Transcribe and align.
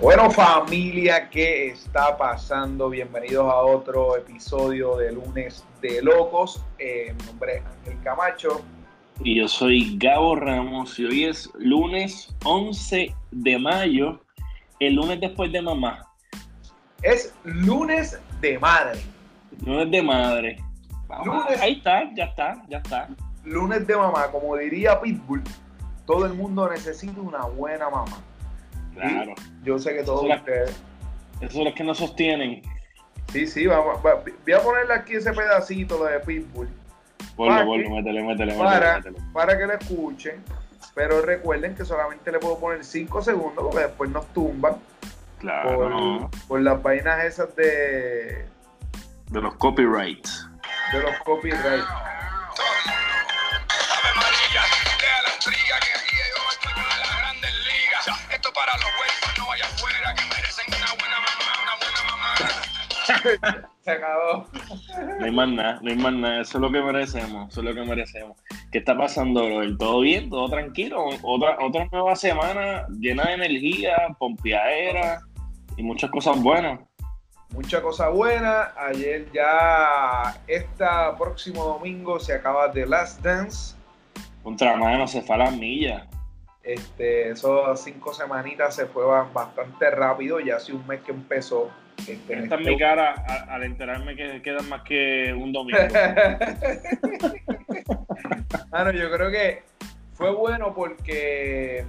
Bueno 0.00 0.30
familia, 0.30 1.28
¿qué 1.28 1.66
está 1.66 2.16
pasando? 2.16 2.88
Bienvenidos 2.88 3.52
a 3.52 3.56
otro 3.56 4.16
episodio 4.16 4.96
de 4.96 5.12
Lunes 5.12 5.62
de 5.82 6.00
Locos. 6.00 6.64
Eh, 6.78 7.14
mi 7.18 7.26
nombre 7.26 7.56
es 7.56 7.62
Ángel 7.66 8.02
Camacho. 8.02 8.62
Y 9.22 9.38
yo 9.38 9.46
soy 9.46 9.98
Gabo 9.98 10.36
Ramos 10.36 10.98
y 10.98 11.04
hoy 11.04 11.24
es 11.24 11.50
lunes 11.58 12.34
11 12.44 13.14
de 13.30 13.58
mayo, 13.58 14.18
el 14.78 14.94
lunes 14.94 15.20
después 15.20 15.52
de 15.52 15.60
mamá. 15.60 16.06
Es 17.02 17.34
lunes 17.44 18.18
de 18.40 18.58
madre. 18.58 19.00
Lunes 19.66 19.90
de 19.90 20.02
madre. 20.02 20.56
Lunes, 21.26 21.60
ahí 21.60 21.74
está, 21.74 22.10
ya 22.14 22.24
está, 22.24 22.62
ya 22.70 22.78
está. 22.78 23.08
Lunes 23.44 23.86
de 23.86 23.94
mamá, 23.94 24.28
como 24.28 24.56
diría 24.56 24.98
Pitbull, 24.98 25.42
todo 26.06 26.24
el 26.24 26.32
mundo 26.32 26.70
necesita 26.70 27.20
una 27.20 27.44
buena 27.44 27.90
mamá. 27.90 28.16
Claro. 29.08 29.34
Yo 29.62 29.78
sé 29.78 29.94
que 29.94 30.02
todos 30.02 30.24
ustedes. 30.24 30.80
Esos 31.40 31.54
son 31.54 31.64
los 31.64 31.74
que 31.74 31.84
nos 31.84 31.98
sostienen. 31.98 32.62
Sí, 33.32 33.46
sí, 33.46 33.66
vamos, 33.66 34.02
voy 34.02 34.52
a 34.52 34.60
ponerle 34.60 34.94
aquí 34.94 35.14
ese 35.14 35.32
pedacito 35.32 35.98
lo 35.98 36.04
de 36.04 36.18
Pitbull. 36.20 36.68
Ponlo, 37.36 37.64
ponlo, 37.64 37.90
métele, 37.90 38.22
métele, 38.22 38.54
para, 38.54 38.96
métele. 38.96 39.18
Para 39.32 39.56
que 39.56 39.66
lo 39.66 39.72
escuchen. 39.72 40.42
Pero 40.94 41.22
recuerden 41.22 41.74
que 41.74 41.84
solamente 41.84 42.32
le 42.32 42.38
puedo 42.38 42.58
poner 42.58 42.84
5 42.84 43.22
segundos 43.22 43.64
porque 43.64 43.86
después 43.86 44.10
nos 44.10 44.26
tumban. 44.32 44.76
Claro. 45.38 45.76
Por, 45.76 46.30
por 46.48 46.60
las 46.60 46.82
vainas 46.82 47.24
esas 47.24 47.54
de. 47.56 48.44
De 49.30 49.40
los 49.40 49.54
copyrights. 49.54 50.48
De 50.92 51.00
los 51.00 51.16
copyrights. 51.24 51.86
Para 58.54 58.72
los 58.76 59.38
no 59.38 59.46
vaya 59.46 59.64
afuera, 59.64 60.14
que 60.14 60.24
merecen 60.34 60.64
una 60.68 60.92
buena 60.98 61.16
mamá, 61.26 61.52
una 61.62 61.74
buena 61.80 62.02
mamá. 63.52 63.68
Se 63.84 63.90
acabó. 63.90 64.46
No 65.18 65.24
hay 65.24 65.30
más 65.30 65.48
nada, 65.48 65.78
no 65.82 65.90
hay 65.90 65.96
más 65.96 66.12
nada. 66.12 66.40
Eso 66.42 66.58
es 66.58 66.62
lo 66.62 66.70
que 66.70 66.80
merecemos, 66.80 67.50
eso 67.50 67.60
es 67.60 67.66
lo 67.66 67.74
que 67.74 67.82
merecemos. 67.82 68.36
¿Qué 68.70 68.78
está 68.78 68.96
pasando, 68.96 69.46
bro? 69.46 69.76
¿Todo 69.76 70.00
bien? 70.00 70.30
¿Todo 70.30 70.48
tranquilo? 70.48 71.06
Otra, 71.22 71.56
otra 71.60 71.88
nueva 71.90 72.14
semana 72.16 72.86
llena 72.98 73.24
de 73.24 73.34
energía, 73.34 73.96
pompeadera 74.18 75.20
y 75.76 75.82
muchas 75.82 76.10
cosas 76.10 76.40
buenas. 76.42 76.80
Muchas 77.50 77.80
cosas 77.80 78.12
buenas. 78.12 78.68
Ayer 78.76 79.30
ya, 79.32 80.40
este 80.46 80.84
próximo 81.18 81.64
domingo 81.64 82.20
se 82.20 82.34
acaba 82.34 82.70
The 82.70 82.86
Last 82.86 83.22
Dance. 83.22 83.74
Contra 84.42 84.76
mano, 84.76 85.06
se 85.08 85.20
fue 85.22 85.34
a 85.34 85.38
las 85.38 85.56
millas. 85.56 86.06
Este, 86.70 87.30
esos 87.30 87.80
cinco 87.80 88.14
semanitas 88.14 88.76
se 88.76 88.86
fue 88.86 89.04
bastante 89.04 89.90
rápido, 89.90 90.38
ya 90.38 90.54
hace 90.56 90.72
un 90.72 90.86
mes 90.86 91.00
que 91.00 91.10
empezó. 91.10 91.68
Este, 91.98 92.38
Esta 92.38 92.54
es 92.54 92.60
mi 92.60 92.78
cara 92.78 93.12
al 93.48 93.64
enterarme 93.64 94.14
que 94.14 94.40
quedan 94.40 94.68
más 94.68 94.82
que 94.82 95.34
un 95.36 95.52
domingo. 95.52 95.80
bueno, 98.70 98.92
yo 98.92 99.10
creo 99.10 99.32
que 99.32 99.64
fue 100.12 100.32
bueno 100.32 100.72
porque 100.72 101.84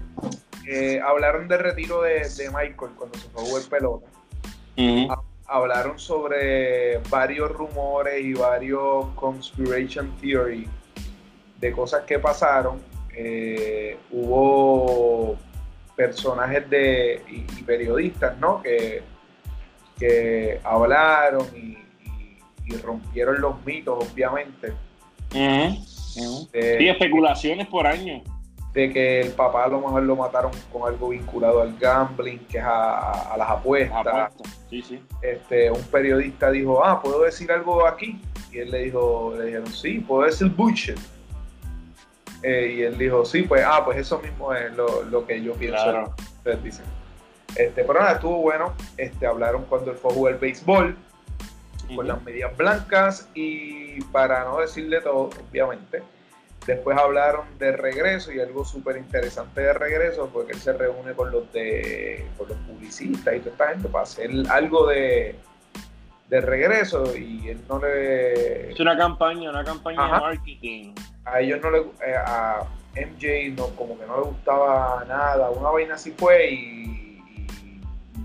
eh, 0.68 1.00
hablaron 1.06 1.48
del 1.48 1.60
retiro 1.60 2.02
de, 2.02 2.23
Michael 2.48 2.94
cuando 2.98 3.20
se 3.20 3.30
fue 3.30 3.44
a 3.44 3.45
jugar 3.45 3.62
pelota. 3.70 4.08
Hablaron 5.45 6.00
sobre 6.00 6.98
varios 7.10 7.52
rumores 7.52 8.26
y 8.26 8.34
varios 8.34 9.06
conspiration 9.14 10.12
theory 10.20 10.68
de 11.60 11.72
cosas 11.72 12.04
que 12.06 12.18
pasaron 12.18 12.90
eh, 13.16 13.98
hubo 14.12 15.38
personajes 15.95 16.70
de, 16.70 17.22
y, 17.30 17.64
periodistas, 17.64 18.38
¿no? 18.40 18.62
Que, 18.62 19.04
que 19.99 20.60
hablaron 20.64 21.45
y, 21.55 21.77
rompieron 22.83 23.42
los 23.42 23.66
mitos, 23.66 24.08
obviamente. 24.10 24.72
y 26.80 26.88
especulaciones 26.88 27.67
por 27.67 27.86
año. 27.86 28.23
De 28.73 28.94
que 28.94 29.20
el 29.20 29.32
papá 29.33 29.66
a 29.66 29.67
lo 29.67 29.82
mejor 29.82 30.04
lo 30.04 30.16
mataron 30.16 30.54
con 30.72 30.88
algo 30.89 31.10
vinculado 31.10 31.61
al 31.61 31.78
gambling, 31.78 32.39
que 32.48 32.60
es 32.60 32.64
a, 32.66 33.36
las 33.38 33.49
apuestas. 33.49 34.33
Este, 35.22 35.70
un 35.70 35.83
periodista 35.83 36.49
dijo, 36.49 36.82
ah, 36.82 37.02
¿puedo 37.02 37.23
decir 37.23 37.52
algo 37.52 37.86
aquí? 37.86 38.22
Y 38.54 38.60
él 38.60 38.72
le 38.72 38.86
dijo, 38.86 39.33
le 39.38 39.48
dijeron, 39.48 39.67
sí, 39.67 39.99
puedo 39.99 40.23
decir 40.23 40.48
bullshit. 40.48 40.98
Eh, 42.44 42.76
y 42.78 42.82
él 42.84 42.98
dijo, 42.98 43.24
sí, 43.26 43.44
pues, 43.44 43.64
ah, 43.66 43.84
pues 43.86 43.98
eso 43.98 44.20
mismo 44.20 44.54
es 44.54 44.72
lo, 44.74 45.26
que 45.26 45.42
yo 45.42 45.54
pienso. 45.54 45.84
Claro. 45.84 46.16
dicen. 46.64 46.86
Este, 47.56 47.84
pero 47.84 48.00
nada, 48.00 48.14
estuvo 48.14 48.38
bueno. 48.38 48.74
Este, 48.98 49.28
hablaron 49.28 49.66
cuando 49.66 49.92
él 49.92 49.98
fue 49.98 50.12
a 50.12 50.14
jugar 50.16 50.40
béisbol, 50.40 50.96
con 51.96 52.08
las 52.08 52.24
medias 52.24 52.56
blancas, 52.56 53.30
y 53.34 54.02
para 54.06 54.46
no 54.46 54.60
decirle 54.62 55.02
todo, 55.02 55.30
obviamente, 55.50 56.02
después 56.66 56.98
hablaron 56.98 57.46
de 57.60 57.74
regreso 57.74 58.32
y 58.32 58.40
algo 58.40 58.64
súper 58.64 58.98
interesante 58.98 59.62
de 59.62 59.73
regreso, 59.73 60.30
porque 60.32 60.54
él 60.54 60.60
se 60.60 60.73
reúne 60.73 61.14
con 61.14 61.32
los 61.32 61.52
de 61.52 62.26
con 62.38 62.48
los 62.48 62.58
publicistas 62.60 63.36
y 63.36 63.40
toda 63.40 63.52
esta 63.52 63.68
gente 63.70 63.90
para 63.90 64.04
hacer 64.04 64.32
algo 64.50 64.88
de, 64.88 65.36
de 66.30 66.42
regreso 66.42 67.16
y 67.18 67.50
él 67.50 67.62
no 67.68 67.80
le... 67.80 68.72
Es 68.72 68.80
una 68.80 68.98
campaña, 68.98 69.50
una 69.50 69.66
campaña 69.66 70.06
de 70.06 70.12
marketing 70.12 70.94
a 71.31 71.39
ellos 71.39 71.59
no 71.61 71.71
le 71.71 71.80
eh, 71.80 72.15
a 72.15 72.64
MJ 72.95 73.55
no, 73.55 73.67
como 73.75 73.97
que 73.97 74.05
no 74.05 74.17
le 74.17 74.23
gustaba 74.23 75.05
nada, 75.08 75.49
una 75.49 75.69
vaina 75.69 75.95
así 75.95 76.11
fue 76.11 76.52
y, 76.52 76.87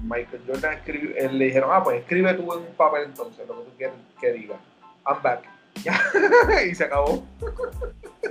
Michael 0.03 0.43
Jordan 0.47 0.75
escribió, 0.75 1.11
eh, 1.17 1.29
le 1.33 1.47
dijeron, 1.47 1.71
ah, 1.73 1.83
pues 1.83 2.01
escribe 2.01 2.33
tú 2.35 2.53
en 2.53 2.61
un 2.61 2.75
papel 2.77 3.05
entonces 3.07 3.47
lo 3.49 3.59
que 3.59 3.65
tú 3.65 3.77
quieres 3.77 3.97
que 4.21 4.33
diga. 4.33 4.57
I'm 5.05 5.21
back. 5.23 5.49
y 6.71 6.75
se 6.75 6.85
acabó. 6.85 7.27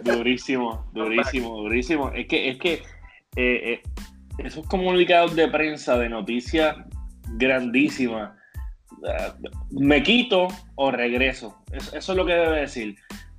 durísimo, 0.03 0.85
durísimo, 0.93 1.57
durísimo. 1.57 2.11
Es 2.11 2.27
que, 2.27 2.49
es 2.49 2.59
que 2.59 2.83
eh, 3.35 3.81
esos 4.37 4.65
comunicados 4.67 5.35
de 5.35 5.49
prensa 5.49 5.97
de 5.97 6.07
noticias 6.07 6.77
grandísimas, 7.31 8.31
me 9.71 10.01
quito 10.01 10.47
o 10.75 10.91
regreso. 10.91 11.61
Eso, 11.71 11.95
eso 11.95 12.11
es 12.13 12.17
lo 12.17 12.25
que 12.25 12.33
debe 12.33 12.61
decir 12.61 12.95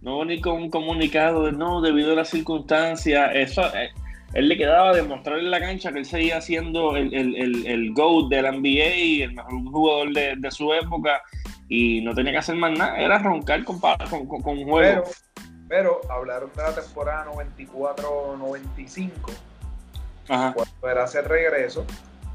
no 0.06 0.25
ni 0.25 0.41
con 0.41 0.55
un 0.55 0.71
comunicado 0.71 1.47
de 1.47 1.53
no, 1.53 1.81
debido 1.81 2.12
a 2.12 2.15
las 2.15 2.28
circunstancias, 2.28 3.28
eso, 3.34 3.62
eh, 3.75 3.91
él 4.34 4.49
le 4.49 4.56
quedaba 4.56 4.94
demostrar 4.94 5.41
en 5.41 5.50
la 5.50 5.59
cancha 5.59 5.93
que 5.93 5.99
él 5.99 6.05
seguía 6.06 6.41
siendo 6.41 6.97
el, 6.97 7.12
el, 7.12 7.67
el, 7.67 7.93
GOAT 7.93 8.28
del 8.28 8.45
NBA, 8.45 9.25
el 9.25 9.33
mejor 9.33 9.65
jugador 9.65 10.12
de, 10.12 10.50
su 10.53 10.72
época, 10.72 11.21
y 11.69 12.03
no 12.03 12.15
tenía 12.15 12.31
que 12.31 12.39
hacer 12.39 12.55
más 12.55 12.78
nada, 12.78 12.97
era 12.97 13.19
roncar 13.19 13.65
con, 13.65 13.81
con, 13.81 14.28
con, 14.28 14.59
un 14.59 14.65
juego. 14.69 15.03
Pero, 15.69 16.00
pero 16.00 16.00
hablaron 16.09 16.50
de 16.55 16.62
la 16.62 16.72
temporada 16.72 17.27
94-95, 17.33 19.11
cuando 20.28 20.89
era 20.89 21.03
hacer 21.03 21.27
regreso, 21.27 21.84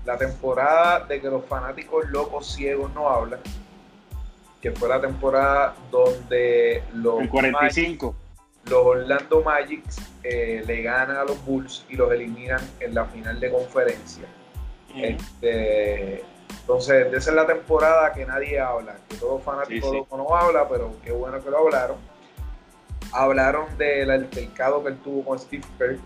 la 0.04 0.18
temporada 0.18 1.06
de 1.06 1.22
que 1.22 1.30
los 1.30 1.46
fanáticos 1.46 2.10
locos 2.10 2.54
ciegos 2.54 2.94
no 2.94 3.08
hablan 3.08 3.40
que 4.62 4.72
fue 4.72 4.88
la 4.88 5.02
temporada 5.02 5.76
donde 5.90 6.84
los, 6.94 7.28
45. 7.28 8.16
los 8.66 8.86
Orlando 8.86 9.42
Magic 9.42 9.84
eh, 10.24 10.64
le 10.66 10.84
ganan 10.84 11.18
a 11.18 11.24
los 11.24 11.44
Bulls 11.46 11.84
y 11.90 11.96
los 11.96 12.12
eliminan 12.12 12.62
en 12.80 12.94
la 12.94 13.06
final 13.06 13.40
de 13.40 13.52
conferencia. 13.52 14.26
Este, 14.96 16.24
entonces, 16.60 17.08
esa 17.14 17.30
es 17.32 17.36
la 17.36 17.48
temporada 17.48 18.14
que 18.14 18.26
nadie 18.26 18.60
habla, 18.60 18.98
que 19.10 19.16
todo 19.16 19.40
fanático 19.40 20.08
no 20.12 20.36
habla, 20.36 20.68
pero 20.70 20.96
qué 21.04 21.12
bueno 21.12 21.44
que 21.44 21.50
lo 21.50 21.58
hablaron. 21.58 21.98
Hablaron 23.14 23.78
del 23.78 24.12
altercado 24.12 24.84
que 24.84 24.90
él 24.90 24.98
tuvo 24.98 25.26
con 25.26 25.40
Steve 25.40 25.64
Kerr. 25.78 25.98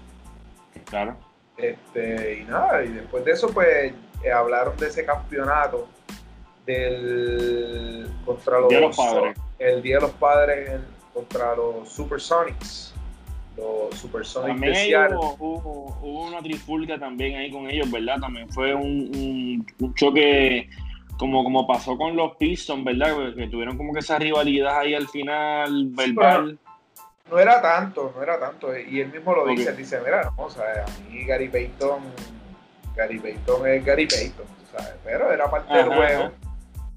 Claro. 0.86 1.18
Este, 1.58 2.40
y 2.40 2.44
nada, 2.46 2.84
y 2.84 2.90
después 2.90 3.25
de 3.25 3.31
eso, 3.31 3.50
pues 3.50 3.94
eh, 4.24 4.31
hablaron 4.31 4.75
de 4.78 4.88
ese 4.88 5.06
campeonato 5.06 5.88
del 6.65 8.09
contra 8.25 8.59
los, 8.59 8.69
Día 8.69 8.79
de 8.79 8.88
los 8.88 8.97
padres. 8.97 9.38
el 9.59 9.81
Día 9.81 9.95
de 9.95 10.01
los 10.01 10.12
Padres 10.12 10.81
contra 11.13 11.56
los 11.56 11.89
Supersonics. 11.89 12.94
Los 13.56 13.97
Supersonics 13.97 14.59
también 14.59 15.15
hubo, 15.15 15.97
una 16.01 16.41
trifulca 16.41 17.00
también 17.00 17.38
ahí 17.38 17.50
con 17.51 17.69
ellos, 17.69 17.89
¿verdad? 17.89 18.19
También 18.19 18.50
fue 18.50 18.75
un, 18.75 19.63
un, 19.79 19.94
choque 19.94 20.69
como, 21.17 21.44
como 21.44 21.65
pasó 21.65 21.97
con 21.97 22.17
los 22.17 22.35
Pistons, 22.35 22.83
¿verdad? 22.83 23.33
Que 23.35 23.47
tuvieron 23.47 23.77
como 23.77 23.94
que 23.94 24.00
esa 24.00 24.19
rivalidad 24.19 24.79
ahí 24.79 24.94
al 24.94 25.07
final, 25.07 25.88
verbal. 25.91 26.59
no 27.31 27.39
era 27.39 27.62
tanto, 27.62 28.12
no 28.13 28.21
era 28.21 28.38
tanto. 28.38 28.77
Y 28.77 29.00
él 29.00 29.13
mismo 29.13 29.33
lo 29.33 29.47
dice, 29.47 29.71
dice, 29.73 30.01
mira, 30.03 30.23
no, 30.23 30.44
o 30.44 30.50
sea, 30.50 30.83
a 30.85 31.09
mí 31.09 31.23
Gary 31.23 31.47
Payton, 31.47 32.01
Gary 32.94 33.19
Payton 33.19 33.67
es 33.69 33.85
Gary 33.85 34.07
Payton, 34.07 34.45
¿sabes? 34.69 34.95
Pero 35.06 35.31
era 35.31 35.50
parte 35.50 35.73
del 35.73 35.88
juego 35.88 36.31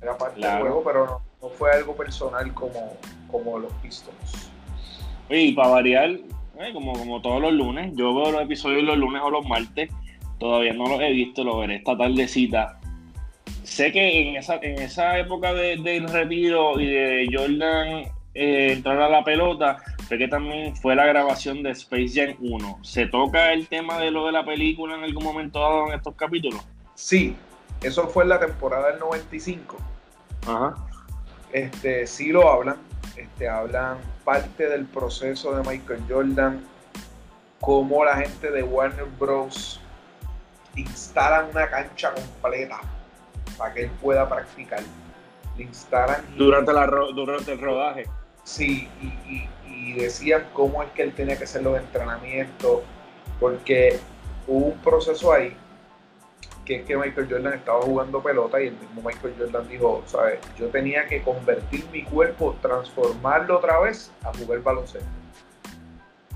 era 0.01 0.17
parte 0.17 0.41
del 0.41 0.61
juego, 0.61 0.83
pero 0.85 1.21
no, 1.41 1.49
fue 1.49 1.71
algo 1.73 1.95
personal 1.97 2.53
como, 2.55 2.97
como 3.31 3.59
los 3.59 3.73
Pistons. 3.75 4.51
y 5.29 5.53
para 5.53 5.69
variar, 5.69 6.11
eh, 6.11 6.73
como, 6.73 6.93
como 6.93 7.21
todos 7.23 7.41
los 7.41 7.53
lunes, 7.53 7.93
yo 7.95 8.15
veo 8.15 8.33
los 8.33 8.43
episodios 8.43 8.83
los 8.83 8.99
lunes 8.99 9.23
o 9.25 9.31
los 9.31 9.47
martes, 9.47 9.91
Todavía 10.39 10.73
no 10.73 10.87
los 10.87 11.01
he 11.01 11.11
visto, 11.11 11.43
lo 11.43 11.59
veré 11.59 11.77
esta 11.77 11.97
tardecita. 11.97 12.79
Sé 13.65 13.93
que 13.93 14.29
en 14.29 14.37
esa, 14.37 14.57
en 14.63 14.81
esa 14.81 15.19
época 15.19 15.53
del 15.53 16.09
retiro 16.09 16.81
y 16.81 16.87
de 16.87 17.29
Jordan 17.31 18.05
eh, 18.35 18.73
entrar 18.73 19.01
a 19.01 19.09
la 19.09 19.25
pelota, 19.25 19.79
sé 20.09 20.17
que 20.17 20.29
también 20.29 20.75
fue 20.77 20.95
la 20.95 21.07
grabación 21.07 21.63
de 21.63 21.71
Space 21.71 22.11
Jam 22.15 22.37
1. 22.41 22.79
¿Se 22.83 23.07
toca 23.07 23.53
el 23.53 23.69
tema 23.69 23.99
de 23.99 24.11
lo 24.11 24.27
de 24.27 24.33
la 24.33 24.45
película 24.45 24.97
en 24.97 25.05
algún 25.05 25.25
momento 25.25 25.59
dado 25.59 25.89
en 25.89 25.95
estos 25.95 26.15
capítulos? 26.15 26.65
Sí, 26.95 27.35
eso 27.83 28.09
fue 28.09 28.23
en 28.23 28.31
la 28.31 28.41
temporada 28.41 28.91
del 28.93 29.01
95. 29.01 29.77
Ajá. 30.49 30.75
Este, 31.53 32.07
sí 32.07 32.33
lo 32.33 32.49
hablan, 32.51 32.77
este, 33.17 33.49
hablan 33.49 33.99
parte 34.25 34.69
del 34.69 34.85
proceso 34.87 35.55
de 35.57 35.69
Michael 35.69 36.03
Jordan, 36.09 36.65
cómo 37.61 38.05
la 38.05 38.17
gente 38.17 38.51
de 38.51 38.63
Warner 38.63 39.07
Bros. 39.19 39.81
instalan 40.77 41.49
una 41.51 41.69
cancha 41.69 42.13
completa 42.13 42.81
para 43.57 43.75
que 43.75 43.85
él 43.85 43.91
pueda 44.03 44.29
practicar. 44.29 44.81
Le 45.57 45.65
instalan. 45.65 46.23
Durante, 46.37 46.73
la, 46.73 46.87
durante 46.87 47.53
el 47.53 47.61
rodaje. 47.61 48.07
Sí, 48.45 48.89
y, 49.01 49.49
decían 49.95 50.47
cómo 50.53 50.83
es 50.83 50.91
que 50.91 51.03
él 51.03 51.13
tenía 51.15 51.37
que 51.37 51.45
hacer 51.45 51.63
los 51.63 51.77
entrenamientos, 51.77 52.83
porque 53.41 53.99
hubo 54.47 54.67
un 54.67 54.79
proceso 54.79 55.33
ahí 55.33 55.57
que 56.69 56.77
es 56.77 56.85
que 56.85 56.97
Michael 56.99 57.27
Jordan 57.31 57.55
estaba 57.55 57.81
jugando 57.81 58.23
pelota 58.23 58.63
y 58.63 58.67
el 58.67 58.75
mismo 58.75 59.01
Michael 59.03 59.35
Jordan 59.39 59.67
dijo, 59.69 60.03
¿sabes? 60.05 60.39
Yo 60.59 60.67
tenía 60.67 61.07
que 61.07 61.23
convertir 61.23 61.83
mi 61.91 62.03
cuerpo, 62.05 62.55
transformarlo 62.61 63.57
otra 63.57 63.81
vez 63.81 64.13
a 64.23 64.33
jugar 64.35 64.63
baloncesto. 64.63 65.09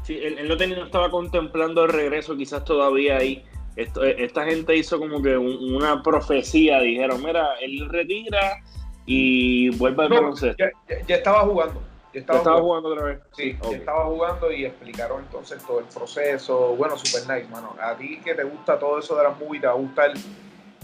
Sí, 0.04 0.18
él, 0.22 0.48
no, 0.48 0.56
tenía, 0.56 0.82
estaba 0.82 1.10
contemplando 1.10 1.84
el 1.84 1.92
regreso 1.92 2.34
quizás 2.34 2.64
todavía 2.64 3.18
ahí. 3.18 3.44
esta 3.76 4.44
gente 4.46 4.74
hizo 4.74 4.98
como 4.98 5.22
que 5.22 5.36
una 5.36 6.02
profecía, 6.02 6.80
dijeron, 6.80 7.22
mira, 7.22 7.54
él 7.60 7.86
retira 7.90 8.56
y 9.04 9.68
vuelve 9.76 10.04
al 10.04 10.08
baloncesto. 10.08 10.64
ya, 11.06 11.14
estaba 11.14 11.40
jugando. 11.40 11.91
Estaba, 12.12 12.60
jugando, 12.60 12.90
otra 12.90 13.04
vez. 13.04 13.20
Sí, 13.32 13.56
estaba 13.72 14.04
jugando 14.06 14.52
y 14.52 14.64
explicaron 14.64 15.22
entonces 15.24 15.62
todo 15.64 15.80
el 15.80 15.86
proceso. 15.86 16.74
Bueno, 16.76 16.96
super 16.96 17.22
nice, 17.22 17.48
mano. 17.50 17.76
A 17.80 17.96
ti 17.96 18.20
que 18.24 18.34
te 18.34 18.44
gusta 18.44 18.78
todo 18.78 18.98
eso 18.98 19.16
de 19.16 19.24
las 19.24 19.38
movies, 19.38 19.60
te 19.60 19.66
va 19.66 19.72
a 19.72 19.76
gustar. 19.76 20.12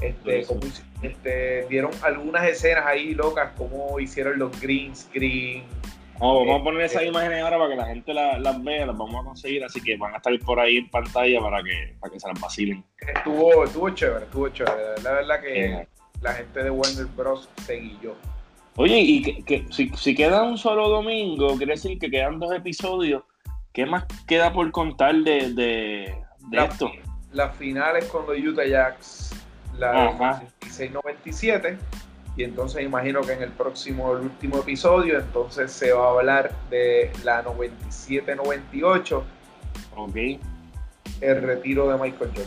Este, 0.00 0.46
como, 0.46 0.60
este, 1.02 1.66
vieron 1.69 1.90
algunas 2.02 2.46
escenas 2.46 2.86
ahí 2.86 3.14
locas, 3.14 3.50
como 3.56 3.98
hicieron 3.98 4.38
los 4.38 4.60
green 4.60 4.94
screen, 4.94 5.64
vamos 6.20 6.60
a 6.60 6.64
poner 6.64 6.82
esas 6.82 7.02
este, 7.02 7.08
imágenes 7.08 7.42
ahora 7.42 7.58
para 7.58 7.70
que 7.70 7.76
la 7.76 7.86
gente 7.86 8.14
las 8.14 8.64
vea, 8.64 8.86
las 8.86 8.96
vamos 8.96 9.20
a 9.20 9.24
conseguir, 9.24 9.64
así 9.64 9.81
que 9.81 9.96
van 9.96 10.14
a 10.14 10.16
estar 10.19 10.38
por 10.40 10.60
ahí 10.60 10.78
en 10.78 10.90
pantalla 10.90 11.40
para 11.40 11.62
que, 11.62 11.96
para 12.00 12.12
que 12.12 12.20
se 12.20 12.28
las 12.28 12.40
vacilen. 12.40 12.84
Estuvo, 12.98 13.64
estuvo 13.64 13.90
chévere, 13.90 14.24
estuvo 14.24 14.48
chévere. 14.48 15.02
La 15.02 15.12
verdad 15.12 15.40
que 15.40 15.88
la 16.20 16.32
gente 16.34 16.62
de 16.62 16.70
Warner 16.70 17.06
Bros. 17.06 17.48
seguí 17.64 17.98
yo. 18.02 18.14
Oye, 18.80 19.00
y 19.00 19.42
que, 19.42 19.66
si, 19.70 20.14
queda 20.14 20.44
un 20.44 20.56
solo 20.56 20.88
domingo, 20.88 21.56
quiere 21.56 21.72
decir 21.72 21.98
que 21.98 22.08
quedan 22.08 22.38
dos 22.38 22.54
episodios. 22.54 23.25
¿Qué 23.72 23.84
más 23.84 24.04
queda 24.26 24.52
por 24.52 24.70
contar 24.70 25.16
de, 25.16 25.52
de, 25.52 26.14
esto? 26.52 26.92
Las 27.32 27.56
finales 27.56 28.04
con 28.04 28.25
los 28.26 28.38
Utah 28.38 28.64
Jacks, 28.64 29.34
la 29.76 30.16
96-97 30.16 31.76
y 32.36 32.44
entonces 32.44 32.84
imagino 32.84 33.20
que 33.22 33.32
en 33.32 33.42
el 33.42 33.50
próximo, 33.50 34.12
el 34.16 34.22
último 34.22 34.58
episodio, 34.58 35.19
entonces 35.19 35.72
se 35.72 35.92
va 35.92 36.06
a 36.06 36.10
hablar 36.10 36.52
de 36.70 37.10
la 37.24 37.44
97-98. 37.44 39.22
Ok. 39.96 40.16
El 41.20 41.42
retiro 41.42 41.90
de 41.90 41.94
Michael 41.94 42.31
Jordan. 42.31 42.46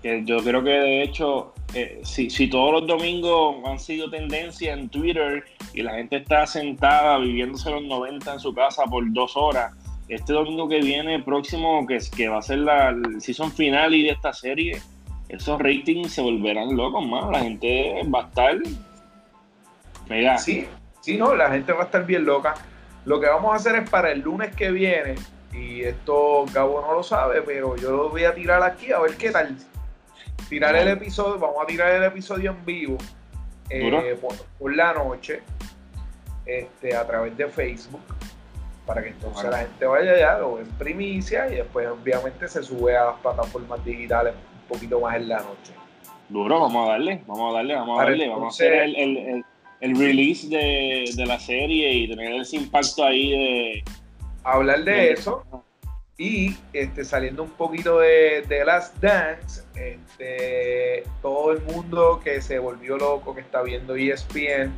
Que 0.00 0.24
yo 0.24 0.38
creo 0.44 0.62
que 0.62 0.70
de 0.70 1.02
hecho, 1.02 1.52
eh, 1.74 2.00
si, 2.02 2.48
todos 2.48 2.72
los 2.72 2.86
domingos 2.86 3.56
han 3.64 3.78
sido 3.78 4.10
tendencia 4.10 4.72
en 4.72 4.88
Twitter 4.88 5.44
y 5.72 5.82
la 5.82 5.94
gente 5.94 6.16
está 6.16 6.46
sentada 6.46 7.18
viviéndose 7.18 7.70
los 7.70 7.84
90 7.84 8.34
en 8.34 8.40
su 8.40 8.54
casa 8.54 8.84
por 8.84 9.04
dos 9.12 9.36
horas, 9.36 9.72
este 10.08 10.32
domingo 10.32 10.68
que 10.68 10.80
viene, 10.80 11.22
próximo, 11.22 11.86
que, 11.86 11.98
que 12.16 12.28
va 12.28 12.38
a 12.38 12.42
ser 12.42 12.58
la 12.58 12.96
season 13.18 13.52
final 13.52 13.94
y 13.94 14.02
de 14.02 14.10
esta 14.10 14.32
serie, 14.32 14.80
esos 15.28 15.60
ratings 15.60 16.12
se 16.12 16.22
volverán 16.22 16.76
locos 16.76 17.06
más. 17.06 17.30
La 17.30 17.40
gente 17.40 18.02
va 18.12 18.22
a 18.22 18.26
estar 18.26 18.58
Sí, 20.38 20.66
sí, 21.00 21.16
no, 21.16 21.36
la 21.36 21.50
gente 21.50 21.72
va 21.72 21.82
a 21.82 21.84
estar 21.84 22.04
bien 22.04 22.24
loca. 22.24 22.54
Lo 23.04 23.20
que 23.20 23.28
vamos 23.28 23.52
a 23.52 23.56
hacer 23.56 23.76
es 23.76 23.88
para 23.88 24.10
el 24.10 24.20
lunes 24.20 24.54
que 24.56 24.72
viene, 24.72 25.14
y 25.52 25.82
esto 25.82 26.44
Gabo 26.52 26.80
no 26.80 26.94
lo 26.94 27.02
sabe, 27.02 27.42
pero 27.42 27.76
yo 27.76 27.92
lo 27.92 28.08
voy 28.08 28.24
a 28.24 28.34
tirar 28.34 28.62
aquí 28.62 28.92
a 28.92 28.98
ver 28.98 29.16
qué 29.16 29.30
tal. 29.30 29.56
Tirar 30.50 30.76
el 30.76 30.88
episodio, 30.88 31.38
vamos 31.38 31.62
a 31.62 31.66
tirar 31.66 31.92
el 31.92 32.02
episodio 32.02 32.50
en 32.50 32.64
vivo 32.66 32.98
eh, 33.70 34.18
por, 34.58 34.74
la 34.74 34.92
noche 34.92 35.40
este, 36.44 36.94
a 36.94 37.06
través 37.06 37.34
de 37.38 37.48
Facebook 37.48 38.02
para 38.84 39.02
que 39.02 39.10
entonces 39.10 39.48
la 39.48 39.58
gente 39.58 39.86
vaya 39.86 40.12
allá, 40.12 40.38
lo 40.38 40.58
en 40.58 40.66
primicia 40.70 41.48
y 41.50 41.54
después 41.54 41.88
obviamente 41.88 42.48
se 42.48 42.62
sube 42.62 42.96
a 42.96 43.06
las 43.06 43.20
plataformas 43.20 43.82
digitales 43.84 44.34
un 44.34 44.68
poquito 44.68 45.00
más 45.00 45.16
en 45.16 45.28
la 45.28 45.38
noche. 45.38 45.72
Duro, 46.28 46.60
vamos 46.60 46.88
a 46.88 46.92
darle, 46.92 47.22
vamos 47.26 47.54
a 47.54 47.56
darle, 47.56 47.74
vamos 47.76 48.00
a 48.00 48.04
darle, 48.04 48.28
vamos 48.28 48.44
a 48.44 48.48
hacer 48.48 48.72
el 48.74 49.44
el 49.80 49.98
release 49.98 50.48
de, 50.48 51.26
la 51.26 51.38
serie 51.38 51.92
y 51.92 52.08
tener 52.08 52.40
ese 52.40 52.56
impacto 52.56 53.04
ahí 53.04 53.30
de... 53.30 53.84
Hablar 54.44 54.84
de, 54.84 55.12
eso 55.12 55.44
y 56.20 56.54
este, 56.74 57.02
saliendo 57.02 57.42
un 57.42 57.52
poquito 57.52 58.00
de, 58.00 58.44
de 58.46 58.62
Last 58.62 58.94
Dance, 58.98 59.62
este, 59.74 61.02
todo 61.22 61.52
el 61.52 61.62
mundo 61.62 62.20
que 62.22 62.42
se 62.42 62.58
volvió 62.58 62.98
loco, 62.98 63.34
que 63.34 63.40
está 63.40 63.62
viendo 63.62 63.96
ESPN, 63.96 64.70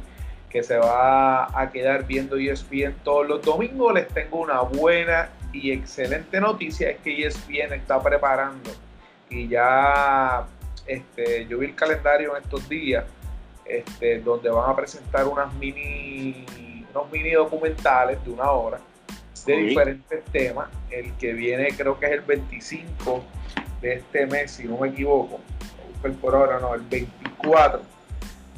que 0.49 0.63
se 0.63 0.77
va 0.77 1.61
a 1.61 1.73
quedar 1.73 2.07
viendo 2.07 2.37
ESPN 2.37 2.95
todos 3.03 3.27
los 3.27 3.43
domingos, 3.43 3.93
les 3.93 4.07
tengo 4.07 4.41
una 4.41 4.61
buena 4.61 5.31
y 5.53 5.73
excelente 5.73 6.41
noticia, 6.41 6.91
es 6.91 7.01
que 7.01 7.27
ESPN 7.27 7.73
está 7.73 8.01
preparando. 8.01 8.71
Y 9.29 9.49
ya 9.49 10.47
este, 10.87 11.49
yo 11.49 11.59
vi 11.59 11.67
el 11.67 11.75
calendario 11.75 12.37
en 12.37 12.45
estos 12.45 12.69
días 12.69 13.05
este, 13.65 14.21
donde 14.21 14.49
van 14.49 14.71
a 14.71 14.77
presentar 14.77 15.27
unas 15.27 15.53
mini, 15.55 16.87
unos 16.95 17.11
mini 17.11 17.33
documentales 17.33 18.25
de 18.25 18.31
una 18.31 18.49
hora 18.53 18.79
de 19.47 19.57
diferentes 19.57 20.25
temas. 20.27 20.69
El 20.91 21.13
que 21.15 21.33
viene 21.33 21.69
creo 21.77 21.99
que 21.99 22.07
es 22.07 22.13
el 22.13 22.21
25 22.21 23.25
de 23.81 23.95
este 23.95 24.27
mes, 24.27 24.53
si 24.53 24.65
no 24.65 24.79
me 24.79 24.89
equivoco. 24.89 25.41
por 26.21 26.35
ahora, 26.35 26.59
no, 26.61 26.75
el 26.75 26.83
24 26.83 27.83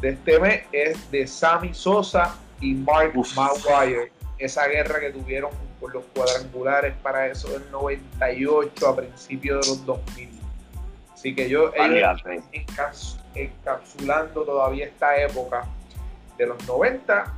de 0.01 0.11
este 0.11 0.39
mes 0.39 0.63
es 0.73 1.11
de 1.11 1.27
Sammy 1.27 1.73
Sosa 1.73 2.37
y 2.61 2.75
Mark 2.75 3.13
Maguire. 3.37 4.13
Esa 4.39 4.67
guerra 4.67 5.01
que 5.01 5.11
tuvieron 5.11 5.51
por 5.81 5.95
los 5.95 6.05
cuadrangulares 6.15 6.95
para 7.03 7.29
eso 7.29 7.49
del 7.49 7.71
98 7.71 8.89
a 8.89 8.97
principios 8.97 9.65
de 9.65 9.71
los 9.71 9.87
2000. 9.87 10.29
Así 11.13 11.35
que 11.35 11.49
yo, 11.49 11.73
ellos 11.75 12.23
encapsulando 13.35 14.43
todavía 14.45 14.87
esta 14.87 15.17
época 15.17 15.65
de 16.37 16.47
los 16.47 16.67
90, 16.67 17.33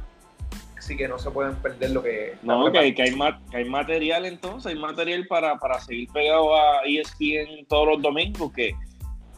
así 0.86 0.96
que 0.96 1.08
no 1.08 1.18
se 1.18 1.32
pueden 1.32 1.56
perder 1.56 1.90
lo 1.90 2.00
que... 2.00 2.36
No, 2.42 2.70
que 2.70 2.78
hay, 2.78 2.94
que, 2.94 3.02
hay, 3.02 3.64
material 3.64 4.24
entonces, 4.24 4.72
hay 4.72 4.78
material 4.78 5.26
para, 5.26 5.58
seguir 5.80 6.08
pegado 6.12 6.54
a 6.54 6.82
ESPN 6.86 7.66
todos 7.68 7.88
los 7.88 8.02
domingos, 8.02 8.52
que 8.52 8.72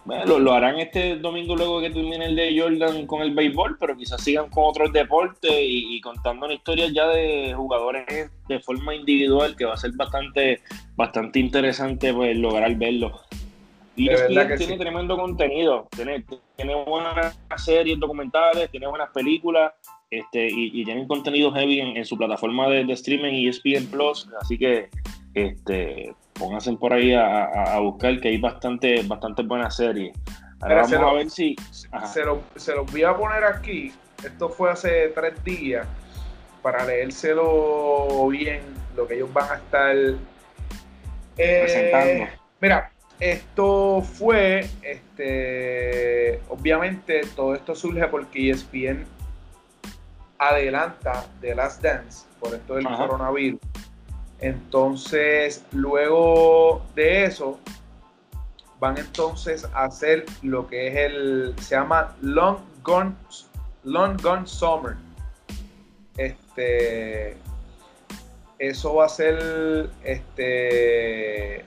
bueno, 0.04 0.38
lo, 0.38 0.52
harán 0.52 0.78
este 0.78 1.16
domingo 1.16 1.56
luego 1.56 1.80
que 1.80 1.88
termine 1.88 2.26
el 2.26 2.36
de 2.36 2.58
Jordan 2.58 3.06
con 3.06 3.22
el 3.22 3.34
béisbol, 3.34 3.78
pero 3.80 3.96
quizás 3.96 4.22
sigan 4.22 4.50
con 4.50 4.64
otros 4.66 4.92
deportes 4.92 5.50
y, 5.50 5.98
contando 6.02 6.44
una 6.44 6.54
historia 6.54 6.86
ya 6.92 7.08
de 7.08 7.54
jugadores 7.54 8.30
de 8.46 8.60
forma 8.60 8.94
individual 8.94 9.56
que 9.56 9.64
va 9.64 9.72
a 9.72 9.78
ser 9.78 9.92
bastante, 9.92 10.60
bastante 10.96 11.38
interesante 11.38 12.12
pues, 12.12 12.36
lograr 12.36 12.74
verlo. 12.76 13.22
Y 13.96 14.10
ESPN 14.10 14.56
tiene 14.58 14.76
tremendo 14.76 15.16
contenido, 15.16 15.88
tiene, 15.96 16.24
tiene 16.56 16.84
buenas 16.84 17.38
series 17.56 17.98
documentales, 17.98 18.70
tiene 18.70 18.86
buenas 18.86 19.08
películas 19.10 19.72
este, 20.10 20.46
y, 20.46 20.80
y 20.80 20.84
tienen 20.84 21.06
contenido 21.06 21.52
heavy 21.52 21.80
en, 21.80 22.04
su 22.04 22.16
plataforma 22.16 22.68
de, 22.68 22.92
streaming 22.92 23.48
ESPN 23.48 23.86
Plus, 23.90 24.28
así 24.40 24.58
que 24.58 24.88
este, 25.34 26.14
pónganse 26.32 26.72
por 26.74 26.92
ahí 26.92 27.12
a, 27.14 27.78
buscar 27.80 28.20
que 28.20 28.28
hay 28.28 28.38
bastante, 28.38 29.02
bastante 29.02 29.42
buenas 29.42 29.76
series. 29.76 30.16
vamos 30.60 30.92
a 30.92 31.12
ver 31.12 31.30
si... 31.30 31.56
Se 32.12 32.24
los 32.24 32.38
se 32.56 32.74
lo 32.74 32.84
voy 32.86 33.02
a 33.02 33.14
poner 33.14 33.44
aquí, 33.44 33.92
esto 34.24 34.48
fue 34.48 34.70
hace 34.70 35.08
tres 35.08 35.42
días, 35.44 35.86
para 36.62 36.84
leérselo 36.84 38.26
bien, 38.28 38.62
lo 38.96 39.06
que 39.06 39.16
ellos 39.16 39.32
van 39.32 39.50
a 39.50 39.54
estar... 39.56 39.96
Eh, 41.36 41.60
presentando. 41.62 42.24
Mira, 42.60 42.90
esto 43.20 44.00
fue, 44.02 44.66
este, 44.82 46.40
obviamente 46.48 47.20
todo 47.36 47.54
esto 47.54 47.76
surge 47.76 48.08
porque 48.08 48.50
ESPN 48.50 49.04
adelanta 50.38 51.25
The 51.40 51.54
Last 51.54 51.83
Dance 51.83 52.26
por 52.40 52.54
esto 52.54 52.75
del 52.75 52.87
coronavirus. 52.87 53.61
Entonces, 54.40 55.64
luego 55.73 56.83
de 56.95 57.25
eso, 57.25 57.59
van 58.78 58.97
entonces 58.99 59.64
a 59.75 59.85
hacer 59.85 60.25
lo 60.42 60.68
que 60.68 60.88
es 60.88 60.97
el, 60.97 61.54
se 61.61 61.75
llama 61.75 62.16
Long 62.23 62.59
Gone, 62.83 63.14
Long 63.85 64.21
Gone 64.23 64.47
Summer. 64.47 64.97
Este, 66.16 67.37
eso 68.59 68.95
va 68.95 69.07
a 69.07 69.09
ser, 69.09 69.90
este, 70.04 71.64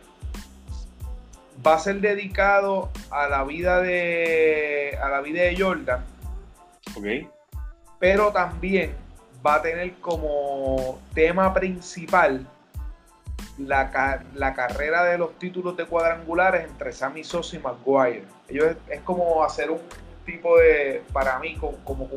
va 1.66 1.76
a 1.76 1.80
ser 1.80 2.00
dedicado 2.00 2.90
a 3.10 3.28
la 3.28 3.44
vida 3.44 3.82
de, 3.82 4.98
a 5.02 5.10
la 5.10 5.22
vida 5.22 5.44
de 5.44 5.58
Jordan. 5.58 6.06
Ok. 6.96 7.06
Pero 8.02 8.32
también 8.32 8.96
va 9.46 9.56
a 9.56 9.62
tener 9.62 9.94
como 10.02 11.00
tema 11.14 11.54
principal 11.54 12.46
la, 13.60 14.24
la, 14.34 14.54
carrera 14.56 15.04
de 15.04 15.20
los 15.20 15.38
títulos 15.38 15.78
de 15.78 15.86
cuadrangulares 15.86 16.66
entre 16.66 16.92
Sammy 16.92 17.24
Sosa 17.24 17.58
y 17.58 17.60
Maguire. 17.60 18.24
Ellos 18.50 18.76
es, 18.90 19.02
como 19.02 19.44
hacer 19.44 19.70
un 19.70 19.82
tipo 20.26 20.58
de, 20.58 21.04
para 21.14 21.38
mí, 21.38 21.56
como, 21.84 22.10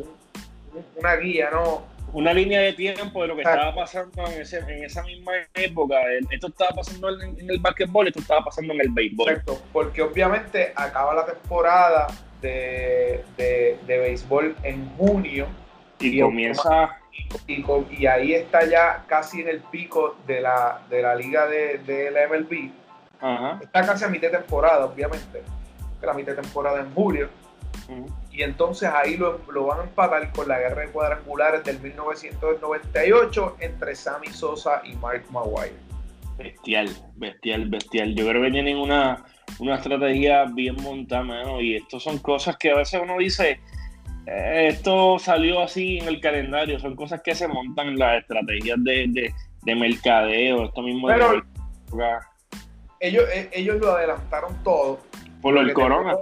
una 0.97 1.17
guía, 1.17 1.51
¿no? 1.53 1.83
Una 2.15 2.33
línea 2.33 2.61
de 2.61 2.73
tiempo 2.73 3.21
de 3.23 3.29
lo 3.29 3.37
que 3.37 3.43
estaba 3.43 3.75
pasando 3.75 4.25
en, 4.27 4.41
esa 4.85 5.03
misma 5.03 5.33
época. 5.53 5.97
Esto 6.31 6.47
estaba 6.47 6.71
pasando 6.71 7.11
en, 7.21 7.51
el 7.51 7.59
básquetbol, 7.59 8.09
esto 8.09 8.21
estaba 8.21 8.45
pasando 8.45 8.73
en 8.73 8.81
el 8.81 8.89
béisbol. 8.89 9.29
Exacto, 9.29 9.61
porque 9.71 10.01
obviamente 10.01 10.73
acaba 10.77 11.15
la 11.15 11.27
temporada 11.27 12.07
de, 12.41 13.23
de, 13.37 13.79
de 13.87 13.99
béisbol 13.99 14.57
en 14.63 14.89
junio. 14.97 15.47
Y, 16.01 16.21
comienza 16.21 16.99
y, 17.47 18.07
ahí 18.07 18.35
está 18.35 18.65
ya 18.69 19.05
casi 19.07 19.41
en 19.41 19.49
el 19.49 19.61
pico 19.61 20.17
de 20.27 20.41
la, 20.41 20.83
de 20.91 21.03
la 21.03 21.15
liga 21.15 21.47
de, 21.47 21.79
de 21.79 22.11
la 22.11 22.29
MLB. 22.29 22.71
Está 23.63 23.87
casi 23.87 24.05
a 24.05 24.09
mitad 24.09 24.31
de 24.31 24.39
temporada, 24.39 24.85
obviamente. 24.85 25.43
La 26.03 26.13
mitad 26.13 26.33
de 26.33 26.43
temporada 26.43 26.81
en 26.81 26.93
julio. 26.93 27.29
Y 28.31 28.43
entonces 28.43 28.89
ahí 28.93 29.17
lo, 29.17 29.39
van 29.67 29.81
a 29.81 29.83
empatar 29.85 30.31
con 30.33 30.49
la 30.49 30.59
guerra 30.59 30.83
de 30.83 30.89
cuadrangulares 30.89 31.65
del 31.65 31.81
1998 31.81 33.57
entre 33.61 33.95
Sammy 33.95 34.29
Sosa 34.29 34.83
y 34.85 34.95
Mark 34.97 35.25
Maguire. 35.31 35.75
Bestial, 36.37 36.91
bestial, 37.17 37.69
bestial. 37.69 38.15
Yo 38.15 38.27
creo 38.27 38.43
que 38.43 38.51
tienen 38.51 38.77
una, 38.77 39.25
una 39.61 39.77
estrategia 39.77 40.47
bien 40.47 40.77
montada, 40.83 41.61
Y 41.61 41.77
esto 41.77 42.01
son 42.01 42.19
cosas 42.19 42.57
que 42.57 42.73
a 42.73 42.77
veces 42.77 43.01
uno 43.03 43.19
dice, 43.19 43.61
esto 44.27 45.19
salió 45.19 45.61
así 45.61 45.99
en 45.99 46.09
el 46.09 46.21
calendario, 46.21 46.79
son 46.79 46.97
cosas 46.97 47.21
que 47.23 47.35
se 47.35 47.47
montan 47.47 47.89
en 47.89 47.99
las 47.99 48.23
estrategias 48.23 48.79
de, 48.83 49.35
mercadeo, 49.75 50.65
esto 50.65 50.83
mismo 50.83 51.09
ellos, 53.01 53.25
eh, 53.35 53.51
ellos 53.53 53.77
lo 53.81 53.93
adelantaron 53.93 54.63
todo. 54.63 55.01
Por 55.43 55.53
lo 55.53 55.63
del 55.63 55.75
corona. 55.75 56.17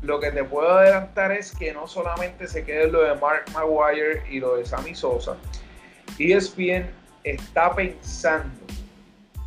lo 0.00 0.18
que 0.18 0.30
te 0.30 0.44
puedo 0.44 0.78
adelantar 0.78 1.32
es 1.32 1.54
que 1.54 1.74
no 1.74 1.86
solamente 1.86 2.46
se 2.46 2.64
quede 2.64 2.90
lo 2.90 3.02
de 3.02 3.14
Mark 3.16 3.44
Maguire 3.52 4.22
y 4.30 4.40
lo 4.40 4.56
de 4.56 4.64
Sammy 4.64 4.94
Sosa, 4.94 5.36
ESPN 6.18 6.86
está 7.22 7.74
pensando 7.74 8.64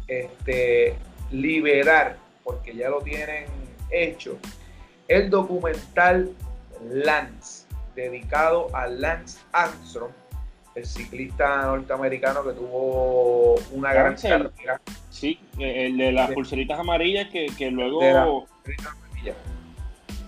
este, 0.07 0.95
liberar, 1.31 2.17
porque 2.43 2.75
ya 2.75 2.89
lo 2.89 3.01
tienen 3.01 3.45
hecho, 3.89 4.37
el 5.07 5.29
documental 5.31 6.31
Lance 6.87 7.58
dedicado 7.99 8.73
a 8.75 8.87
Lance 8.87 9.39
Armstrong, 9.51 10.11
el 10.75 10.85
ciclista 10.85 11.63
norteamericano 11.63 12.43
que 12.43 12.53
tuvo 12.53 13.55
una 13.71 13.93
gran 13.93 14.15
carrera. 14.15 14.81
Sí, 15.09 15.39
el 15.57 15.97
de 15.97 16.11
las 16.11 16.31
pulseritas 16.31 16.79
amarillas 16.79 17.27
que, 17.29 17.71
luego... 17.71 18.45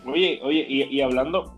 Oye, 0.06 0.40
oye, 0.42 0.66
y, 0.68 1.00
hablando, 1.02 1.56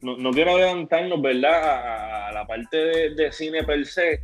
no, 0.00 0.30
quiero 0.30 0.52
adelantarnos, 0.56 1.20
¿verdad? 1.20 2.28
A, 2.28 2.32
la 2.32 2.46
parte 2.46 3.10
de, 3.10 3.30
cine 3.30 3.62
per 3.64 3.84
se, 3.86 4.20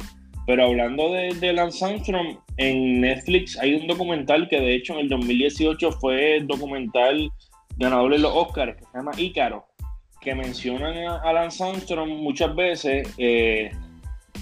pero 0.46 0.64
hablando 0.64 1.12
de, 1.12 1.52
Lance 1.52 1.84
Armstrong, 1.84 2.38
en 2.56 3.02
Netflix 3.02 3.58
hay 3.58 3.74
un 3.74 3.86
documental 3.86 4.48
que 4.48 4.58
de 4.58 4.74
hecho 4.74 4.94
en 4.94 5.00
el 5.00 5.08
2018 5.10 5.92
fue 5.92 6.40
documental 6.42 7.30
ganador 7.76 8.12
de 8.12 8.18
los 8.18 8.34
Oscars, 8.34 8.76
que 8.76 8.84
se 8.84 8.96
llama 8.96 9.12
Ícaro 9.18 9.67
que 10.20 10.34
mencionan 10.34 10.96
a 10.96 11.32
Lance 11.32 11.62
Armstrong 11.62 12.08
muchas 12.08 12.54
veces 12.54 13.14
eh, 13.18 13.70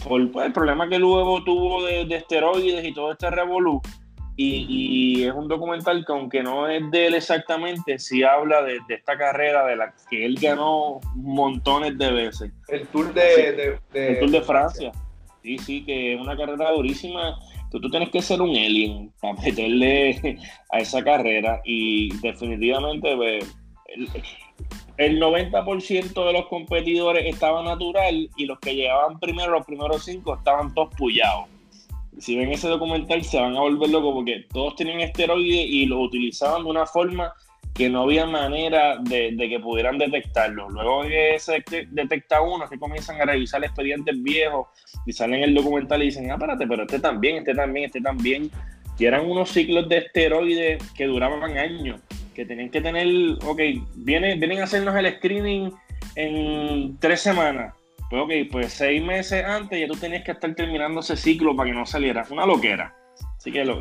por 0.06 0.30
pues, 0.30 0.46
el 0.46 0.52
problema 0.52 0.88
que 0.88 0.98
luego 0.98 1.42
tuvo 1.44 1.84
de, 1.84 2.06
esteroides 2.10 2.84
y 2.84 2.94
todo 2.94 3.12
este 3.12 3.30
revolú. 3.30 3.80
Y, 4.38 5.24
es 5.24 5.32
un 5.32 5.48
documental 5.48 6.04
que 6.04 6.12
aunque 6.12 6.42
no 6.42 6.68
es 6.68 6.90
de 6.90 7.06
él 7.06 7.14
exactamente, 7.14 7.98
sí 7.98 8.22
habla 8.22 8.62
de, 8.62 8.78
esta 8.90 9.16
carrera 9.16 9.64
de 9.64 9.76
la 9.76 9.94
que 10.10 10.26
él 10.26 10.36
ganó 10.38 11.00
montones 11.14 11.96
de 11.96 12.12
veces. 12.12 12.52
El 12.68 12.86
Tour 12.88 13.14
de, 13.14 13.78
el 13.94 14.18
Tour 14.18 14.30
de 14.30 14.42
Francia. 14.42 14.92
Sí, 15.42 15.56
sí, 15.58 15.84
que 15.84 16.14
es 16.14 16.20
una 16.20 16.36
carrera 16.36 16.72
durísima. 16.72 17.38
Tú, 17.70 17.80
tú 17.80 17.88
tienes 17.88 18.10
que 18.10 18.20
ser 18.20 18.42
un 18.42 18.50
alien 18.50 19.10
para 19.22 19.40
meterle 19.40 20.38
a 20.70 20.78
esa 20.80 21.02
carrera 21.02 21.62
y 21.64 22.14
definitivamente 22.18 23.16
pues, 23.16 23.56
el 24.98 25.20
90% 25.20 26.26
de 26.26 26.32
los 26.32 26.46
competidores 26.46 27.26
estaban 27.26 27.64
natural 27.64 28.30
y 28.36 28.46
los 28.46 28.58
que 28.58 28.74
llegaban 28.74 29.18
primero, 29.20 29.52
los 29.52 29.66
primeros 29.66 30.04
cinco, 30.04 30.34
estaban 30.34 30.72
todos 30.74 30.94
pullados. 30.94 31.46
Si 32.18 32.34
ven 32.34 32.50
ese 32.50 32.68
documental 32.68 33.22
se 33.24 33.38
van 33.38 33.56
a 33.56 33.60
volver 33.60 33.90
locos 33.90 34.14
porque 34.14 34.46
todos 34.50 34.74
tenían 34.76 35.00
esteroides 35.00 35.66
y 35.66 35.84
lo 35.84 36.00
utilizaban 36.00 36.64
de 36.64 36.70
una 36.70 36.86
forma 36.86 37.34
que 37.74 37.90
no 37.90 38.02
había 38.02 38.24
manera 38.24 38.96
de, 38.96 39.36
que 39.36 39.60
pudieran 39.60 39.98
detectarlo. 39.98 40.70
Luego 40.70 41.02
que 41.02 41.36
se 41.38 41.62
detecta 41.90 42.40
uno, 42.40 42.66
que 42.70 42.78
comienzan 42.78 43.20
a 43.20 43.26
revisar 43.26 43.62
expedientes 43.62 44.22
viejos 44.22 44.68
y 45.04 45.12
salen 45.12 45.42
el 45.42 45.54
documental 45.54 46.02
y 46.02 46.06
dicen, 46.06 46.30
ah, 46.30 46.38
pero 46.38 46.82
este 46.84 47.00
también, 47.00 47.36
este 47.36 47.54
también, 47.54 47.84
este 47.84 48.00
también. 48.00 48.50
Y 48.98 49.04
eran 49.04 49.28
unos 49.30 49.50
ciclos 49.50 49.86
de 49.90 49.98
esteroides 49.98 50.82
que 50.92 51.04
duraban 51.04 51.58
años 51.58 52.00
que 52.36 52.44
tienen 52.44 52.70
que 52.70 52.82
tener, 52.82 53.06
ok, 53.44 53.60
vienen, 53.96 54.38
vienen 54.38 54.60
a 54.60 54.64
hacernos 54.64 54.94
el 54.94 55.16
screening 55.16 55.72
en 56.14 56.98
tres 56.98 57.22
semanas. 57.22 57.74
Pues 58.10 58.22
ok, 58.22 58.52
pues 58.52 58.74
seis 58.74 59.02
meses 59.02 59.42
antes 59.42 59.80
ya 59.80 59.88
tú 59.88 59.98
tenías 59.98 60.22
que 60.22 60.32
estar 60.32 60.54
terminando 60.54 61.00
ese 61.00 61.16
ciclo 61.16 61.56
para 61.56 61.70
que 61.70 61.76
no 61.76 61.86
saliera. 61.86 62.24
Una 62.30 62.46
loquera. 62.46 62.94
Así 63.38 63.50
que, 63.50 63.64
lo, 63.64 63.80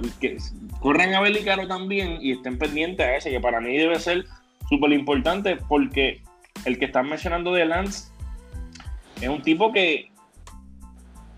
corren 0.80 1.14
a 1.14 1.22
Belicaro 1.22 1.68
también 1.68 2.18
y 2.22 2.32
estén 2.32 2.58
pendientes 2.58 3.06
a 3.06 3.16
ese, 3.18 3.30
que 3.30 3.40
para 3.42 3.60
mí 3.60 3.78
debe 3.78 4.00
ser 4.00 4.24
súper 4.70 4.94
importante 4.94 5.58
porque 5.68 6.22
el 6.64 6.80
que 6.80 6.86
están 6.86 7.10
mencionando 7.10 7.54
de 7.54 7.66
Lance 7.66 8.10
es 9.22 9.28
un 9.28 9.42
tipo 9.42 9.74
que 9.74 10.12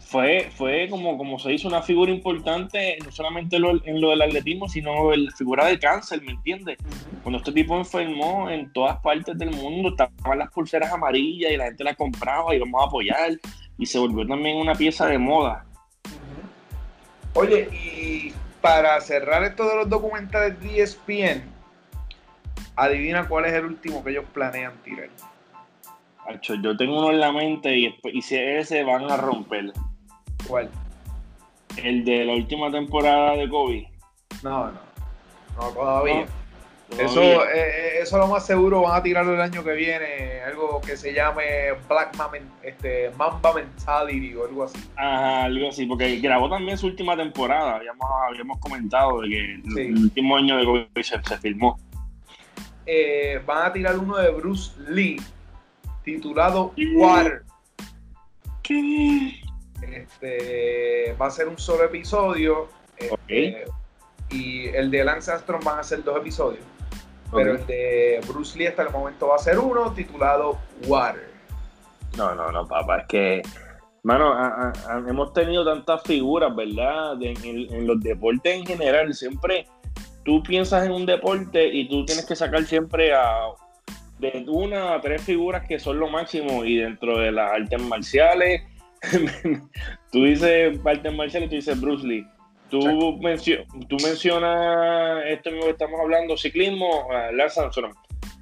fue, 0.07 0.49
fue 0.55 0.87
como, 0.89 1.17
como 1.17 1.37
se 1.37 1.51
hizo 1.53 1.67
una 1.67 1.81
figura 1.81 2.11
importante, 2.11 2.97
no 3.03 3.11
solamente 3.11 3.57
en 3.57 4.01
lo 4.01 4.09
del 4.09 4.21
atletismo, 4.21 4.69
sino 4.69 5.13
en 5.13 5.25
la 5.25 5.31
figura 5.31 5.65
de 5.65 5.77
cáncer, 5.77 6.21
¿me 6.21 6.31
entiendes? 6.31 6.77
Cuando 7.23 7.39
este 7.39 7.51
tipo 7.51 7.77
enfermó 7.77 8.49
en 8.49 8.71
todas 8.71 8.97
partes 9.01 9.37
del 9.37 9.51
mundo, 9.51 9.89
estaban 9.89 10.39
las 10.39 10.49
pulseras 10.51 10.93
amarillas 10.93 11.51
y 11.51 11.57
la 11.57 11.65
gente 11.65 11.83
las 11.83 11.97
compraba 11.97 12.55
y 12.55 12.59
vamos 12.59 12.81
a 12.81 12.87
apoyar, 12.87 13.31
y 13.77 13.85
se 13.85 13.99
volvió 13.99 14.25
también 14.25 14.55
una 14.55 14.75
pieza 14.75 15.07
de 15.07 15.17
moda. 15.17 15.65
Oye, 17.33 17.67
y 17.73 18.33
para 18.61 18.99
cerrar 19.01 19.43
esto 19.43 19.67
de 19.67 19.75
los 19.75 19.89
documentales 19.89 20.57
de 20.61 20.83
ESPN, 20.83 21.43
adivina 22.77 23.27
cuál 23.27 23.45
es 23.45 23.53
el 23.53 23.65
último 23.65 24.01
que 24.05 24.11
ellos 24.11 24.25
planean 24.33 24.73
tirar. 24.85 25.09
Yo 26.41 26.77
tengo 26.77 26.97
uno 26.97 27.11
en 27.11 27.19
la 27.19 27.31
mente 27.33 27.77
y, 27.77 27.93
y 28.05 28.21
si 28.21 28.37
ese 28.37 28.83
van 28.83 29.11
a 29.11 29.17
romper. 29.17 29.73
¿Cuál? 30.48 30.70
El 31.77 32.06
de 32.06 32.25
la 32.25 32.34
última 32.34 32.72
temporada 32.72 33.36
de 33.36 33.50
Kobe. 33.50 33.89
No, 34.44 34.68
no. 34.68 34.80
No, 35.58 35.70
todavía. 35.70 36.25
Eso, 36.98 37.22
eh, 37.22 37.50
eh, 37.54 38.00
eso 38.01 38.18
lo 38.18 38.27
más 38.27 38.46
seguro 38.46 38.84
van 38.84 39.00
a 39.00 39.04
tirarlo 39.04 39.34
el 39.34 39.42
año 39.42 39.62
que 39.62 39.74
viene, 39.74 40.42
algo 40.46 40.80
que 40.80 40.96
se 40.96 41.13
llame 41.13 41.74
Black 41.89 42.16
este, 42.63 43.12
Mamba 43.18 43.54
Mentality 43.54 44.34
o 44.36 44.46
algo 44.46 44.63
así. 44.63 44.80
Ajá, 44.96 45.44
algo 45.44 45.68
así, 45.68 45.86
porque 45.86 46.18
grabó 46.20 46.50
también 46.50 46.77
su 46.77 46.88
última 46.88 47.18
temporada, 47.18 47.75
habíamos, 47.75 48.08
habíamos 48.30 48.58
comentado 48.60 49.20
de 49.22 49.30
que 49.30 49.54
el 49.82 49.98
último 49.98 50.38
año 50.38 50.58
de 50.58 50.66
Kobe 50.66 51.04
se, 51.04 51.38
filmó. 51.39 51.77
Eh, 52.86 53.42
van 53.46 53.66
a 53.66 53.74
tirar 53.74 53.98
uno 53.98 54.16
de 54.16 54.32
Bruce 54.32 54.72
Lee, 54.88 55.22
titulado 56.06 56.74
Water. 56.96 57.44
¿Qué? 58.63 59.42
Este, 59.81 61.15
va 61.19 61.27
a 61.27 61.31
ser 61.31 61.48
un 61.48 61.57
solo 61.57 61.84
episodio. 61.84 62.69
Este, 62.98 63.65
y 64.29 64.67
el 64.67 64.91
de 64.91 65.03
Lance 65.03 65.31
Armstrong 65.31 65.63
van 65.63 65.79
a 65.79 65.84
ser 65.84 66.03
dos 66.03 66.17
episodios. 66.17 66.63
Pero 67.31 67.55
el 67.55 67.65
de 67.67 68.22
Bruce 68.27 68.57
Lee 68.57 68.67
hasta 68.67 68.84
el 68.84 68.89
momento 68.89 69.27
va 69.27 69.36
a 69.36 69.39
ser 69.39 69.60
uno 69.60 69.91
titulado 69.93 70.57
Water. 70.86 71.29
No, 72.17 72.34
no, 72.34 72.51
no, 72.51 72.65
papá, 72.65 73.00
es 73.00 73.07
que, 73.07 73.41
mano, 74.03 74.34
hemos 75.07 75.34
tenido 75.34 75.65
tantas 75.65 76.01
figuras, 76.03 76.55
¿verdad? 76.55 77.22
en, 77.22 77.86
los 77.86 78.01
deportes 78.01 78.55
en 78.55 78.65
general, 78.65 79.13
siempre 79.13 79.67
tú 80.24 80.41
piensas 80.41 80.86
en 80.86 80.91
un 80.91 81.05
deporte 81.05 81.67
y 81.67 81.88
tú 81.88 82.05
tienes 82.05 82.25
que 82.25 82.36
sacar 82.36 82.63
siempre 82.63 83.13
a 83.13 83.50
de 84.19 84.46
una 84.48 84.96
a 84.96 85.01
tres 85.01 85.22
figuras 85.22 85.65
que 85.67 85.79
son 85.79 86.00
lo 86.00 86.10
máximo 86.10 86.65
y 86.65 86.77
dentro 86.77 87.19
de 87.19 87.31
las 87.31 87.51
artes 87.51 87.81
marciales, 87.84 88.63
tú 90.12 90.24
dices 90.24 90.80
artes 90.86 91.13
marciales, 91.13 91.50
tú 91.50 91.56
dices 91.56 91.80
Bruce 91.80 92.06
Lee. 92.06 92.25
Tú, 92.70 92.80
tú 93.88 93.98
mencionas 94.04 95.25
esto 95.27 95.51
mismo 95.51 95.66
que 95.66 95.72
estamos 95.72 96.00
hablando, 96.01 96.36
ciclismo, 96.36 97.08
uh, 97.08 97.34
Lance 97.34 97.60
Armstrong. 97.60 97.94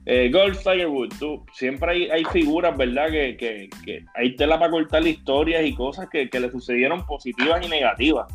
Eh, 0.08 0.30
Golf, 0.32 0.58
Tiger 0.64 0.88
Woods, 0.88 1.18
tú, 1.18 1.44
siempre 1.54 1.92
hay, 1.92 2.10
hay 2.10 2.26
figuras, 2.26 2.76
¿verdad? 2.78 3.10
Que, 3.10 3.38
que, 3.38 3.70
que, 3.84 4.06
hay 4.14 4.36
tela 4.36 4.60
para 4.60 4.72
cortar 4.72 5.06
historias 5.06 5.66
y 5.66 5.74
cosas 5.74 6.08
que, 6.12 6.30
que 6.30 6.40
le 6.40 6.52
sucedieron 6.52 7.06
positivas 7.06 7.66
y 7.66 7.70
negativas, 7.70 8.28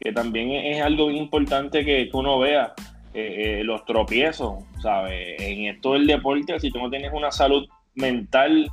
que 0.00 0.12
también 0.12 0.50
es, 0.50 0.80
algo 0.80 1.10
importante 1.10 1.84
que, 1.84 2.08
que 2.10 2.16
uno 2.16 2.38
vea. 2.38 2.74
Eh, 3.14 3.60
eh, 3.60 3.64
los 3.64 3.84
tropiezos, 3.86 4.62
¿sabes? 4.82 5.40
En 5.40 5.64
esto 5.64 5.94
del 5.94 6.06
deporte, 6.06 6.60
si 6.60 6.70
tú 6.70 6.78
no 6.78 6.90
tienes 6.90 7.10
una 7.12 7.32
salud 7.32 7.66
mental, 7.94 8.70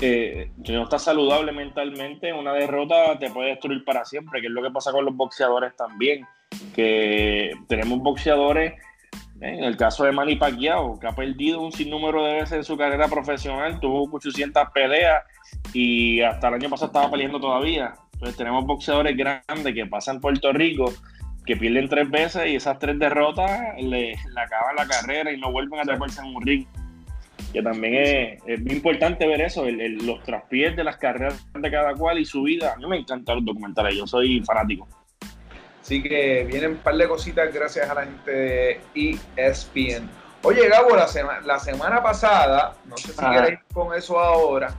eh, 0.00 0.52
si 0.64 0.72
no 0.72 0.84
estás 0.84 1.02
saludable 1.02 1.52
mentalmente, 1.52 2.32
una 2.32 2.52
derrota 2.52 3.18
te 3.18 3.30
puede 3.30 3.50
destruir 3.50 3.84
para 3.84 4.04
siempre, 4.04 4.40
que 4.40 4.46
es 4.46 4.52
lo 4.52 4.62
que 4.62 4.70
pasa 4.70 4.92
con 4.92 5.04
los 5.04 5.16
boxeadores 5.16 5.74
también, 5.76 6.26
que 6.74 7.52
tenemos 7.66 7.98
boxeadores, 7.98 8.74
en 9.40 9.64
el 9.64 9.76
caso 9.76 10.04
de 10.04 10.12
Manny 10.12 10.36
Pacquiao, 10.36 10.98
que 10.98 11.06
ha 11.06 11.14
perdido 11.14 11.60
un 11.60 11.72
sinnúmero 11.72 12.24
de 12.24 12.34
veces 12.34 12.52
en 12.52 12.64
su 12.64 12.76
carrera 12.76 13.08
profesional, 13.08 13.78
tuvo 13.80 14.08
800 14.12 14.68
peleas 14.74 15.22
y 15.72 16.20
hasta 16.22 16.48
el 16.48 16.54
año 16.54 16.68
pasado 16.68 16.86
estaba 16.88 17.10
peleando 17.10 17.40
todavía. 17.40 17.94
Entonces 18.14 18.36
tenemos 18.36 18.64
boxeadores 18.66 19.16
grandes 19.16 19.74
que 19.74 19.86
pasan 19.86 20.20
Puerto 20.20 20.52
Rico 20.52 20.92
que 21.48 21.56
pierden 21.56 21.88
tres 21.88 22.10
veces 22.10 22.46
y 22.46 22.56
esas 22.56 22.78
tres 22.78 22.98
derrotas 22.98 23.50
le, 23.80 24.12
acaban 24.36 24.76
la 24.76 24.86
carrera 24.86 25.32
y 25.32 25.40
no 25.40 25.50
vuelven 25.50 25.80
a 25.80 25.82
treparse 25.82 26.20
en 26.20 26.36
un 26.36 26.42
ring. 26.42 26.66
Que 27.52 27.62
también 27.62 27.94
es, 27.94 28.42
es 28.46 28.60
muy 28.60 28.72
importante 28.72 29.26
ver 29.26 29.40
eso, 29.40 29.64
los 29.68 30.22
traspiés 30.22 30.76
de 30.76 30.84
las 30.84 30.96
carreras 30.98 31.46
de 31.54 31.70
cada 31.70 31.94
cual 31.94 32.18
y 32.18 32.24
su 32.24 32.42
vida. 32.42 32.74
A 32.74 32.76
mí 32.76 32.86
me 32.86 32.98
encantan 32.98 33.36
los 33.36 33.44
documentales, 33.44 33.94
yo 33.96 34.06
soy 34.06 34.42
fanático. 34.44 34.86
Así 35.80 36.02
que 36.02 36.44
vienen 36.44 36.72
un 36.72 36.76
par 36.76 36.96
de 36.96 37.08
cositas 37.08 37.52
gracias 37.52 37.88
a 37.88 37.94
la 37.94 38.04
gente 38.04 38.30
de 38.30 38.80
ESPN. 39.36 40.08
Oye, 40.42 40.68
Gabo, 40.68 40.94
la, 40.94 41.06
la 41.44 41.58
semana 41.58 42.02
pasada, 42.02 42.76
no 42.84 42.96
sé 42.96 43.12
si 43.12 43.24
queréis 43.24 43.60
con 43.72 43.94
eso 43.94 44.20
ahora, 44.20 44.74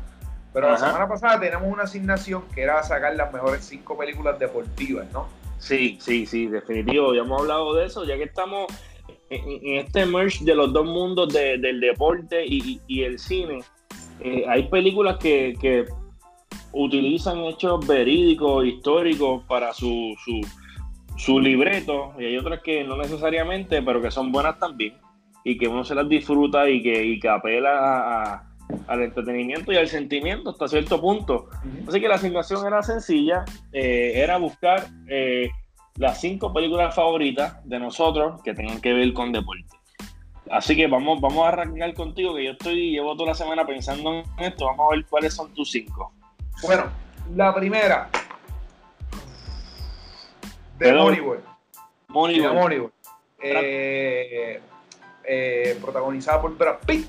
pero 0.54 0.70
la 0.70 0.78
semana 0.78 1.08
pasada 1.08 1.40
tenemos 1.40 1.68
una 1.68 1.84
asignación 1.84 2.44
que 2.54 2.62
era 2.62 2.82
sacar 2.84 3.16
las 3.16 3.34
mejores 3.34 3.66
cinco 3.66 3.98
películas 3.98 4.40
deportivas, 4.40 5.12
¿no? 5.12 5.28
Sí, 5.60 5.98
sí, 6.00 6.26
sí, 6.26 6.48
definitivo. 6.48 7.14
Ya 7.14 7.22
hemos 7.22 7.42
hablado 7.42 7.76
de 7.76 7.86
eso, 7.88 8.06
ya 8.06 8.16
que 8.16 8.24
estamos 8.24 8.68
en, 9.30 9.78
este 9.78 10.06
merge 10.06 10.44
de 10.44 10.56
los 10.56 10.74
dos 10.74 10.86
mundos 10.86 11.34
del 11.34 11.80
deporte 11.80 12.46
y, 12.46 13.04
el 13.04 13.20
cine. 13.20 13.60
Eh, 14.20 14.46
hay 14.48 14.68
películas 14.68 15.18
que, 15.18 15.86
utilizan 16.72 17.40
hechos 17.46 17.86
verídicos, 17.88 18.64
históricos 18.64 19.44
para 19.48 19.74
su, 19.74 20.16
su, 21.18 21.40
libreto, 21.40 22.14
y 22.20 22.26
hay 22.26 22.38
otras 22.38 22.62
que 22.62 22.84
no 22.84 22.96
necesariamente, 22.96 23.82
pero 23.82 24.02
que 24.02 24.12
son 24.12 24.32
buenas 24.32 24.60
también, 24.60 24.94
y 25.44 25.58
que 25.58 25.68
uno 25.68 25.84
se 25.84 25.96
las 25.96 26.08
disfruta 26.08 26.70
y 26.70 26.84
que, 26.84 27.04
y 27.04 27.20
que 27.20 27.28
apela 27.28 27.72
a 27.72 28.50
al 28.88 29.02
entretenimiento 29.02 29.72
y 29.72 29.78
al 29.78 29.88
sentimiento 29.88 30.52
hasta 30.52 30.68
cierto 30.68 31.00
punto. 31.02 31.48
Así 31.88 32.00
que 32.00 32.08
la 32.08 32.16
asignación 32.16 32.66
era 32.66 32.84
sencilla, 32.84 33.46
eh, 33.72 34.14
era 34.16 34.38
buscar 34.38 34.88
eh, 35.08 35.50
las 36.00 36.20
cinco 36.20 36.52
películas 36.52 36.96
favoritas 36.96 37.58
de 37.64 37.78
nosotros 37.80 38.42
que 38.42 38.56
tengan 38.56 38.82
que 38.82 38.94
ver 38.94 39.14
con 39.14 39.32
deporte. 39.32 39.78
Así 40.50 40.76
que 40.76 40.88
vamos, 40.88 41.22
vamos 41.22 41.46
a 41.46 41.50
arrancar 41.50 41.94
contigo, 41.94 42.34
que 42.34 42.46
yo 42.46 42.52
estoy, 42.54 42.92
llevo 42.92 43.16
toda 43.16 43.30
la 43.30 43.36
semana 43.36 43.68
pensando 43.68 44.12
en 44.12 44.26
esto, 44.40 44.66
vamos 44.66 44.88
a 44.88 44.96
ver 44.96 45.06
cuáles 45.06 45.36
son 45.36 45.54
tus 45.54 45.70
cinco. 45.70 46.12
Bueno, 46.64 46.86
la 47.36 47.54
primera. 47.54 48.10
De 50.80 50.92
Moneyball. 50.94 51.44
Moneyball. 52.08 52.92
Eh, 53.42 54.60
protagonizada 55.80 56.42
por 56.42 56.58
Brad 56.58 56.80
Pitt 56.88 57.08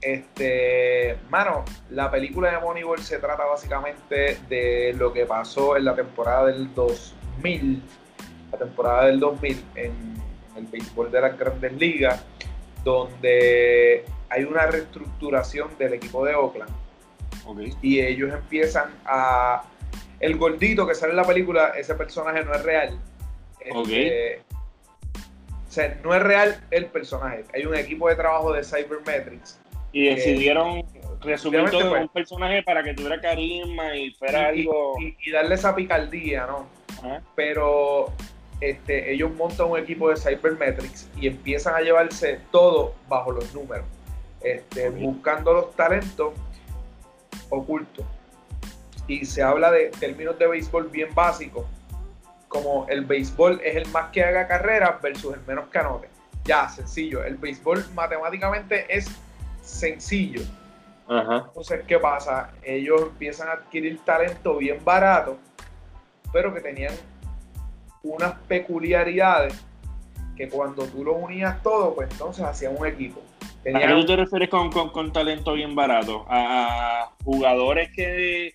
este, 0.00 1.18
mano, 1.28 1.64
la 1.90 2.10
película 2.10 2.50
de 2.50 2.58
Moneyball 2.58 3.00
se 3.00 3.18
trata 3.18 3.44
básicamente 3.44 4.38
de 4.48 4.94
lo 4.96 5.12
que 5.12 5.26
pasó 5.26 5.76
en 5.76 5.84
la 5.84 5.94
temporada 5.94 6.46
del 6.46 6.72
2000, 6.74 7.82
la 8.52 8.58
temporada 8.58 9.06
del 9.06 9.20
2000 9.20 9.64
en 9.74 9.92
el 10.56 10.66
béisbol 10.66 11.10
de 11.10 11.20
las 11.20 11.38
grandes 11.38 11.72
ligas, 11.74 12.24
donde 12.84 14.04
hay 14.28 14.44
una 14.44 14.66
reestructuración 14.66 15.70
del 15.78 15.94
equipo 15.94 16.24
de 16.24 16.34
Oakland. 16.34 16.70
Y 17.82 18.00
ellos 18.00 18.32
empiezan 18.32 18.90
a... 19.04 19.62
El 20.20 20.36
gordito 20.36 20.86
que 20.86 20.94
sale 20.94 21.12
en 21.12 21.16
la 21.16 21.24
película, 21.24 21.72
ese 21.76 21.94
personaje 21.94 22.44
no 22.44 22.52
es 22.52 22.62
real. 22.62 22.98
Este, 23.58 24.42
o 25.70 25.72
sea, 25.72 25.98
no 26.04 26.14
es 26.14 26.22
real 26.22 26.62
el 26.70 26.86
personaje. 26.86 27.44
Hay 27.54 27.64
un 27.64 27.74
equipo 27.74 28.08
de 28.08 28.16
trabajo 28.16 28.52
de 28.52 28.62
Cybermetrics 28.62 29.58
y 29.92 30.06
decidieron 30.14 30.84
resumir 31.20 31.70
todo 31.70 31.82
en 31.82 31.88
pues. 31.88 32.02
un 32.02 32.08
personaje 32.08 32.62
para 32.62 32.82
que 32.82 32.94
tuviera 32.94 33.20
carisma 33.20 33.96
y 33.96 34.10
fuera 34.12 34.48
algo. 34.48 34.96
Y, 35.00 35.30
darle 35.30 35.54
esa 35.54 35.74
picardía, 35.74 36.46
¿no? 36.46 36.68
Pero 37.34 38.12
este, 38.60 39.12
ellos 39.12 39.32
montan 39.34 39.70
un 39.70 39.78
equipo 39.78 40.10
de 40.10 40.16
Cybermetrics 40.16 41.08
y 41.16 41.28
empiezan 41.28 41.74
a 41.74 41.80
llevarse 41.80 42.40
todo 42.50 42.94
bajo 43.08 43.32
los 43.32 43.54
números, 43.54 43.86
este, 44.40 44.90
buscando 44.90 45.52
los 45.52 45.74
talentos 45.74 46.34
ocultos. 47.48 48.04
Y 49.06 49.24
se 49.24 49.42
habla 49.42 49.70
de 49.70 49.90
términos 49.98 50.38
de 50.38 50.46
béisbol 50.46 50.88
bien 50.88 51.14
básicos, 51.14 51.64
como 52.48 52.86
el 52.88 53.04
béisbol 53.04 53.60
es 53.64 53.76
el 53.76 53.88
más 53.88 54.10
que 54.10 54.22
haga 54.22 54.46
carreras 54.46 55.00
versus 55.00 55.34
el 55.34 55.40
menos 55.46 55.68
que 55.68 55.78
anote. 55.78 56.08
Ya, 56.44 56.68
sencillo. 56.68 57.24
El 57.24 57.36
béisbol 57.36 57.84
matemáticamente 57.94 58.86
es 58.88 59.10
sencillo. 59.62 60.42
Entonces, 61.08 61.82
¿qué 61.88 61.98
pasa? 61.98 62.52
Ellos 62.62 63.02
empiezan 63.02 63.48
a 63.48 63.52
adquirir 63.52 63.98
talento 64.04 64.56
bien 64.58 64.78
barato, 64.84 65.38
pero 66.32 66.54
que 66.54 66.60
tenían 66.60 66.94
unas 68.02 68.34
peculiaridades 68.48 69.54
que 70.36 70.48
cuando 70.48 70.84
tú 70.86 71.04
los 71.04 71.16
unías 71.18 71.62
todo, 71.62 71.94
pues 71.94 72.08
entonces 72.10 72.44
hacían 72.44 72.74
un 72.78 72.86
equipo. 72.86 73.20
¿A 73.74 73.78
qué 73.78 73.88
tú 73.88 74.06
te 74.06 74.16
refieres 74.16 74.48
con, 74.48 74.70
con, 74.70 75.12
talento 75.12 75.52
bien 75.52 75.74
barato? 75.74 76.24
¿A 76.28 77.10
jugadores 77.24 77.90
que 77.94 78.54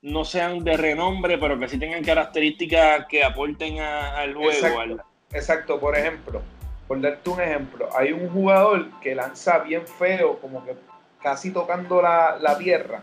no 0.00 0.24
sean 0.24 0.64
de 0.64 0.78
renombre, 0.78 1.36
pero 1.36 1.58
que 1.58 1.68
sí 1.68 1.78
tengan 1.78 2.02
características 2.02 3.06
que 3.06 3.22
aporten 3.22 3.80
al 3.80 4.34
juego? 4.34 4.50
Exacto, 4.50 5.02
exacto. 5.32 5.80
por 5.80 5.96
ejemplo, 5.96 6.40
por 6.88 7.00
darte 7.02 7.28
un 7.28 7.40
ejemplo, 7.40 7.88
hay 7.94 8.12
un 8.12 8.30
jugador 8.30 8.90
que 9.00 9.14
lanza 9.14 9.58
bien 9.58 9.86
feo, 9.86 10.38
como 10.40 10.64
que 10.64 10.74
casi 11.22 11.50
tocando 11.50 12.00
la, 12.00 12.56
tierra. 12.58 13.02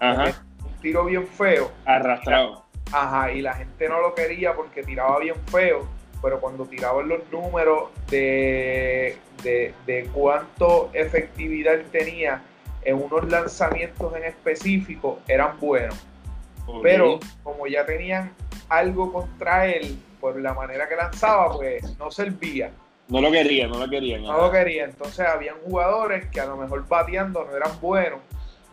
Ajá. 0.00 0.42
Un 0.64 0.80
tiro 0.80 1.04
bien 1.04 1.26
feo. 1.26 1.70
Arrastrado. 1.84 2.64
Ajá, 2.92 3.32
y 3.32 3.42
la 3.42 3.54
gente 3.54 3.88
no 3.88 4.00
lo 4.00 4.14
quería 4.14 4.54
porque 4.54 4.82
tiraba 4.82 5.18
bien 5.18 5.36
feo, 5.46 5.86
pero 6.22 6.40
cuando 6.40 6.64
tiraban 6.66 7.08
los 7.08 7.20
números 7.30 7.90
de, 8.08 9.16
de, 9.42 10.10
cuánto 10.12 10.90
efectividad 10.92 11.78
tenía 11.92 12.42
en 12.82 13.02
unos 13.02 13.28
lanzamientos 13.28 14.14
en 14.16 14.24
específico, 14.24 15.20
eran 15.28 15.58
buenos. 15.60 15.96
Pero 16.82 17.18
como 17.42 17.66
ya 17.66 17.86
tenían 17.86 18.32
algo 18.68 19.12
contra 19.12 19.66
él 19.66 19.98
por 20.20 20.38
la 20.38 20.52
manera 20.52 20.88
que 20.88 20.96
lanzaba, 20.96 21.56
pues 21.56 21.96
no 21.98 22.10
servía. 22.10 22.70
No 23.08 23.22
lo 23.22 23.30
quería, 23.30 23.66
no 23.66 23.78
lo 23.78 23.88
quería. 23.88 24.18
No, 24.18 24.36
lo 24.36 24.50
quería. 24.50 24.84
Entonces 24.84 25.26
habían 25.26 25.56
jugadores 25.64 26.28
que 26.30 26.40
a 26.40 26.46
lo 26.46 26.56
mejor 26.56 26.86
bateando 26.86 27.44
no 27.44 27.56
eran 27.56 27.80
buenos, 27.80 28.20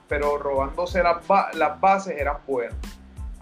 pero 0.09 0.37
robándose 0.37 1.01
las, 1.01 1.17
las 1.53 1.79
bases 1.79 2.17
eran 2.17 2.37
buenos. 2.45 2.75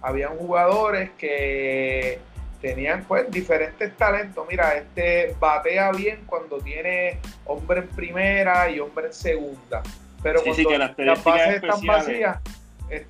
Habían 0.03 0.37
jugadores 0.37 1.09
que 1.17 2.19
tenían 2.61 3.03
pues 3.05 3.29
diferentes 3.31 3.95
talentos. 3.97 4.45
Mira, 4.49 4.75
este 4.75 5.35
batea 5.39 5.91
bien 5.91 6.23
cuando 6.25 6.59
tiene 6.59 7.19
hombre 7.45 7.81
en 7.81 7.87
primera 7.89 8.69
y 8.69 8.79
hombre 8.79 9.07
en 9.07 9.13
segunda. 9.13 9.81
Pero 10.21 10.41
cuando 10.41 10.77
las, 10.77 11.23
bases 11.23 11.55
están 11.55 11.85
vacías 11.85 12.37
eh, 12.89 13.05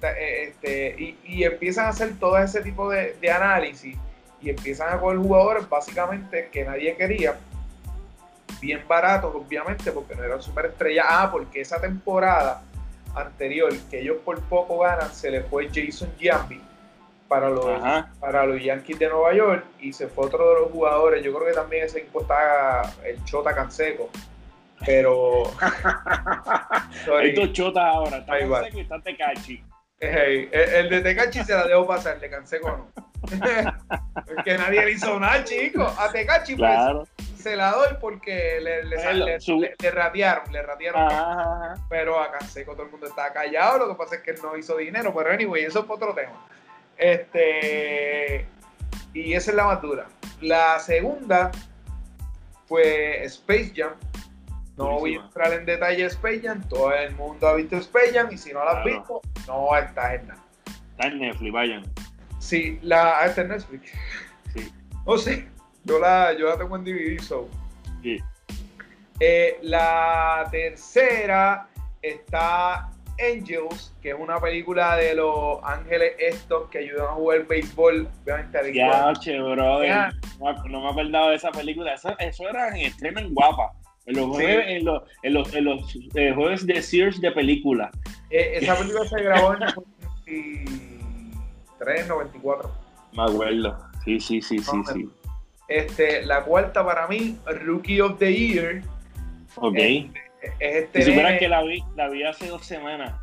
este, 0.47 0.95
y, 0.97 1.17
y, 1.25 1.43
empiezan 1.43 1.85
a 1.85 1.89
hacer 1.89 2.17
todo 2.19 2.37
ese 2.39 2.61
tipo 2.61 2.89
de, 2.89 3.15
de 3.21 3.31
análisis 3.31 3.95
y 4.41 4.49
empiezan 4.49 4.91
a 4.91 4.99
coger 4.99 5.19
jugadores 5.19 5.69
básicamente 5.69 6.49
que 6.51 6.65
nadie 6.65 6.95
quería 6.95 7.37
bien 8.59 8.81
baratos, 8.87 9.35
obviamente, 9.35 9.91
porque 9.91 10.15
no 10.15 10.23
eran 10.23 10.41
superestrellas. 10.41 11.05
Ah, 11.07 11.29
porque 11.31 11.61
esa 11.61 11.79
temporada 11.79 12.63
anterior, 13.15 13.71
que 13.91 13.99
ellos 13.99 14.17
por 14.25 14.41
poco 14.41 14.79
ganan, 14.79 15.13
se 15.13 15.29
le 15.29 15.41
fue 15.41 15.67
Jason 15.67 16.09
Giambi 16.17 16.59
para 17.33 17.49
los, 17.49 17.65
para 18.19 18.45
los 18.45 18.61
Yankees 18.61 18.99
de 18.99 19.09
Nueva 19.09 19.33
York 19.33 19.65
y 19.79 19.91
se 19.91 20.07
fue 20.07 20.27
otro 20.27 20.49
de 20.49 20.61
los 20.61 20.71
jugadores. 20.71 21.23
Yo 21.23 21.33
creo 21.33 21.47
que 21.47 21.53
también 21.53 21.85
ese 21.85 21.99
equipo 21.99 22.21
está 22.21 22.83
el 23.03 23.23
Chota 23.25 23.55
Canseco. 23.55 24.11
Pero. 24.85 25.43
Hay 27.17 27.31
dos 27.31 27.51
chotas 27.51 27.83
ahora. 27.83 28.17
Está 28.17 28.37
Canseco 28.37 28.77
y 28.77 28.81
está 28.81 29.01
Tecachi. 29.01 29.63
el, 29.99 30.89
de 30.89 31.01
Tecachi 31.01 31.43
se 31.43 31.55
la 31.55 31.65
dejo 31.65 31.87
pasar, 31.87 32.15
el 32.15 32.21
de 32.21 32.29
Canseco 32.29 32.69
no. 32.69 32.91
porque 34.27 34.57
nadie 34.57 34.85
le 34.85 34.91
hizo 34.91 35.19
nada, 35.19 35.43
chico. 35.43 35.91
A 35.97 36.11
Tecachi, 36.11 36.55
pues, 36.55 36.69
se 37.35 37.55
la 37.55 37.71
doy 37.71 37.95
porque 37.99 38.59
le, 38.61 38.83
le, 38.83 39.13
le, 39.13 39.75
le 39.79 39.91
radiaron, 39.91 40.51
le 40.51 40.61
radiaron. 40.61 41.79
Pero 41.89 42.19
a 42.19 42.31
Canseco 42.31 42.73
todo 42.73 42.83
el 42.83 42.91
mundo 42.91 43.07
está 43.07 43.33
callado. 43.33 43.79
Lo 43.79 43.87
que 43.87 43.95
pasa 43.95 44.15
es 44.17 44.21
que 44.21 44.31
él 44.31 44.37
no 44.43 44.55
hizo 44.55 44.77
dinero. 44.77 45.11
Pero 45.15 45.31
anyway, 45.31 45.63
eso 45.63 45.79
es 45.79 45.89
otro 45.89 46.13
tema. 46.13 46.33
Este, 46.97 48.45
y 49.13 49.33
esa 49.33 49.51
es 49.51 49.57
la 49.57 49.65
más 49.65 49.81
dura. 49.81 50.07
La 50.41 50.79
segunda 50.79 51.51
fue 52.65 53.23
Space 53.25 53.73
Jam. 53.75 53.93
No 54.77 54.99
voy 54.99 55.15
a 55.15 55.21
entrar 55.21 55.53
en 55.53 55.65
detalle 55.65 56.03
de 56.03 56.07
Space 56.07 56.41
Jam. 56.41 56.67
Todo 56.67 56.93
el 56.93 57.15
mundo 57.15 57.47
ha 57.47 57.55
visto 57.55 57.77
Space 57.77 58.13
Jam 58.13 58.29
y 58.31 58.37
si 58.37 58.51
no 58.51 58.63
la 58.65 58.71
has 58.71 58.85
visto, 58.85 59.21
no 59.47 59.75
está 59.77 60.15
en 60.15 60.27
nada. 60.27 60.43
Está 60.91 61.07
en 61.07 61.19
Netflix, 61.19 61.53
vayan. 61.53 61.83
Sí, 62.39 62.79
la, 62.81 63.19
ah, 63.19 63.25
está 63.27 63.41
en 63.41 63.49
Netflix. 63.49 63.91
Sí. 64.53 64.71
O 65.05 65.17
sea, 65.17 65.45
yo 65.83 65.99
la, 65.99 66.31
yo 66.31 66.47
la 66.47 66.57
tengo 66.57 66.77
en 66.77 66.85
DVD, 66.85 67.19
so. 67.19 67.49
Sí. 68.01 68.19
Eh, 69.19 69.59
la 69.61 70.47
tercera 70.49 71.67
está 72.01 72.89
Angels, 73.19 73.93
que 74.01 74.09
es 74.09 74.15
una 74.17 74.39
película 74.39 74.95
de 74.95 75.13
los 75.15 75.59
ángeles 75.63 76.13
estos 76.17 76.69
que 76.69 76.79
ayudan 76.79 77.05
a 77.05 77.13
jugar 77.13 77.45
béisbol, 77.47 78.09
obviamente 78.23 78.73
Ya, 78.73 79.13
che, 79.19 79.39
brother. 79.39 80.13
No, 80.39 80.81
me 80.81 80.87
he 80.87 80.91
acordado 80.91 81.29
de 81.29 81.35
esa 81.35 81.51
película. 81.51 81.93
Eso, 81.93 82.17
eso 82.19 82.49
era 82.49 82.69
en 82.69 82.87
extremo 82.87 83.19
en 83.19 83.31
guapa. 83.33 83.71
En 84.05 84.17
los, 84.17 84.25
jueves, 84.27 84.65
en 84.67 84.83
los, 84.83 85.01
en 85.21 85.33
los, 85.33 85.53
en 85.53 85.63
los 85.65 85.95
eh, 86.15 86.33
jueves 86.35 86.65
de 86.65 86.81
Sears 86.81 87.21
de 87.21 87.31
película. 87.31 87.89
Eh, 88.29 88.57
esa 88.61 88.75
película 88.75 89.07
se 89.07 89.21
grabó 89.21 89.53
en 89.53 89.59
93, 89.59 92.07
94. 92.07 92.69
Me 93.13 93.23
acuerdo. 93.23 93.77
Sí, 94.03 94.19
sí, 94.19 94.41
sí, 94.41 94.59
sí, 94.59 94.81
sí. 94.93 95.09
Este, 95.69 96.25
la 96.25 96.43
cuarta 96.43 96.85
para 96.85 97.07
mí, 97.07 97.37
Rookie 97.45 98.01
of 98.01 98.19
the 98.19 98.33
Year. 98.33 98.81
Ok. 99.55 99.77
Este, 99.77 100.22
este 100.59 101.01
si 101.03 101.13
que 101.39 101.47
la 101.47 101.63
vi, 101.63 101.83
la 101.95 102.09
vi 102.09 102.23
hace 102.23 102.47
dos 102.47 102.65
semanas. 102.65 103.13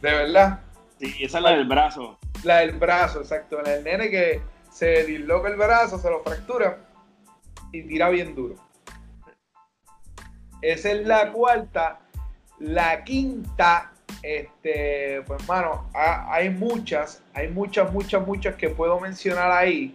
¿De 0.00 0.12
verdad? 0.12 0.60
Sí, 0.98 1.14
esa 1.20 1.38
es 1.38 1.44
la 1.44 1.50
del 1.50 1.66
brazo. 1.66 2.18
La 2.44 2.58
del 2.58 2.72
brazo, 2.72 3.20
exacto. 3.20 3.62
El 3.64 3.84
nene 3.84 4.10
que 4.10 4.40
se 4.70 5.04
disloca 5.04 5.48
el 5.48 5.56
brazo, 5.56 5.98
se 5.98 6.10
lo 6.10 6.22
fractura 6.22 6.78
y 7.72 7.82
tira 7.82 8.08
bien 8.10 8.34
duro. 8.34 8.54
Esa 10.62 10.92
es 10.92 11.06
la 11.06 11.32
cuarta. 11.32 12.00
La 12.58 13.04
quinta, 13.04 13.92
este, 14.22 15.22
pues 15.26 15.42
hermano, 15.42 15.90
hay 15.94 16.48
muchas, 16.48 17.22
hay 17.34 17.48
muchas, 17.48 17.92
muchas, 17.92 18.26
muchas 18.26 18.54
que 18.56 18.70
puedo 18.70 18.98
mencionar 18.98 19.50
ahí. 19.50 19.94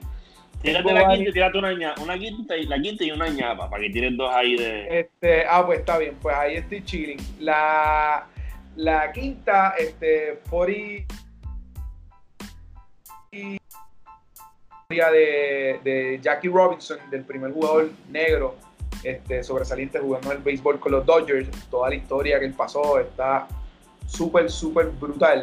Tírate 0.62 0.94
la 0.94 1.08
quinta 1.10 1.30
y 1.30 1.34
tírate 1.34 1.58
una 1.58 1.74
ñapa. 1.74 2.02
Una 2.02 2.18
quinta 2.18 2.56
y 2.56 2.66
la 2.66 2.80
quinta 2.80 3.04
y 3.04 3.12
una 3.12 3.28
ñapa 3.30 3.70
para 3.70 3.82
que 3.82 3.90
tires 3.90 4.16
dos 4.16 4.32
ahí 4.34 4.56
de. 4.56 5.00
Este, 5.00 5.44
ah, 5.48 5.66
pues 5.66 5.80
está 5.80 5.98
bien, 5.98 6.16
pues 6.22 6.36
ahí 6.36 6.56
estoy 6.56 6.84
chilling. 6.84 7.20
La, 7.40 8.28
la 8.76 9.12
quinta, 9.12 9.74
este, 9.78 10.40
40 10.50 11.08
de, 14.90 15.80
de 15.84 16.20
Jackie 16.22 16.50
Robinson, 16.50 17.00
del 17.10 17.24
primer 17.24 17.52
jugador 17.52 17.90
negro 18.10 18.56
este, 19.04 19.44
sobresaliente 19.44 20.00
jugando 20.00 20.32
el 20.32 20.40
béisbol 20.40 20.80
con 20.80 20.92
los 20.92 21.06
Dodgers. 21.06 21.50
Toda 21.70 21.90
la 21.90 21.96
historia 21.96 22.40
que 22.40 22.46
él 22.46 22.54
pasó 22.54 23.00
está 23.00 23.48
súper, 24.06 24.52
súper 24.52 24.88
brutal. 24.90 25.42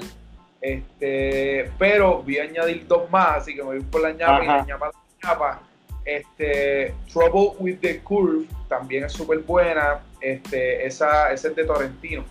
Este, 0.61 1.71
pero 1.79 2.23
voy 2.23 2.39
a 2.39 2.45
añadir 2.45 2.87
dos 2.87 3.11
más, 3.11 3.39
así 3.39 3.55
que 3.55 3.63
me 3.63 3.69
voy 3.69 3.81
por 3.81 4.03
la 4.03 4.13
ñapa 4.13 4.45
y 4.45 4.47
la 4.47 4.65
ñapa 4.65 4.91
este, 6.05 6.95
Trouble 7.13 7.53
with 7.59 7.81
the 7.81 8.01
Curve 8.01 8.47
también 8.69 9.05
es 9.05 9.13
súper 9.13 9.41
buena. 9.41 10.01
Este, 10.21 10.87
esa, 10.87 11.33
es 11.33 11.43
de 11.43 11.65
Torrentino. 11.65 12.25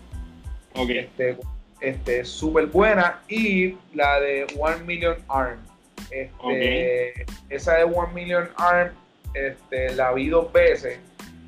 Okay. 0.74 0.98
Este, 0.98 1.36
este, 1.80 2.24
súper 2.24 2.66
buena. 2.66 3.22
Y 3.28 3.76
la 3.94 4.20
de 4.20 4.46
One 4.58 4.78
Million 4.84 5.16
Arm. 5.28 5.58
Este, 6.10 7.26
Esa 7.48 7.74
de 7.74 7.84
One 7.84 8.12
Million 8.14 8.48
Arm 8.56 8.92
este, 9.34 9.94
la 9.94 10.12
vi 10.12 10.28
dos 10.28 10.52
veces. 10.52 10.98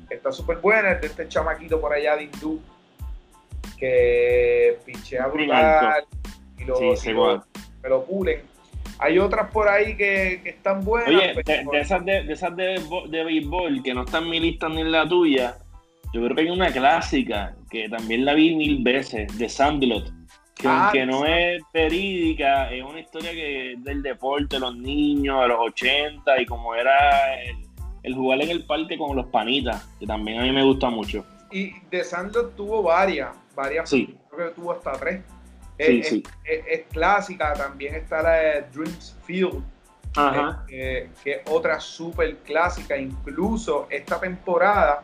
Está 0.09 0.31
súper 0.31 0.57
buena. 0.57 0.91
Es 0.91 1.01
de 1.01 1.07
este 1.07 1.27
chamaquito 1.27 1.81
por 1.81 1.93
allá 1.93 2.15
de 2.15 2.23
hindú 2.23 2.61
que 3.77 4.77
pinchea 4.85 5.27
brutal 5.27 6.05
y 6.57 6.65
lo, 6.65 6.95
sí, 6.95 7.13
me 7.13 7.89
lo 7.89 8.05
pulen. 8.05 8.50
Hay 9.01 9.17
otras 9.17 9.49
por 9.51 9.67
ahí 9.67 9.97
que, 9.97 10.41
están 10.45 10.85
buenas. 10.85 11.09
Oye, 11.09 11.33
de, 11.43 11.79
esas, 11.79 12.05
de, 12.05 12.31
esas 12.31 12.55
de, 12.55 12.79
de, 13.09 13.23
béisbol 13.23 13.81
que 13.81 13.95
no 13.95 14.03
están 14.03 14.25
en 14.25 14.29
mi 14.29 14.39
lista 14.39 14.69
ni 14.69 14.81
en 14.81 14.91
la 14.91 15.09
tuya, 15.09 15.57
yo 16.13 16.21
creo 16.21 16.35
que 16.35 16.41
hay 16.43 16.49
una 16.51 16.71
clásica 16.71 17.55
que 17.71 17.89
también 17.89 18.25
la 18.25 18.35
vi 18.35 18.55
mil 18.55 18.83
veces, 18.83 19.35
de 19.39 19.49
Sandlot. 19.49 20.11
Que 20.53 20.67
ah, 20.67 20.83
aunque 20.83 21.07
no 21.07 21.25
es 21.25 21.63
verídica, 21.73 22.71
es 22.71 22.83
una 22.83 22.99
historia 22.99 23.31
que 23.31 23.73
es 23.73 23.83
del 23.83 24.03
deporte, 24.03 24.59
los 24.59 24.77
niños, 24.77 25.41
de 25.41 25.47
los 25.47 25.59
80 25.59 26.39
y 26.39 26.45
como 26.45 26.75
era 26.75 27.41
el, 28.03 28.13
jugar 28.13 28.43
en 28.43 28.51
el 28.51 28.65
parque 28.65 28.99
con 28.99 29.15
los 29.15 29.25
panitas, 29.27 29.83
que 29.99 30.05
también 30.05 30.41
a 30.41 30.43
mí 30.43 30.51
me 30.51 30.63
gusta 30.63 30.91
mucho. 30.91 31.25
Y 31.51 31.73
de 31.89 32.03
Sandlot 32.03 32.55
tuvo 32.55 32.83
varias, 32.83 33.35
varias, 33.55 33.89
sí. 33.89 34.15
creo 34.29 34.49
que 34.49 34.55
tuvo 34.55 34.73
hasta 34.73 34.91
tres 34.91 35.21
es, 35.87 36.83
clásica, 36.91 37.53
también 37.53 37.95
está 37.95 38.21
la 38.21 38.31
de 38.31 38.61
Dreams 38.73 39.15
Field, 39.25 39.63
eh, 40.69 41.09
que 41.23 41.31
es 41.31 41.41
otra 41.49 41.79
súper 41.79 42.37
clásica, 42.37 42.97
incluso 42.97 43.87
esta 43.89 44.19
temporada, 44.19 45.03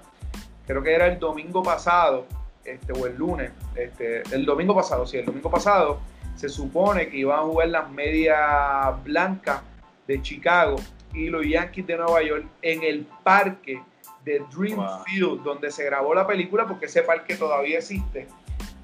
creo 0.65 0.83
que 0.83 0.93
era 0.93 1.07
el 1.07 1.19
domingo 1.19 1.63
pasado, 1.63 2.25
este, 2.63 2.93
o 2.93 3.07
el 3.07 3.15
lunes, 3.15 3.51
este, 3.75 4.23
el 4.33 4.45
domingo 4.45 4.75
pasado, 4.75 5.05
sí, 5.05 5.17
el 5.17 5.25
domingo 5.25 5.49
pasado, 5.49 5.99
se 6.35 6.49
supone 6.49 7.09
que 7.09 7.17
iban 7.17 7.39
a 7.39 7.43
jugar 7.43 7.69
las 7.69 7.89
medias 7.89 9.03
blancas 9.03 9.61
de 10.05 10.21
Chicago 10.21 10.75
y 11.13 11.29
los 11.29 11.45
Yankees 11.45 11.87
de 11.87 11.97
Nueva 11.97 12.21
York 12.21 12.45
en 12.61 12.83
el 12.83 13.07
parque 13.23 13.81
de 14.23 14.43
Dream 14.55 14.79
Field, 15.05 15.41
donde 15.43 15.71
se 15.71 15.85
grabó 15.85 16.13
la 16.13 16.27
película, 16.27 16.67
porque 16.67 16.85
ese 16.85 17.01
parque 17.01 17.35
todavía 17.35 17.77
existe. 17.77 18.27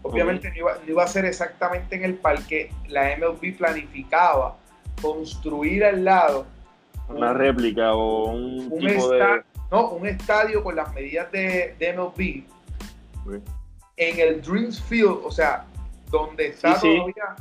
Obviamente 0.04 0.50
no, 0.50 0.68
iba, 0.88 1.04
a 1.04 1.08
ser 1.08 1.26
exactamente 1.26 1.96
en 1.96 2.04
el 2.04 2.16
parque. 2.16 2.72
La 2.88 3.16
MLB 3.18 3.58
planificaba 3.58 4.58
construir 5.02 5.84
al 5.84 6.04
lado 6.04 6.46
una 7.10 7.34
réplica 7.34 7.94
o 7.94 8.32
un, 8.32 8.70
tipo 8.80 9.10
de... 9.10 9.44
No, 9.72 9.90
un 9.90 10.08
estadio 10.08 10.64
con 10.64 10.76
las 10.76 10.94
medidas 10.94 11.32
de, 11.32 11.76
MLB 11.96 12.44
en 13.98 14.20
el 14.20 14.42
Dreams 14.42 14.82
Field, 14.82 15.20
o 15.24 15.32
sea, 15.32 15.66
donde 16.10 16.48
está 16.48 16.80
todavía 16.80 17.36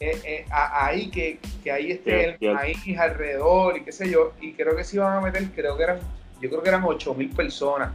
eh, 0.00 0.20
eh, 0.24 0.46
ahí 0.50 1.08
que, 1.08 1.38
que 1.62 1.72
ahí 1.72 1.92
esté 1.92 2.36
el 2.40 2.54
maíz 2.54 2.98
alrededor 2.98 3.76
y 3.78 3.84
qué 3.84 3.92
sé 3.92 4.10
yo, 4.10 4.32
y 4.40 4.52
creo 4.52 4.76
que 4.76 4.84
se 4.84 4.96
iban 4.96 5.16
a 5.16 5.20
meter, 5.20 5.48
creo 5.54 5.76
que 5.76 5.82
eran, 5.82 5.98
yo 6.40 6.48
creo 6.50 6.62
que 6.62 6.68
eran 6.68 6.84
8 6.84 7.14
mil 7.14 7.30
personas 7.30 7.90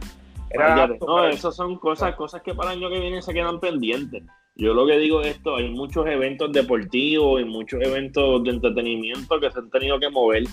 no, 1.06 1.26
esas 1.26 1.54
son 1.54 1.76
cosas, 1.78 2.14
cosas 2.16 2.42
que 2.42 2.54
para 2.54 2.72
el 2.72 2.78
año 2.78 2.90
que 2.90 3.00
viene 3.00 3.22
se 3.22 3.32
quedan 3.32 3.60
pendientes. 3.60 4.22
Yo 4.56 4.74
lo 4.74 4.86
que 4.86 4.98
digo 4.98 5.22
es 5.22 5.36
esto, 5.36 5.56
hay 5.56 5.70
muchos 5.70 6.06
eventos 6.06 6.52
deportivos 6.52 7.40
y 7.40 7.44
muchos 7.44 7.80
eventos 7.82 8.42
de 8.44 8.50
entretenimiento 8.50 9.40
que 9.40 9.50
se 9.50 9.58
han 9.58 9.70
tenido 9.70 9.98
que 9.98 10.10
mover. 10.10 10.44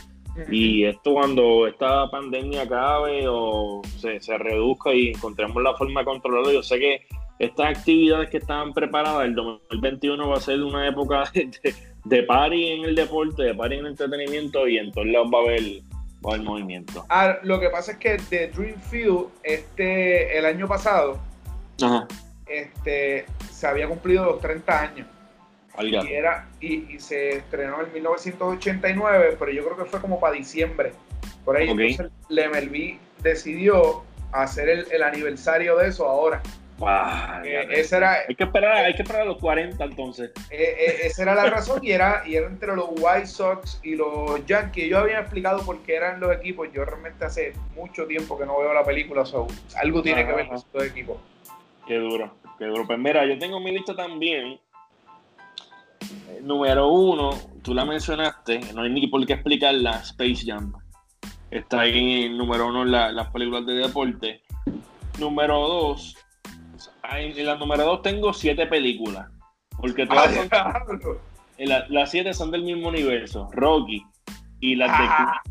Y 0.51 0.83
esto 0.83 1.13
cuando 1.13 1.65
esta 1.65 2.09
pandemia 2.11 2.61
acabe 2.61 3.27
o 3.27 3.81
se, 3.97 4.19
reduzca 4.37 4.93
y 4.93 5.09
encontremos 5.09 5.61
la 5.63 5.73
forma 5.73 6.01
de 6.01 6.05
controlarlo, 6.05 6.51
yo 6.51 6.61
sé 6.61 6.79
que 6.79 7.01
estas 7.39 7.77
actividades 7.77 8.29
que 8.29 8.37
estaban 8.37 8.71
preparadas, 8.73 9.25
el 9.25 9.35
2021 9.35 10.29
va 10.29 10.37
a 10.37 10.41
ser 10.41 10.61
una 10.61 10.87
época 10.87 11.23
de, 11.33 11.73
de, 12.05 12.23
party 12.23 12.67
en 12.67 12.85
el 12.85 12.95
deporte, 12.95 13.43
de 13.43 13.55
party 13.55 13.75
en 13.75 13.79
el 13.81 13.91
entretenimiento 13.91 14.67
y 14.67 14.77
en 14.77 14.91
todos 14.91 15.07
lados 15.07 15.27
va 15.33 15.39
a 15.39 15.41
haber 15.41 15.63
el 16.35 16.43
movimiento. 16.43 17.05
Ah, 17.09 17.37
lo 17.43 17.59
que 17.59 17.69
pasa 17.69 17.93
es 17.93 17.97
que 17.97 18.17
The 18.29 18.47
Dream 18.47 18.79
Field, 18.81 19.27
este, 19.43 20.37
el 20.37 20.45
año 20.45 20.67
pasado, 20.67 21.19
este, 22.45 23.25
se 23.51 23.67
había 23.67 23.87
cumplido 23.87 24.25
los 24.25 24.39
30 24.39 24.81
años. 24.81 25.07
Y, 25.79 25.95
era, 26.11 26.47
y, 26.59 26.99
se 26.99 27.37
estrenó 27.37 27.81
en 27.81 27.93
1989, 27.93 29.35
pero 29.37 29.51
yo 29.51 29.63
creo 29.63 29.77
que 29.77 29.85
fue 29.85 30.01
como 30.01 30.19
para 30.19 30.33
diciembre. 30.33 30.91
Por 31.45 31.55
ahí, 31.55 31.69
entonces, 31.69 32.11
MLB 32.29 32.97
decidió 33.21 34.03
hacer 34.31 34.69
el, 34.69 35.03
aniversario 35.03 35.77
de 35.77 35.89
eso 35.89 36.07
ahora. 36.07 36.41
Eh, 37.43 37.67
esa 37.71 37.97
era, 37.97 38.17
hay, 38.27 38.35
que 38.35 38.43
esperar, 38.43 38.85
hay 38.85 38.93
que 38.93 39.01
esperar 39.01 39.23
a 39.23 39.25
los 39.25 39.37
40 39.37 39.83
entonces. 39.83 40.31
Eh, 40.51 40.75
eh, 40.79 40.95
esa 41.05 41.23
era 41.23 41.35
la 41.35 41.45
razón 41.45 41.83
y 41.83 41.91
era, 41.91 42.23
y 42.25 42.35
era 42.35 42.47
entre 42.47 42.75
los 42.75 42.89
White 42.91 43.25
Sox 43.25 43.79
y 43.83 43.95
los 43.95 44.45
Yankees. 44.45 44.89
Yo 44.89 44.99
había 44.99 45.19
explicado 45.19 45.63
por 45.65 45.79
qué 45.79 45.95
eran 45.95 46.19
los 46.19 46.31
equipos. 46.35 46.67
Yo 46.71 46.85
realmente 46.85 47.25
hace 47.25 47.53
mucho 47.75 48.05
tiempo 48.05 48.37
que 48.37 48.45
no 48.45 48.59
veo 48.59 48.73
la 48.73 48.83
película, 48.83 49.25
so, 49.25 49.47
algo 49.75 50.03
tiene 50.03 50.25
que 50.25 50.33
ver 50.33 50.47
con 50.47 50.57
estos 50.57 50.85
equipos. 50.85 51.17
Qué 51.87 51.95
duro, 51.95 52.35
qué 52.59 52.65
duro. 52.65 52.85
Pues 52.85 52.99
mira, 52.99 53.25
yo 53.25 53.39
tengo 53.39 53.59
mi 53.59 53.71
lista 53.71 53.95
también. 53.95 54.59
Número 56.41 56.87
uno, 56.89 57.31
tú 57.63 57.73
la 57.73 57.85
mencionaste, 57.85 58.59
no 58.73 58.83
hay 58.83 58.91
ni 58.91 59.07
por 59.07 59.25
qué 59.25 59.33
explicarla, 59.33 60.01
Space 60.01 60.43
Jam. 60.45 60.73
Está 61.49 61.81
ahí 61.81 62.25
en 62.25 62.37
número 62.37 62.67
uno 62.67 62.83
en 62.83 62.91
las 62.91 63.27
películas 63.31 63.65
de 63.65 63.73
deporte. 63.73 64.41
Número 65.17 65.59
dos, 65.67 66.15
en 67.15 67.45
la 67.45 67.55
número 67.55 67.83
dos 67.83 68.01
tengo 68.01 68.33
siete 68.33 68.67
películas. 68.67 69.27
Porque 69.79 70.05
todas 70.07 70.33
son, 70.33 70.49
las 71.89 72.11
siete 72.11 72.33
son 72.33 72.51
del 72.51 72.63
mismo 72.63 72.89
universo. 72.89 73.49
Rocky 73.53 74.03
y 74.59 74.75
las 74.75 74.89
de 74.97 75.05
ah. 75.07 75.41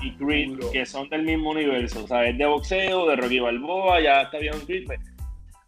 y 0.00 0.12
Creed, 0.12 0.58
que 0.72 0.86
son 0.86 1.08
del 1.08 1.22
mismo 1.22 1.50
universo. 1.50 2.04
O 2.04 2.06
sea, 2.06 2.24
es 2.26 2.38
de 2.38 2.46
boxeo, 2.46 3.08
de 3.08 3.16
Rocky 3.16 3.40
Balboa, 3.40 4.00
ya 4.00 4.22
está 4.22 4.38
bien 4.38 4.54
Creed. 4.66 4.86
Pues, 4.86 5.00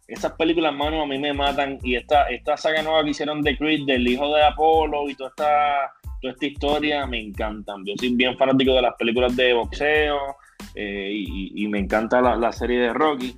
esas 0.07 0.33
películas, 0.33 0.73
mano, 0.73 1.01
a 1.01 1.05
mí 1.05 1.17
me 1.17 1.33
matan. 1.33 1.79
Y 1.83 1.95
esta, 1.95 2.23
esta 2.25 2.57
saga 2.57 2.81
nueva 2.81 3.03
que 3.03 3.11
hicieron 3.11 3.41
de 3.41 3.57
Creed, 3.57 3.85
del 3.85 4.07
hijo 4.07 4.33
de 4.33 4.43
Apolo 4.43 5.09
y 5.09 5.15
toda 5.15 5.29
esta, 5.29 5.93
toda 6.21 6.33
esta 6.33 6.45
historia, 6.45 7.05
me 7.05 7.19
encantan. 7.19 7.83
Yo 7.85 7.93
soy 7.97 8.15
bien 8.15 8.37
fanático 8.37 8.73
de 8.73 8.81
las 8.81 8.95
películas 8.95 9.35
de 9.35 9.53
boxeo 9.53 10.17
eh, 10.75 11.09
y, 11.11 11.67
me 11.67 11.79
encanta 11.79 12.21
la, 12.21 12.51
serie 12.51 12.79
de 12.79 12.93
Rocky. 12.93 13.35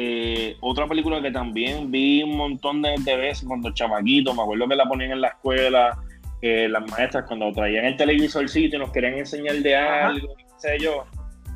Eh, 0.00 0.56
otra 0.60 0.86
película 0.86 1.20
que 1.20 1.32
también 1.32 1.90
vi 1.90 2.22
un 2.22 2.36
montón 2.36 2.82
de, 2.82 2.94
veces 3.16 3.44
cuando 3.44 3.72
chamaquito, 3.72 4.32
me 4.32 4.42
acuerdo 4.42 4.68
que 4.68 4.76
la 4.76 4.84
ponían 4.84 5.10
en 5.10 5.20
la 5.20 5.28
escuela, 5.28 5.98
eh, 6.40 6.68
las 6.68 6.88
maestras 6.88 7.24
cuando 7.26 7.52
traían 7.52 7.84
el 7.84 7.96
televisorcito 7.96 8.76
y 8.76 8.78
nos 8.78 8.92
querían 8.92 9.14
enseñar 9.14 9.56
de 9.56 9.74
algo, 9.74 10.36
sé 10.56 10.78
yo, 10.78 11.04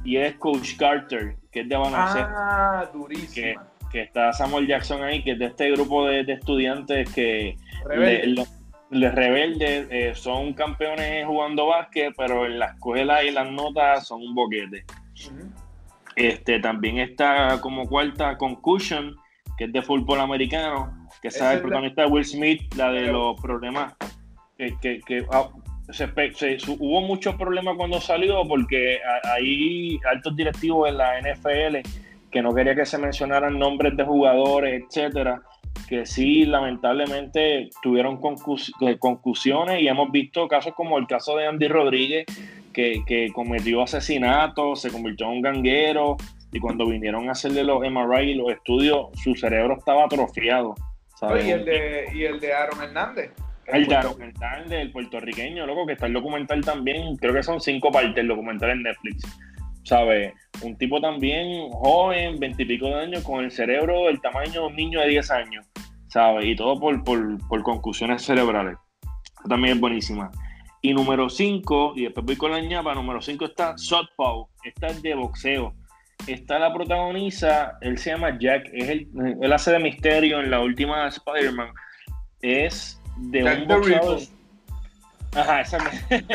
y 0.05 0.17
es 0.17 0.35
Coach 0.39 0.77
Carter, 0.77 1.37
que 1.53 1.61
es 1.61 1.69
de 1.69 1.77
baloncesto. 1.77 2.33
Ah, 2.35 2.91
durísimo 2.93 3.63
que 3.93 4.01
está 4.01 4.33
Samuel 4.33 4.67
Jackson 4.67 5.05
ahí, 5.05 5.23
que 5.23 5.33
es 5.33 5.39
de 5.39 5.45
este 5.45 5.71
grupo 5.71 6.07
de, 6.07 6.23
estudiantes 6.23 7.13
que 7.13 7.57
les 8.91 9.15
rebeldes 9.15 9.87
eh, 9.91 10.13
son 10.15 10.53
campeones 10.55 11.25
jugando 11.27 11.69
básquet, 11.69 12.13
pero 12.17 12.47
en 12.47 12.59
la 12.59 12.67
escuela 12.67 13.23
y 13.23 13.31
las 13.31 13.49
notas 13.53 14.09
son 14.09 14.23
un 14.23 14.35
boquete. 14.35 14.85
Este 16.17 16.61
también 16.61 16.99
está 16.99 17.61
como 17.61 17.87
cuarta 17.89 18.37
Concussion, 18.37 19.17
que 19.57 19.65
es 19.65 19.73
de 19.73 19.83
fútbol 19.83 20.21
americano, 20.21 21.09
que 21.21 21.29
es 21.29 21.41
el 21.41 21.61
protagonista 21.61 22.03
de 22.03 22.09
Will 22.09 22.25
Smith, 22.25 22.75
la 22.75 22.91
de 22.91 23.07
los 23.07 23.41
problemas 23.41 23.95
que, 24.57 25.01
que, 25.01 25.27
ah, 25.31 25.49
hubo 26.79 27.01
muchos 27.01 27.35
problemas 27.35 27.77
cuando 27.77 28.01
salió 28.01 28.47
porque 28.47 28.99
hay 29.25 29.99
altos 30.11 30.37
directivos 30.37 30.89
en 30.89 30.99
la 30.99 31.21
NFL 31.21 31.79
que 32.31 32.43
no 32.43 32.55
quería 32.55 32.75
que 32.75 32.87
se 32.87 32.99
mencionaran 32.99 33.59
nombres 33.59 33.97
de 33.97 34.05
jugadores, 34.05 34.83
etcétera, 34.83 35.43
que 35.89 36.07
sí, 36.07 36.47
lamentablemente 36.47 37.69
tuvieron 37.83 38.19
eh, 38.81 38.99
conclusiones 38.99 39.83
y 39.83 39.89
hemos 39.89 40.11
visto 40.11 40.49
casos 40.49 40.73
como 40.75 40.99
el 40.99 41.07
caso 41.07 41.37
de 41.37 41.47
Andy 41.47 41.69
Rodríguez, 41.69 42.25
que, 42.73 43.31
cometió 43.35 43.83
asesinatos, 43.83 44.81
se 44.83 44.91
convirtió 44.91 45.27
en 45.27 45.33
un 45.33 45.43
ganguero 45.43 46.17
y 46.53 46.61
cuando 46.61 46.87
vinieron 46.87 47.29
a 47.29 47.33
hacerle 47.33 47.65
los 47.65 47.81
MRI 47.81 48.31
y 48.31 48.35
los 48.35 48.51
estudios, 48.51 49.09
su 49.23 49.35
cerebro 49.35 49.77
estaba 49.79 50.05
atrofiado. 50.05 50.75
¿Y, 51.23 51.51
el 51.51 51.65
de, 51.65 52.07
y 52.15 52.25
el 52.25 52.41
de 52.41 52.53
Aaron 52.53 52.83
Hernández. 52.83 53.31
El, 53.67 53.87
de 53.87 53.95
Aaron 53.95 54.21
Hernández, 54.21 54.81
el 54.81 54.91
puertorriqueño, 54.91 55.67
loco, 55.67 55.87
que 55.87 55.93
está 55.93 56.07
el 56.07 56.13
documental 56.13 56.63
también, 56.63 57.17
creo 57.17 57.33
que 57.33 57.43
son 57.43 57.61
cinco 57.61 57.93
partes 57.93 58.17
el 58.17 58.29
documental 58.29 58.71
en 58.71 58.83
Netflix. 58.83 59.25
¿sabes? 59.85 60.33
Un 60.63 60.77
tipo 60.77 61.01
también 61.01 61.71
joven, 61.71 62.39
veintipico 62.39 62.87
de 62.87 62.95
años, 62.95 63.23
con 63.25 63.45
el 63.45 63.51
cerebro 63.51 64.07
del 64.07 64.21
tamaño 64.21 64.53
de 64.53 64.67
un 64.67 64.77
niño 64.77 65.01
de 65.01 65.09
10 65.09 65.31
años, 65.31 65.67
¿sabes? 66.09 66.47
Y 66.47 66.57
todo 66.57 66.79
por, 66.79 67.03
por, 67.05 67.63
conclusiones 67.63 68.23
cerebrales. 68.23 68.77
También 69.49 69.75
es 69.75 69.81
buenísima. 69.81 70.31
Y 70.85 70.95
número 70.95 71.31
5, 71.31 71.93
y 71.95 72.05
después 72.05 72.27
voy 72.27 72.37
con 72.37 72.51
la 72.51 72.61
ñapa, 72.61 72.93
número 72.93 73.23
5 73.23 73.45
está 73.45 73.79
Southpaw, 73.79 74.49
esta 74.65 74.89
es 74.89 75.01
de 75.01 75.15
boxeo. 75.15 75.73
Está 76.27 76.59
la 76.59 76.75
protagoniza, 76.75 77.79
él 77.81 77.99
se 77.99 78.11
llama 78.11 78.37
Jack, 78.37 78.69
es 78.73 78.89
el, 78.89 79.09
él 79.41 79.53
hace 79.53 79.71
de 79.71 79.79
misterio 79.79 80.41
en 80.41 80.51
la 80.51 80.61
última 80.61 81.07
Spider-Man. 81.07 81.69
Es 82.41 83.01
de 83.17 83.45
un 83.45 83.69
boxeador. 83.69 84.19
Ajá, 85.37 85.61
esa 85.61 85.79
es 86.11 86.27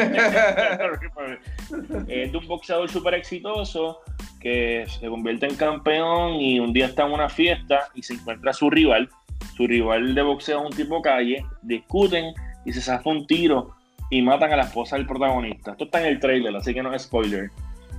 de 2.32 2.38
un 2.38 2.48
boxeador 2.48 2.90
súper 2.90 3.16
exitoso 3.16 4.00
que 4.40 4.86
se 4.88 5.08
convierte 5.08 5.46
en 5.46 5.56
campeón 5.56 6.36
y 6.36 6.62
un 6.62 6.72
día 6.72 6.86
está 6.86 7.06
en 7.06 7.12
una 7.12 7.28
fiesta 7.28 7.90
y 7.96 8.02
se 8.02 8.14
encuentra 8.14 8.54
su 8.54 8.70
rival. 8.70 9.10
Su 9.58 9.68
rival 9.68 10.16
de 10.16 10.22
boxeo 10.22 10.62
es 10.62 10.66
un 10.72 10.72
tipo 10.72 11.02
calle, 11.02 11.46
discuten 11.62 12.34
y 12.66 12.72
se 12.72 12.82
zafa 12.82 13.10
un 13.10 13.28
tiro 13.28 13.77
y 14.10 14.22
matan 14.22 14.54
a 14.54 14.58
la 14.58 14.64
esposa 14.64 14.96
del 14.96 15.06
protagonista. 15.06 15.72
Esto 15.72 15.86
está 15.86 16.02
en 16.02 16.08
el 16.08 16.20
trailer, 16.20 16.56
así 16.56 16.74
que 16.74 16.84
no 16.84 16.94
es 16.94 17.04
spoiler. 17.04 17.52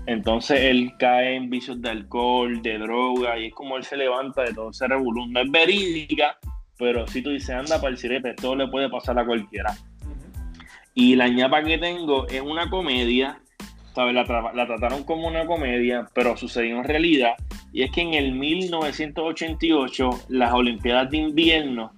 Entonces 0.07 0.63
él 0.63 0.93
cae 0.99 1.37
en 1.37 1.51
vicios 1.51 1.83
de 1.83 1.91
alcohol, 1.91 2.63
de 2.63 2.79
droga, 2.79 3.39
y 3.39 3.47
es 3.47 3.55
como 3.55 3.77
él 3.77 3.85
se 3.85 3.97
levanta 3.97 4.43
de 4.43 4.55
todo 4.55 4.71
ese 4.71 4.89
revolú. 4.89 5.27
No 5.27 5.41
es 5.41 5.51
verídica, 5.51 6.39
pero 6.79 7.07
si 7.07 7.21
tú 7.21 7.31
dices, 7.31 7.51
anda 7.51 7.79
para 7.79 7.91
el 7.91 7.99
sirepe, 7.99 8.33
todo 8.33 8.57
le 8.57 8.69
puede 8.69 8.89
pasar 8.89 9.19
a 9.19 9.27
cualquiera. 9.27 9.77
Y 10.95 11.15
la 11.15 11.29
ñapa 11.29 11.63
que 11.63 11.77
tengo 11.77 12.27
es 12.29 12.41
una 12.41 12.71
comedia, 12.71 13.39
¿sabes? 13.95 14.15
La, 14.15 14.25
trataron 14.25 15.05
como 15.05 15.29
una 15.29 15.45
comedia, 15.45 16.09
pero 16.15 16.37
sucedió 16.37 16.79
en 16.79 16.85
realidad. 16.85 17.35
Y 17.73 17.83
es 17.83 17.91
que 17.91 18.01
en 18.01 18.15
el 18.15 18.33
1988, 18.33 20.11
las 20.29 20.53
Olimpiadas 20.55 21.11
de 21.11 21.19
Invierno, 21.19 21.93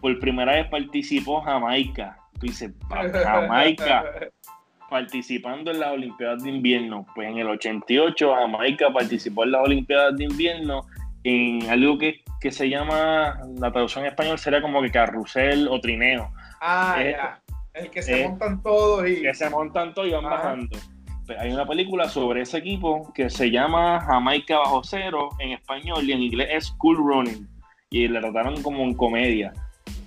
por 0.00 0.18
primera 0.18 0.54
vez 0.54 0.66
participó 0.66 1.40
Jamaica. 1.42 2.18
Tú 2.42 2.48
dices, 2.48 2.72
Jamaica 2.90 4.04
participando 4.90 5.70
en 5.70 5.78
las 5.78 5.92
Olimpiadas 5.92 6.42
de 6.42 6.50
Invierno. 6.50 7.06
Pues 7.14 7.28
en 7.28 7.38
el 7.38 7.46
88 7.46 8.34
Jamaica 8.34 8.92
participó 8.92 9.44
en 9.44 9.52
las 9.52 9.62
Olimpiadas 9.62 10.16
de 10.16 10.24
Invierno 10.24 10.82
en 11.22 11.70
algo 11.70 11.98
que, 11.98 12.50
se 12.50 12.68
llama, 12.68 13.38
la 13.60 13.70
traducción 13.70 14.04
en 14.04 14.10
español 14.10 14.40
sería 14.40 14.60
como 14.60 14.82
que 14.82 14.90
carrusel 14.90 15.68
o 15.68 15.80
trineo. 15.80 16.32
Ah, 16.60 16.98
ya. 17.00 17.40
El 17.74 17.90
que 17.90 18.02
se 18.02 18.26
montan 18.26 18.60
todos 18.60 19.08
y. 19.08 19.22
Que 19.22 19.32
se 19.34 19.48
montan 19.48 19.94
todos 19.94 20.08
y 20.08 20.10
van 20.10 20.24
bajando. 20.24 20.78
Pues, 21.26 21.38
hay 21.38 21.52
una 21.52 21.64
película 21.64 22.08
sobre 22.08 22.42
ese 22.42 22.58
equipo 22.58 23.12
que 23.12 23.30
se 23.30 23.52
llama 23.52 24.00
Jamaica 24.00 24.58
Bajo 24.58 24.82
Cero 24.82 25.28
en 25.38 25.52
español 25.52 26.02
y 26.02 26.12
en 26.12 26.22
inglés 26.22 26.48
es 26.50 26.70
Cool 26.72 26.96
Running. 26.96 27.48
Y 27.90 28.08
la 28.08 28.20
trataron 28.20 28.60
como 28.62 28.82
en 28.82 28.94
comedia. 28.94 29.52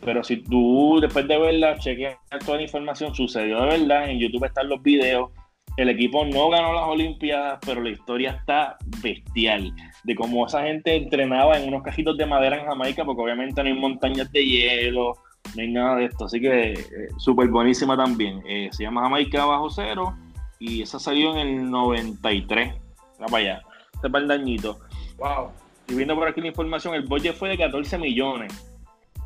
Pero 0.05 0.23
si 0.23 0.37
tú 0.37 0.99
después 1.01 1.27
de 1.27 1.37
verla 1.37 1.77
chequeas 1.79 2.15
toda 2.45 2.57
la 2.57 2.63
información, 2.63 3.13
sucedió 3.15 3.61
de 3.61 3.79
verdad. 3.79 4.07
En 4.07 4.19
YouTube 4.19 4.45
están 4.45 4.69
los 4.69 4.81
videos. 4.83 5.31
El 5.77 5.89
equipo 5.89 6.23
no 6.23 6.49
ganó 6.49 6.73
las 6.73 6.85
Olimpiadas, 6.85 7.59
pero 7.65 7.81
la 7.81 7.89
historia 7.89 8.31
está 8.31 8.77
bestial. 9.01 9.73
De 10.03 10.15
cómo 10.15 10.45
esa 10.45 10.61
gente 10.63 10.95
entrenaba 10.95 11.57
en 11.57 11.67
unos 11.67 11.83
cajitos 11.83 12.15
de 12.17 12.25
madera 12.25 12.57
en 12.57 12.67
Jamaica, 12.67 13.03
porque 13.03 13.23
obviamente 13.23 13.61
no 13.61 13.67
hay 13.67 13.73
montañas 13.73 14.31
de 14.31 14.45
hielo, 14.45 15.15
no 15.55 15.61
hay 15.61 15.71
nada 15.71 15.95
de 15.97 16.05
esto. 16.05 16.25
Así 16.25 16.39
que 16.39 16.73
eh, 16.73 16.83
súper 17.17 17.49
buenísima 17.49 17.97
también. 17.97 18.41
Eh, 18.47 18.69
se 18.71 18.83
llama 18.83 19.01
Jamaica 19.01 19.43
Bajo 19.43 19.69
Cero 19.69 20.15
y 20.59 20.83
esa 20.83 20.99
salió 20.99 21.35
en 21.35 21.47
el 21.47 21.71
93. 21.71 22.73
Va 23.21 23.25
para 23.25 23.37
allá. 23.37 23.61
Este 23.95 24.09
para 24.09 24.21
el 24.21 24.27
dañito. 24.27 24.77
Wow. 25.17 25.49
Y 25.89 25.95
viendo 25.95 26.15
por 26.15 26.27
aquí 26.27 26.41
la 26.41 26.47
información, 26.47 26.93
el 26.93 27.03
budget 27.03 27.35
fue 27.35 27.49
de 27.49 27.57
14 27.57 27.97
millones 27.97 28.74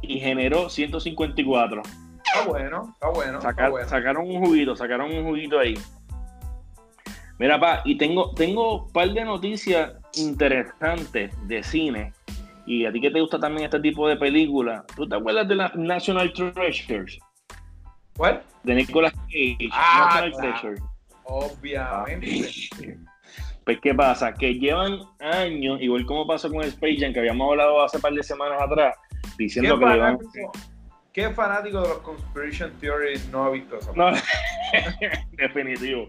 y 0.01 0.19
generó 0.19 0.69
154. 0.69 1.81
Está 2.25 2.45
bueno, 2.47 2.89
está 2.93 3.09
bueno, 3.09 3.41
Sacaron 3.87 4.29
un 4.29 4.45
juguito, 4.45 4.75
sacaron 4.75 5.11
un 5.11 5.23
juguito 5.23 5.59
ahí. 5.59 5.75
Mira, 7.39 7.59
pa, 7.59 7.81
y 7.85 7.97
tengo, 7.97 8.33
tengo 8.33 8.83
un 8.85 8.91
par 8.91 9.09
de 9.11 9.23
noticias 9.23 9.93
interesantes 10.15 11.31
de 11.47 11.63
cine 11.63 12.13
y 12.69 12.85
a 12.85 12.91
ti 12.91 13.01
que 13.01 13.09
te 13.09 13.19
gusta 13.19 13.39
también 13.39 13.65
este 13.65 13.79
tipo 13.79 14.07
de 14.07 14.15
películas, 14.15 14.85
¿tú 14.95 15.07
te 15.09 15.15
acuerdas 15.15 15.47
de 15.47 15.55
las 15.55 15.75
National 15.75 16.31
Treasures? 16.31 17.17
¿Cuál? 18.15 18.43
De 18.63 18.75
Nicolas 18.75 19.11
Cage. 19.13 19.69
Ah, 19.71 20.21
National 20.21 20.33
Treasure. 20.33 20.81
Obviamente. 21.23 22.49
Pues, 23.65 23.81
¿qué 23.81 23.93
pasa? 23.93 24.33
Que 24.33 24.55
llevan 24.55 24.99
años, 25.19 25.79
igual 25.79 26.03
como 26.07 26.25
pasó 26.25 26.49
con 26.49 26.63
Space 26.63 26.97
Jam, 26.97 27.13
que 27.13 27.19
habíamos 27.19 27.51
hablado 27.51 27.83
hace 27.83 27.97
un 27.97 28.01
par 28.01 28.13
de 28.13 28.23
semanas 28.23 28.59
atrás, 28.59 28.95
diciendo 29.39 29.79
que 29.79 29.85
le 29.85 29.97
van... 29.97 30.19
¿Qué 31.11 31.31
fanático 31.31 31.81
de 31.81 31.89
los 31.89 31.97
conspiracy 31.99 32.65
theories 32.79 33.27
no 33.29 33.45
ha 33.45 33.49
visto 33.49 33.77
eso? 33.77 33.91
No, 33.95 34.11
definitivo. 35.31 36.07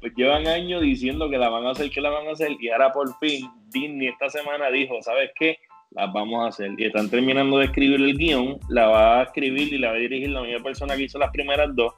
Pues 0.00 0.14
llevan 0.16 0.46
años 0.46 0.80
diciendo 0.80 1.28
que 1.28 1.36
la 1.36 1.50
van 1.50 1.66
a 1.66 1.72
hacer, 1.72 1.90
que 1.90 2.00
la 2.00 2.08
van 2.08 2.26
a 2.26 2.32
hacer, 2.32 2.52
y 2.58 2.70
ahora 2.70 2.90
por 2.90 3.14
fin 3.18 3.46
Disney 3.68 4.08
esta 4.08 4.30
semana 4.30 4.70
dijo, 4.70 5.02
¿sabes 5.02 5.30
qué? 5.38 5.58
las 5.92 6.12
vamos 6.12 6.44
a 6.44 6.48
hacer. 6.48 6.72
Y 6.78 6.86
están 6.86 7.08
terminando 7.08 7.58
de 7.58 7.66
escribir 7.66 8.00
el 8.00 8.16
guion, 8.16 8.58
la 8.68 8.86
va 8.86 9.20
a 9.20 9.22
escribir 9.24 9.72
y 9.72 9.78
la 9.78 9.90
va 9.90 9.94
a 9.94 9.98
dirigir 9.98 10.30
la 10.30 10.42
misma 10.42 10.62
persona 10.62 10.96
que 10.96 11.04
hizo 11.04 11.18
las 11.18 11.30
primeras 11.30 11.74
dos. 11.74 11.94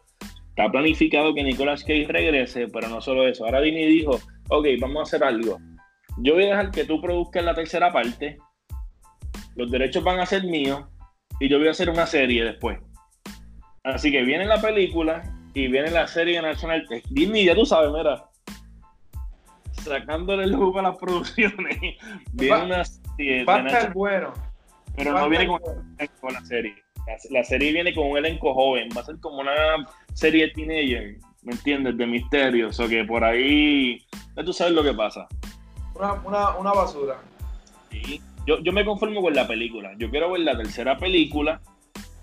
Está 0.50 0.70
planificado 0.70 1.34
que 1.34 1.42
Nicolas 1.42 1.82
Cage 1.82 2.06
regrese, 2.08 2.68
pero 2.68 2.88
no 2.88 3.00
solo 3.00 3.26
eso. 3.26 3.44
Ahora 3.44 3.60
Disney 3.60 3.86
dijo, 3.86 4.20
ok, 4.48 4.66
vamos 4.80 4.98
a 4.98 5.02
hacer 5.02 5.24
algo. 5.24 5.58
Yo 6.18 6.34
voy 6.34 6.44
a 6.44 6.48
dejar 6.48 6.70
que 6.70 6.84
tú 6.84 7.00
produzcas 7.00 7.44
la 7.44 7.54
tercera 7.54 7.92
parte, 7.92 8.38
los 9.60 9.70
derechos 9.70 10.02
van 10.02 10.18
a 10.20 10.26
ser 10.26 10.44
míos 10.44 10.84
y 11.38 11.48
yo 11.48 11.58
voy 11.58 11.68
a 11.68 11.72
hacer 11.72 11.90
una 11.90 12.06
serie 12.06 12.44
después. 12.44 12.78
Así 13.84 14.10
que 14.10 14.22
viene 14.22 14.46
la 14.46 14.60
película 14.60 15.22
y 15.52 15.68
viene 15.68 15.90
la 15.90 16.06
serie 16.06 16.40
nacional. 16.40 16.86
Disney, 17.10 17.44
ya 17.44 17.54
tú 17.54 17.66
sabes, 17.66 17.90
mira, 17.92 18.24
sacándole 19.82 20.44
el 20.44 20.52
lujo 20.52 20.78
a 20.78 20.82
las 20.82 20.96
producciones. 20.96 21.78
Viene 22.32 22.64
una 22.64 22.84
serie. 22.84 23.44
Va 23.44 23.56
a 23.56 23.66
estar 23.66 23.92
bueno. 23.92 24.32
Pero 24.96 25.12
no 25.12 25.28
viene 25.28 25.46
con, 25.46 25.60
la 26.32 26.44
serie. 26.44 26.74
La, 27.30 27.44
serie 27.44 27.72
viene 27.72 27.94
con 27.94 28.10
un 28.10 28.18
elenco 28.18 28.52
joven. 28.52 28.88
Va 28.94 29.00
a 29.00 29.04
ser 29.04 29.18
como 29.20 29.38
una 29.38 29.52
serie 30.12 30.50
teenager, 30.52 31.16
¿me 31.42 31.52
entiendes? 31.52 31.96
De 31.96 32.06
misterio. 32.06 32.68
O 32.68 32.88
que 32.88 33.04
por 33.04 33.24
ahí. 33.24 34.04
Ya 34.36 34.44
tú 34.44 34.52
sabes 34.52 34.74
lo 34.74 34.82
que 34.82 34.92
pasa. 34.92 35.26
Una, 35.94 36.14
una, 36.14 36.56
una 36.56 36.72
basura. 36.72 37.18
Sí. 37.90 38.20
Yo, 38.50 38.58
yo 38.58 38.72
me 38.72 38.84
conformo 38.84 39.22
con 39.22 39.32
la 39.32 39.46
película. 39.46 39.92
Yo 39.96 40.10
quiero 40.10 40.32
ver 40.32 40.40
la 40.40 40.56
tercera 40.56 40.98
película. 40.98 41.60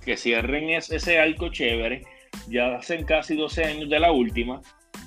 Que 0.04 0.18
cierren 0.18 0.70
ese 0.70 1.20
arco 1.20 1.48
chévere. 1.50 2.04
Ya 2.50 2.76
hacen 2.76 3.06
casi 3.06 3.38
12 3.38 3.64
años 3.64 3.90
de 3.90 4.00
la 4.00 4.12
última 4.12 4.62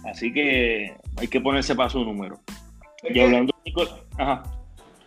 Así 0.05 0.33
que 0.33 0.97
hay 1.19 1.29
que 1.29 1.41
ponerse 1.43 1.75
para 1.75 1.91
su 1.91 2.03
número. 2.03 2.41
y 3.03 3.21
hablando 3.21 3.53
de 3.53 3.71
Nicolás, 3.71 3.95
ajá. 4.17 4.43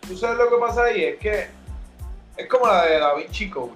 Tú 0.06 0.16
sabes 0.16 0.38
lo 0.38 0.50
que 0.50 0.56
pasa 0.60 0.84
ahí, 0.84 1.02
es 1.02 1.16
que 1.18 1.46
es 2.36 2.46
como 2.46 2.66
la 2.68 2.84
de 2.84 2.98
David 3.00 3.26
Chico. 3.30 3.72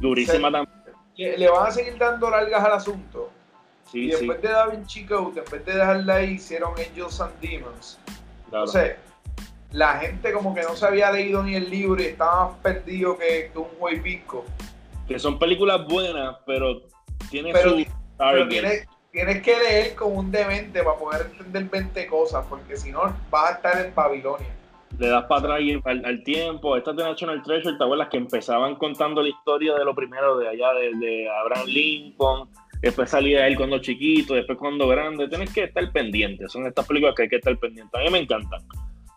Durísima 0.00 0.50
también. 0.50 0.74
Le, 1.16 1.48
van 1.48 1.68
a 1.68 1.70
seguir 1.70 1.96
dando 1.96 2.28
largas 2.28 2.64
al 2.64 2.72
asunto. 2.72 3.30
y 3.92 4.08
después 4.08 4.42
de 4.42 4.48
David 4.48 4.86
Chico, 4.86 5.30
vez 5.30 5.64
de 5.64 5.72
dejarla 5.72 6.16
ahí, 6.16 6.32
hicieron 6.32 6.72
Angels 6.76 7.20
and 7.20 7.40
Demons. 7.40 8.00
Claro. 8.50 8.64
Entonces, 8.64 8.96
la 9.74 9.98
gente 9.98 10.32
como 10.32 10.54
que 10.54 10.62
no 10.62 10.76
se 10.76 10.86
había 10.86 11.10
leído 11.10 11.42
ni 11.42 11.56
el 11.56 11.68
libro 11.68 12.00
y 12.00 12.06
estaba 12.06 12.46
más 12.46 12.58
perdido 12.58 13.18
que, 13.18 13.50
un 13.56 13.66
juez 13.78 14.00
pisco. 14.00 14.44
Que 15.08 15.18
son 15.18 15.36
películas 15.38 15.84
buenas, 15.86 16.36
pero 16.46 16.82
tiene 17.28 17.52
su... 17.60 17.84
Pero 18.16 18.48
tiene, 18.48 18.86
tienes 19.10 19.42
que 19.42 19.58
leer 19.58 19.94
como 19.96 20.20
un 20.20 20.30
demente 20.30 20.80
para 20.80 20.96
poder 20.96 21.26
entender 21.32 21.64
20 21.64 22.06
cosas, 22.06 22.46
porque 22.48 22.76
si 22.76 22.92
no 22.92 23.12
vas 23.30 23.50
a 23.50 23.54
estar 23.54 23.84
en 23.84 23.92
Babilonia. 23.92 24.46
Le 24.96 25.08
das 25.08 25.24
para 25.24 25.56
atrás 25.56 25.60
al, 25.86 26.22
tiempo. 26.22 26.76
Estas 26.76 26.94
de 26.94 27.02
National 27.02 27.42
Treasure, 27.42 27.76
¿te 27.76 27.82
acuerdas 27.82 28.08
que 28.08 28.16
empezaban 28.16 28.76
contando 28.76 29.22
la 29.22 29.28
historia 29.28 29.74
de 29.74 29.84
lo 29.84 29.92
primero 29.92 30.38
de 30.38 30.48
allá, 30.50 30.72
de, 30.72 31.28
Abraham 31.28 31.66
Lincoln? 31.66 32.48
Después 32.80 33.10
salía 33.10 33.48
él 33.48 33.56
cuando 33.56 33.80
chiquito, 33.80 34.34
después 34.34 34.56
cuando 34.56 34.86
grande. 34.86 35.26
Tienes 35.26 35.52
que 35.52 35.64
estar 35.64 35.90
pendiente. 35.90 36.48
Son 36.48 36.64
estas 36.64 36.86
películas 36.86 37.16
que 37.16 37.22
hay 37.22 37.28
que 37.28 37.36
estar 37.36 37.58
pendiente. 37.58 37.98
A 37.98 38.04
mí 38.04 38.10
me 38.10 38.20
encantan. 38.20 38.60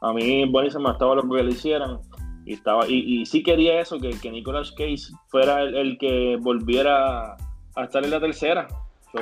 A 0.02 0.14
mí 0.14 0.46
buenísimo 0.46 0.92
estaba 0.92 1.16
lo 1.16 1.30
que 1.30 1.44
le 1.44 1.52
hicieran. 1.52 2.00
Y, 2.46 2.54
estaba, 2.54 2.88
y, 2.88 3.26
sí 3.26 3.44
quería 3.44 3.82
eso, 3.82 4.00
que, 4.00 4.12
que 4.12 4.32
Nicolas 4.32 4.72
Cage 4.72 5.12
fuera 5.28 5.62
el 5.64 5.98
que 5.98 6.38
volviera 6.40 7.36
a 7.76 7.84
estar 7.84 8.04
en 8.04 8.12
la 8.12 8.22
tercera 8.22 8.68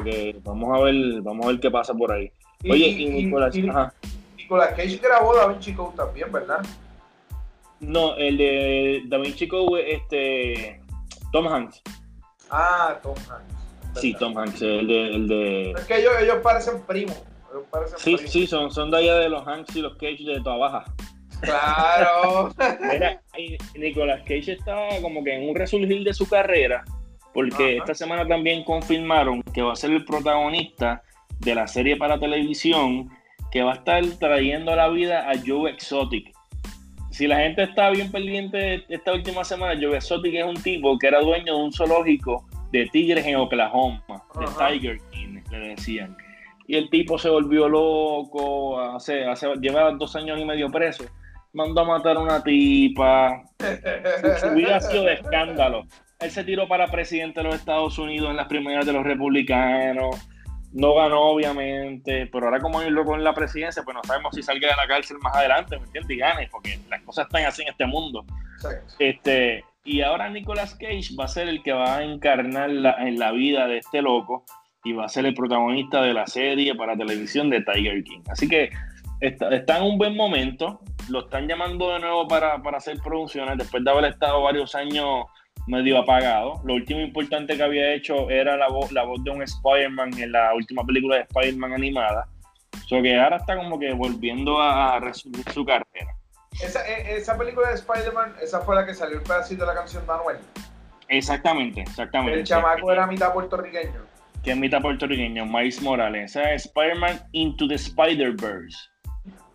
que 0.04 0.40
vamos 0.44 0.78
a 0.78 0.84
ver, 0.84 1.22
vamos 1.22 1.46
a 1.46 1.50
ver 1.50 1.60
qué 1.60 1.72
pasa 1.72 1.94
por 1.94 2.12
ahí. 2.12 2.32
Oye, 2.70 2.88
y, 2.88 3.26
Nicolás, 3.26 3.54
Cage 4.76 5.00
grabó 5.02 5.36
Da 5.36 5.48
Vinci 5.48 5.74
Code 5.74 5.96
también, 5.96 6.32
¿verdad? 6.32 6.66
No, 7.80 8.16
el 8.16 8.38
de 8.38 9.04
Da 9.08 9.18
Vinci 9.18 9.48
Code, 9.48 9.94
este 9.94 10.82
Tom 11.32 11.48
Hanks. 11.48 11.82
Ah, 12.50 13.00
Tom 13.02 13.16
Hanks. 13.30 14.02
Sí, 14.02 14.14
Tom 14.20 14.38
Hanks, 14.38 14.62
el 14.62 14.88
de, 14.88 15.16
el 15.16 15.28
de... 15.28 15.72
Es 15.72 15.86
que 15.86 16.00
ellos, 16.00 16.14
ellos 16.20 16.38
parecen 16.44 16.82
primos. 16.82 17.18
Sí, 17.98 18.18
sí, 18.26 18.48
son, 18.48 18.72
son 18.72 18.92
de 18.92 18.98
allá 18.98 19.16
de 19.16 19.30
los 19.30 19.48
Hanks 19.48 19.76
y 19.76 19.82
los 19.82 19.94
Cage 19.98 20.24
de 20.24 20.42
toda 20.42 20.58
baja. 20.58 20.86
Claro. 21.42 22.50
Mira, 22.92 23.22
Nicolas 23.76 24.22
Cage 24.22 24.54
está 24.54 24.76
como 25.02 25.24
que 25.24 25.36
en 25.36 25.50
un 25.50 25.56
resurgir 25.56 26.04
de 26.04 26.14
su 26.14 26.28
carrera 26.28 26.84
porque 27.36 27.78
esta 27.78 27.94
semana 27.94 28.26
también 28.26 28.64
confirmaron 28.64 29.44
que 29.54 29.62
va 29.62 29.74
a 29.74 29.76
ser 29.76 29.92
el 29.92 30.06
protagonista 30.06 31.04
de 31.42 31.54
la 31.54 31.68
serie 31.68 31.98
para 31.98 32.18
televisión 32.18 33.10
que 33.52 33.62
va 33.62 33.74
a 33.74 33.76
estar 33.76 34.04
trayendo 34.20 34.72
a 34.72 34.78
la 34.78 34.88
vida 34.88 35.30
a 35.30 35.34
Joe 35.46 35.70
Exotic. 35.70 36.34
Si 37.12 37.28
la 37.28 37.40
gente 37.40 37.64
está 37.64 37.90
bien 37.90 38.10
pendiente 38.10 38.86
esta 38.88 39.14
última 39.14 39.44
semana, 39.44 39.78
Joe 39.80 39.98
Exotic 39.98 40.34
es 40.34 40.46
un 40.46 40.56
tipo 40.64 40.98
que 40.98 41.08
era 41.08 41.20
dueño 41.20 41.58
de 41.58 41.64
un 41.64 41.74
zoológico 41.74 42.46
de 42.72 42.88
tigres 42.88 43.26
en 43.26 43.36
Oklahoma, 43.36 44.02
de 44.40 44.46
Tiger 44.58 44.98
King, 45.12 45.42
le 45.52 45.60
decían. 45.60 46.16
Y 46.68 46.76
el 46.78 46.90
tipo 46.90 47.18
se 47.18 47.30
volvió 47.30 47.70
loco, 47.70 48.80
hace, 48.80 49.26
hace, 49.26 49.48
lleva 49.62 49.92
dos 49.92 50.16
años 50.16 50.40
y 50.40 50.46
medio 50.46 50.70
preso 50.70 51.06
mandó 51.54 51.82
a 51.82 51.86
matar 51.86 52.18
a 52.18 52.20
una 52.20 52.44
tipa. 52.44 53.44
Su, 54.42 54.50
vida 54.56 54.76
ha 54.76 54.82
sido 54.82 55.04
de 55.04 55.14
escándalo 55.14 55.86
él 56.20 56.32
se 56.32 56.44
tiró 56.44 56.68
para 56.68 56.88
presidente 56.88 57.42
de 57.42 57.46
los 57.46 57.56
Estados 57.56 57.98
Unidos 57.98 58.30
en 58.30 58.38
las 58.38 58.48
primeras 58.48 58.86
de 58.86 58.94
los 58.94 59.04
republicanos. 59.04 60.16
No 60.72 60.94
ganó, 60.96 61.22
obviamente, 61.22 62.28
pero 62.28 62.48
ahora 62.48 62.60
como 62.60 62.84
irlo 62.84 63.06
con 63.06 63.24
la 63.24 63.34
presidencia, 63.34 63.84
pues 63.84 63.96
no 63.96 64.04
sabemos 64.04 64.36
si 64.36 64.44
salga 64.44 64.70
de 64.70 64.76
la 64.76 64.88
cárcel 64.88 65.18
más 65.22 65.36
adelante, 65.36 65.78
¿me 65.78 65.86
entiendes? 65.86 66.18
Y 66.18 66.20
gane, 66.20 66.50
porque 66.52 66.80
las 66.90 67.02
cosas 67.04 67.28
están 67.28 67.46
así 67.46 67.62
en 67.62 67.70
este 67.70 67.86
mundo. 67.86 68.26
Este, 69.00 69.64
y 69.86 70.02
ahora 70.02 70.30
Nicolas 70.30 70.76
Cage 70.76 71.16
va 71.18 71.26
a 71.26 71.30
ser 71.30 71.48
el 71.48 71.64
que 71.64 71.72
va 71.72 71.98
a 71.98 72.04
encarnar 72.04 72.70
en 72.70 73.20
la 73.20 73.32
vida 73.32 73.68
de 73.68 73.78
este 73.78 74.02
loco 74.02 74.44
y 74.86 74.94
va 74.94 75.06
a 75.06 75.10
ser 75.10 75.26
el 75.26 75.34
protagonista 75.34 76.02
de 76.02 76.14
la 76.14 76.28
serie 76.28 76.76
para 76.76 76.96
televisión 76.96 77.50
de 77.50 77.62
Tiger 77.62 78.04
King. 78.04 78.22
Así 78.30 78.48
que 78.48 78.70
está, 79.20 79.50
está 79.50 79.78
en 79.78 79.84
un 79.84 79.98
buen 79.98 80.16
momento, 80.16 80.80
lo 81.10 81.22
están 81.22 81.48
llamando 81.48 81.92
de 81.92 82.00
nuevo 82.00 82.28
para, 82.28 82.62
para 82.62 82.78
hacer 82.78 83.00
producciones 83.04 83.58
después 83.58 83.84
de 83.84 83.92
haber 83.92 84.06
estado 84.06 84.44
varios 84.44 84.76
años 84.76 85.26
medio 85.68 85.98
apagado. 85.98 86.62
Lo 86.64 86.76
último 86.76 87.02
importante 87.02 87.58
que 87.58 87.64
había 87.64 87.94
hecho 87.94 88.30
era 88.30 88.56
la 88.56 88.68
voz, 88.68 88.92
la 88.92 89.04
voz 89.04 89.24
de 89.24 89.32
un 89.32 89.42
Spider-Man 89.42 90.18
en 90.20 90.32
la 90.32 90.54
última 90.54 90.86
película 90.86 91.16
de 91.16 91.22
Spider-Man 91.24 91.74
animada. 91.74 92.28
So 92.86 93.02
que 93.02 93.20
ahora 93.20 93.38
está 93.38 93.58
como 93.58 93.80
que 93.80 93.92
volviendo 93.94 94.62
a 94.62 95.00
resumir 95.00 95.44
su 95.52 95.66
carrera. 95.66 96.16
Esa, 96.62 96.88
e, 96.88 97.18
esa 97.18 97.36
película 97.36 97.70
de 97.70 97.76
Spider-Man, 97.76 98.36
esa 98.42 98.62
fue 98.62 98.76
la 98.76 98.86
que 98.86 98.94
salió 98.94 99.18
el 99.18 99.24
pedacito 99.24 99.62
de 99.62 99.68
la 99.68 99.76
canción 99.76 100.06
Manuel. 100.06 100.38
Exactamente, 101.08 101.82
exactamente. 101.82 102.40
El 102.40 102.46
chamaco 102.46 102.92
era 102.92 103.08
mitad 103.08 103.34
puertorriqueño. 103.34 104.05
Que 104.46 104.52
es 104.52 104.58
mitad 104.58 104.80
puertorriqueño, 104.80 105.44
Miles 105.48 105.82
Morales. 105.82 106.30
Esa 106.36 106.54
es 106.54 106.68
Spider-Man 106.68 107.20
Into 107.32 107.68
the 107.68 107.74
Spider-Verse. 107.74 108.78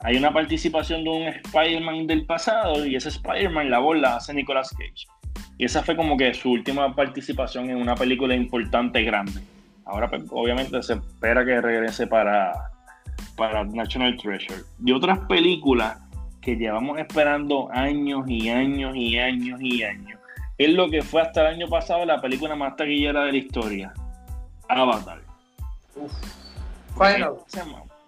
Hay 0.00 0.16
una 0.16 0.32
participación 0.32 1.04
de 1.04 1.10
un 1.10 1.22
Spider-Man 1.28 2.08
del 2.08 2.26
pasado 2.26 2.84
y 2.84 2.96
ese 2.96 3.10
Spider-Man 3.10 3.70
la 3.70 3.78
voz 3.78 3.98
la 3.98 4.16
hace 4.16 4.34
Nicolas 4.34 4.68
Cage. 4.70 5.06
Y 5.58 5.66
esa 5.66 5.84
fue 5.84 5.94
como 5.94 6.16
que 6.16 6.34
su 6.34 6.50
última 6.50 6.92
participación 6.96 7.70
en 7.70 7.76
una 7.76 7.94
película 7.94 8.34
importante 8.34 9.00
y 9.00 9.04
grande. 9.04 9.40
Ahora, 9.84 10.10
pues, 10.10 10.24
obviamente, 10.30 10.82
se 10.82 10.94
espera 10.94 11.44
que 11.44 11.60
regrese 11.60 12.08
para, 12.08 12.52
para 13.36 13.62
National 13.62 14.16
Treasure. 14.16 14.62
Y 14.84 14.90
otras 14.90 15.20
películas 15.28 15.98
que 16.42 16.56
llevamos 16.56 16.98
esperando 16.98 17.70
años 17.70 18.24
y 18.26 18.48
años 18.48 18.96
y 18.96 19.18
años 19.18 19.60
y 19.62 19.84
años. 19.84 20.18
Es 20.58 20.70
lo 20.70 20.90
que 20.90 21.02
fue 21.02 21.22
hasta 21.22 21.42
el 21.42 21.54
año 21.54 21.68
pasado 21.68 22.04
la 22.04 22.20
película 22.20 22.56
más 22.56 22.74
taquillera 22.74 23.26
de 23.26 23.32
la 23.32 23.38
historia. 23.38 23.92
Avatar. 24.70 25.20
Uf. 25.96 26.12
Final. 26.94 27.36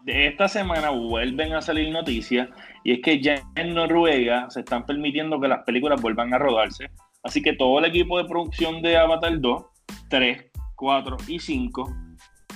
De 0.04 0.26
esta 0.26 0.48
semana 0.48 0.90
vuelven 0.90 1.52
a 1.54 1.62
salir 1.62 1.92
noticias 1.92 2.48
y 2.82 2.92
es 2.94 3.00
que 3.00 3.20
ya 3.20 3.36
en 3.54 3.74
Noruega 3.74 4.50
se 4.50 4.60
están 4.60 4.84
permitiendo 4.84 5.40
que 5.40 5.48
las 5.48 5.62
películas 5.64 6.00
vuelvan 6.02 6.34
a 6.34 6.38
rodarse 6.38 6.90
Así 7.22 7.40
que 7.40 7.52
todo 7.52 7.78
el 7.78 7.84
equipo 7.84 8.18
de 8.18 8.24
producción 8.24 8.82
de 8.82 8.96
Avatar 8.96 9.40
2, 9.40 9.64
3, 10.08 10.50
4 10.74 11.16
y 11.28 11.38
5 11.38 11.94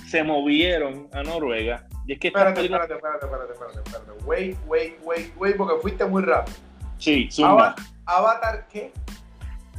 se 0.05 0.23
movieron 0.23 1.07
a 1.13 1.23
Noruega. 1.23 1.87
Y 2.05 2.13
es 2.13 2.19
que 2.19 2.27
espérate, 2.27 2.61
espérate, 2.61 2.95
espérate, 2.95 3.25
espérate, 3.25 3.53
espérate, 3.53 3.79
espérate. 3.79 4.25
Wait, 4.25 4.57
wait, 4.67 4.99
wait, 5.03 5.33
wait, 5.37 5.55
porque 5.55 5.81
fuiste 5.81 6.05
muy 6.05 6.21
rápido. 6.23 6.57
Sí, 6.97 7.29
zumba. 7.31 7.75
¿Avatar 8.05 8.67
qué? 8.67 8.91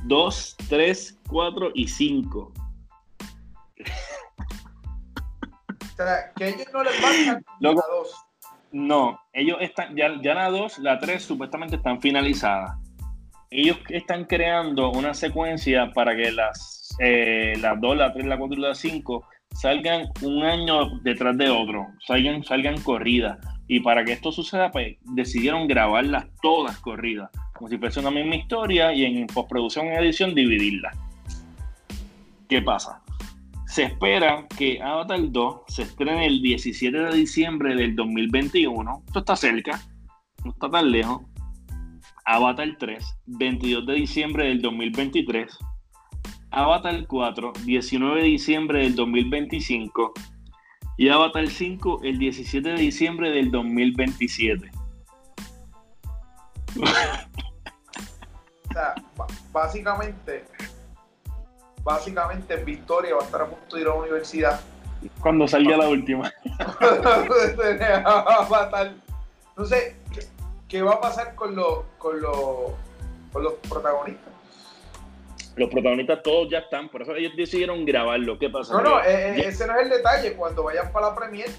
2, 0.04 0.56
3, 0.68 1.18
4 1.28 1.70
y 1.74 1.88
5. 1.88 2.52
O 5.80 5.96
sea, 5.96 6.32
que 6.36 6.48
ellos 6.48 6.66
no 6.72 6.82
les 6.84 7.04
a 7.04 7.40
la 7.60 7.72
2. 7.72 7.82
No, 8.70 9.20
ellos 9.32 9.58
están, 9.60 9.96
ya, 9.96 10.10
ya 10.22 10.34
la 10.34 10.50
2, 10.50 10.78
la 10.78 10.98
3 10.98 11.22
supuestamente 11.22 11.76
están 11.76 12.00
finalizadas 12.00 12.76
ellos 13.50 13.78
están 13.88 14.24
creando 14.24 14.90
una 14.90 15.14
secuencia 15.14 15.90
para 15.92 16.14
que 16.14 16.30
las, 16.30 16.94
eh, 17.00 17.54
las 17.60 17.80
2, 17.80 17.96
la 17.96 18.12
3, 18.12 18.26
la 18.26 18.38
4 18.38 18.56
y 18.56 18.60
la 18.60 18.74
5 18.74 19.26
salgan 19.54 20.08
un 20.22 20.44
año 20.44 20.98
detrás 21.00 21.36
de 21.38 21.48
otro, 21.48 21.86
salgan, 22.06 22.44
salgan 22.44 22.80
corridas. 22.82 23.38
Y 23.66 23.80
para 23.80 24.04
que 24.04 24.12
esto 24.12 24.32
suceda, 24.32 24.70
pues 24.70 24.96
decidieron 25.02 25.66
grabarlas 25.66 26.26
todas 26.42 26.78
corridas. 26.78 27.30
como 27.54 27.68
si 27.68 27.76
fuese 27.76 28.00
una 28.00 28.10
misma 28.10 28.36
historia 28.36 28.92
y 28.92 29.04
en 29.04 29.26
postproducción 29.26 29.86
y 29.86 29.90
edición 29.90 30.34
dividirla. 30.34 30.92
¿Qué 32.48 32.62
pasa? 32.62 33.02
Se 33.68 33.84
espera 33.84 34.46
que 34.56 34.80
Avatar 34.82 35.30
2 35.30 35.60
se 35.68 35.82
estrene 35.82 36.26
el 36.26 36.40
17 36.40 36.96
de 36.96 37.14
diciembre 37.14 37.74
del 37.76 37.94
2021. 37.94 39.02
Esto 39.06 39.18
está 39.18 39.36
cerca, 39.36 39.78
no 40.42 40.52
está 40.52 40.70
tan 40.70 40.90
lejos. 40.90 41.20
Avatar 42.24 42.76
3, 42.78 43.04
22 43.26 43.86
de 43.86 43.92
diciembre 43.92 44.48
del 44.48 44.62
2023. 44.62 45.58
Avatar 46.50 47.06
4, 47.06 47.52
19 47.64 48.22
de 48.22 48.26
diciembre 48.26 48.80
del 48.80 48.94
2025. 48.94 50.12
Y 50.96 51.10
Avatar 51.10 51.46
5, 51.46 52.00
el 52.04 52.18
17 52.18 52.70
de 52.70 52.76
diciembre 52.76 53.30
del 53.30 53.50
2027. 53.50 54.70
o 56.80 56.86
sea, 58.72 58.94
básicamente, 59.52 60.46
básicamente 61.88 62.56
Victoria 62.56 63.14
va 63.14 63.22
a 63.22 63.24
estar 63.24 63.40
a 63.40 63.46
punto 63.46 63.76
de 63.76 63.82
ir 63.82 63.88
a 63.88 63.90
la 63.90 63.96
universidad. 63.96 64.60
Cuando 65.20 65.48
salga 65.48 65.78
la 65.78 65.88
última. 65.88 66.30
no 69.56 69.64
sé, 69.64 69.96
¿qué 70.68 70.82
va 70.82 70.94
a 70.94 71.00
pasar 71.00 71.34
con, 71.34 71.56
los 71.56 71.84
con, 71.96 72.20
con 73.32 73.42
los 73.42 73.54
protagonistas? 73.68 74.34
Los 75.56 75.70
protagonistas 75.70 76.22
todos 76.22 76.50
ya 76.50 76.58
están, 76.58 76.90
por 76.90 77.00
eso 77.02 77.14
ellos 77.14 77.32
decidieron 77.36 77.86
grabarlo. 77.86 78.38
¿Qué 78.38 78.50
pasa? 78.50 78.74
No, 78.74 78.82
no, 78.82 79.00
eh, 79.00 79.38
eh, 79.38 79.44
ese 79.46 79.66
no 79.66 79.74
es 79.76 79.84
el 79.84 79.88
detalle. 79.88 80.34
Cuando 80.34 80.64
vayan 80.64 80.92
para 80.92 81.08
la 81.08 81.14
premiere, 81.14 81.52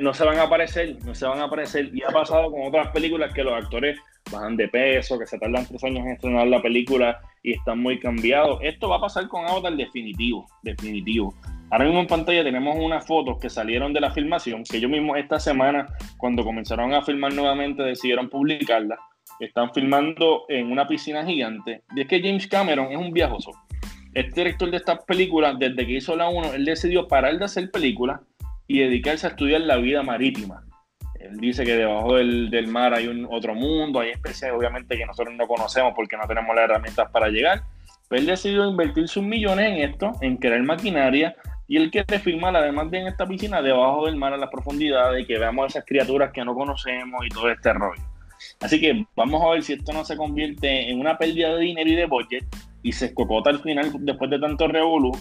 no 0.00 0.12
se 0.12 0.24
van 0.24 0.38
a 0.38 0.42
aparecer, 0.42 0.96
no 1.04 1.14
se 1.14 1.24
van 1.24 1.38
a 1.38 1.44
aparecer. 1.44 1.94
Y 1.94 2.02
ha 2.02 2.08
pasado 2.08 2.50
con 2.50 2.66
otras 2.66 2.88
películas 2.88 3.32
que 3.32 3.44
los 3.44 3.54
actores 3.54 3.96
bajan 4.30 4.56
de 4.56 4.68
peso, 4.68 5.18
que 5.18 5.26
se 5.26 5.38
tardan 5.38 5.66
tres 5.66 5.82
años 5.84 6.04
en 6.04 6.12
estrenar 6.12 6.46
la 6.48 6.60
película 6.60 7.20
y 7.46 7.52
están 7.52 7.78
muy 7.78 8.00
cambiados. 8.00 8.58
Esto 8.60 8.88
va 8.88 8.96
a 8.96 9.00
pasar 9.00 9.28
con 9.28 9.46
Avatar 9.46 9.76
definitivo, 9.76 10.46
definitivo. 10.64 11.32
Ahora 11.70 11.84
mismo 11.84 12.00
en 12.00 12.08
pantalla 12.08 12.42
tenemos 12.42 12.76
unas 12.76 13.06
fotos 13.06 13.38
que 13.38 13.48
salieron 13.48 13.92
de 13.92 14.00
la 14.00 14.10
filmación, 14.10 14.64
que 14.64 14.80
yo 14.80 14.88
mismo 14.88 15.14
esta 15.14 15.38
semana, 15.38 15.86
cuando 16.16 16.42
comenzaron 16.42 16.92
a 16.92 17.02
filmar 17.02 17.32
nuevamente, 17.34 17.84
decidieron 17.84 18.28
publicarlas. 18.28 18.98
Están 19.38 19.72
filmando 19.72 20.44
en 20.48 20.72
una 20.72 20.88
piscina 20.88 21.24
gigante. 21.24 21.82
Y 21.94 22.00
es 22.00 22.08
que 22.08 22.20
James 22.20 22.48
Cameron 22.48 22.90
es 22.90 22.98
un 22.98 23.12
viajoso. 23.12 23.52
Este 24.12 24.40
director 24.40 24.68
de 24.72 24.78
estas 24.78 25.04
películas, 25.04 25.56
desde 25.56 25.86
que 25.86 25.92
hizo 25.92 26.16
la 26.16 26.28
1, 26.28 26.54
él 26.54 26.64
decidió 26.64 27.06
parar 27.06 27.38
de 27.38 27.44
hacer 27.44 27.70
películas 27.70 28.22
y 28.66 28.80
dedicarse 28.80 29.28
a 29.28 29.30
estudiar 29.30 29.60
la 29.60 29.76
vida 29.76 30.02
marítima. 30.02 30.65
Él 31.20 31.36
dice 31.38 31.64
que 31.64 31.76
debajo 31.76 32.16
del, 32.16 32.66
mar 32.68 32.94
hay 32.94 33.08
un 33.08 33.26
otro 33.30 33.54
mundo, 33.54 34.00
hay 34.00 34.10
especies 34.10 34.52
obviamente 34.52 34.96
que 34.96 35.06
nosotros 35.06 35.34
no 35.34 35.46
conocemos 35.46 35.92
porque 35.94 36.16
no 36.16 36.26
tenemos 36.26 36.54
las 36.54 36.64
herramientas 36.64 37.10
para 37.10 37.28
llegar. 37.28 37.62
Pero 38.08 38.20
él 38.20 38.26
decidió 38.26 38.68
invertir 38.68 39.08
sus 39.08 39.22
millones 39.22 39.72
en 39.72 39.90
esto, 39.90 40.12
en 40.20 40.36
crear 40.36 40.62
maquinaria, 40.62 41.34
y 41.68 41.76
él 41.76 41.90
quiere 41.90 42.18
filmar, 42.20 42.54
además 42.54 42.90
de 42.90 43.00
en 43.00 43.06
esta 43.08 43.26
piscina, 43.26 43.60
debajo 43.60 44.06
del 44.06 44.16
mar 44.16 44.32
a 44.32 44.36
las 44.36 44.50
profundidades, 44.50 45.26
que 45.26 45.38
veamos 45.38 45.66
esas 45.66 45.84
criaturas 45.84 46.30
que 46.32 46.44
no 46.44 46.54
conocemos 46.54 47.26
y 47.26 47.28
todo 47.28 47.50
este 47.50 47.72
rollo. 47.72 48.02
Así 48.60 48.80
que 48.80 49.04
vamos 49.16 49.42
a 49.42 49.50
ver 49.50 49.62
si 49.62 49.72
esto 49.72 49.92
no 49.92 50.04
se 50.04 50.16
convierte 50.16 50.90
en 50.90 51.00
una 51.00 51.18
pérdida 51.18 51.54
de 51.54 51.62
dinero 51.62 51.90
y 51.90 51.94
de 51.96 52.06
budget 52.06 52.44
y 52.82 52.92
se 52.92 53.06
escocota 53.06 53.50
al 53.50 53.60
final 53.60 53.90
después 54.00 54.30
de 54.30 54.38
tanto 54.38 54.68
revolú, 54.68 55.12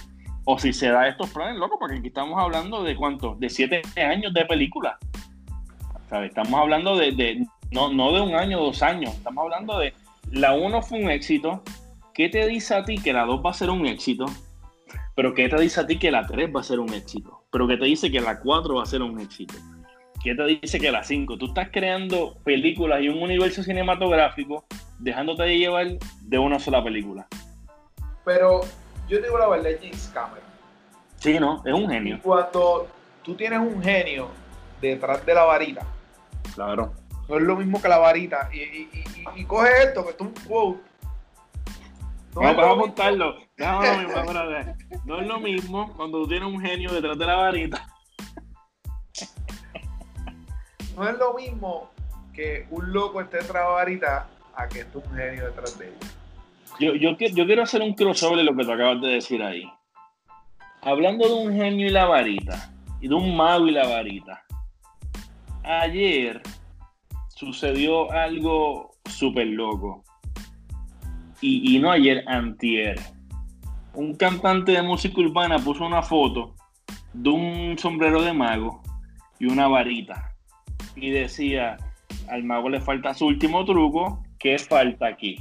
o 0.45 0.59
si 0.59 0.71
se 0.71 0.89
da 0.89 1.07
estos 1.07 1.31
planes, 1.31 1.57
loco, 1.57 1.77
porque 1.79 1.97
aquí 1.97 2.07
estamos 2.09 2.39
hablando 2.39 2.83
de 2.83 2.95
cuánto, 2.95 3.35
de 3.39 3.49
siete 3.49 3.81
años 3.97 4.33
de 4.33 4.45
película. 4.45 4.99
Estamos 6.11 6.59
hablando 6.59 6.95
de, 6.95 7.45
no, 7.71 7.91
no 7.91 8.13
de 8.13 8.21
un 8.21 8.35
año, 8.35 8.59
dos 8.59 8.81
años, 8.83 9.13
estamos 9.13 9.43
hablando 9.43 9.79
de 9.79 9.93
la 10.31 10.53
uno 10.53 10.81
fue 10.81 11.01
un 11.01 11.09
éxito. 11.09 11.63
¿Qué 12.13 12.29
te 12.29 12.47
dice 12.47 12.75
a 12.75 12.83
ti 12.83 12.97
que 12.97 13.11
la 13.11 13.25
2 13.25 13.41
va 13.45 13.49
a 13.49 13.53
ser 13.53 13.69
un 13.69 13.85
éxito? 13.85 14.25
Pero 15.15 15.33
¿qué 15.33 15.49
te 15.49 15.59
dice 15.59 15.81
a 15.81 15.87
ti 15.87 15.99
que 15.99 16.11
la 16.11 16.25
3 16.25 16.49
va 16.55 16.61
a 16.61 16.63
ser 16.63 16.79
un 16.79 16.93
éxito? 16.93 17.43
Pero 17.51 17.67
¿qué 17.67 17.77
te 17.77 17.85
dice 17.85 18.11
que 18.11 18.21
la 18.21 18.39
4 18.39 18.75
va 18.75 18.83
a 18.83 18.85
ser 18.85 19.01
un 19.01 19.19
éxito? 19.19 19.55
¿Qué 20.23 20.33
te 20.33 20.43
dice 20.45 20.79
que 20.79 20.91
la 20.91 21.03
5? 21.03 21.37
Tú 21.37 21.47
estás 21.47 21.69
creando 21.71 22.37
películas 22.43 23.01
y 23.01 23.09
un 23.09 23.21
universo 23.21 23.63
cinematográfico 23.63 24.65
dejándote 24.99 25.43
de 25.43 25.57
llevar 25.57 25.87
de 26.21 26.37
una 26.39 26.59
sola 26.59 26.83
película. 26.83 27.27
Pero 28.23 28.61
yo 29.07 29.19
digo 29.19 29.37
la 29.37 29.47
verdad, 29.47 29.71
James 29.81 30.09
Cameron. 30.13 30.43
Sí, 31.17 31.39
no, 31.39 31.61
es 31.65 31.73
un 31.73 31.89
genio. 31.89 32.19
cuando 32.21 32.87
tú 33.23 33.35
tienes 33.35 33.59
un 33.59 33.81
genio 33.81 34.29
detrás 34.81 35.25
de 35.25 35.33
la 35.33 35.43
varita, 35.43 35.85
claro. 36.53 36.93
No 37.27 37.37
es 37.37 37.43
lo 37.43 37.55
mismo 37.55 37.81
que 37.81 37.87
la 37.87 37.97
varita. 37.97 38.49
Y, 38.53 39.43
coge 39.45 39.69
esto, 39.83 40.03
que 40.03 40.11
esto 40.11 40.25
es 40.25 40.29
un 40.29 40.47
quote. 40.47 40.81
No, 42.35 42.41
vamos 42.41 42.63
a 42.63 42.71
apuntarlo. 42.71 43.35
No 45.05 45.21
es 45.21 45.27
lo 45.27 45.39
mismo 45.39 45.93
cuando 45.95 46.21
tú 46.23 46.27
tienes 46.27 46.47
un 46.47 46.59
genio 46.59 46.91
detrás 46.91 47.17
de 47.17 47.25
la 47.25 47.35
varita 47.35 47.87
no 50.95 51.09
es 51.09 51.17
lo 51.17 51.33
mismo 51.33 51.89
que 52.33 52.67
un 52.71 52.91
loco 52.91 53.21
esté 53.21 53.39
varita 53.51 54.27
a 54.55 54.67
que 54.67 54.81
esté 54.81 54.97
un 54.97 55.15
genio 55.15 55.45
detrás 55.45 55.77
de 55.77 55.87
ella. 55.87 55.95
Yo, 56.79 56.93
yo, 56.95 57.17
yo, 57.17 57.45
quiero 57.45 57.63
hacer 57.63 57.81
un 57.81 57.93
crossover 57.93 58.37
de 58.37 58.43
lo 58.43 58.55
que 58.55 58.65
tú 58.65 58.71
acabas 58.71 59.01
de 59.01 59.07
decir 59.07 59.41
ahí. 59.41 59.69
Hablando 60.81 61.27
de 61.27 61.33
un 61.33 61.53
genio 61.53 61.87
y 61.87 61.89
la 61.89 62.05
varita, 62.05 62.73
y 62.99 63.07
de 63.07 63.15
un 63.15 63.35
mago 63.35 63.67
y 63.67 63.71
la 63.71 63.87
varita. 63.87 64.44
Ayer 65.65 66.41
sucedió 67.29 68.11
algo 68.11 68.91
súper 69.09 69.47
loco. 69.47 70.03
Y, 71.41 71.75
y, 71.75 71.79
no 71.79 71.91
ayer, 71.91 72.23
antier. 72.27 72.99
Un 73.93 74.15
cantante 74.15 74.73
de 74.73 74.81
música 74.81 75.19
urbana 75.19 75.57
puso 75.59 75.85
una 75.85 76.01
foto 76.01 76.55
de 77.13 77.29
un 77.29 77.77
sombrero 77.77 78.21
de 78.21 78.33
mago 78.33 78.81
y 79.39 79.45
una 79.45 79.67
varita 79.67 80.35
y 80.95 81.09
decía, 81.11 81.77
al 82.29 82.43
mago 82.43 82.69
le 82.69 82.79
falta 82.79 83.13
su 83.13 83.25
último 83.25 83.65
truco, 83.65 84.23
¿qué 84.39 84.57
falta 84.57 85.07
aquí? 85.07 85.37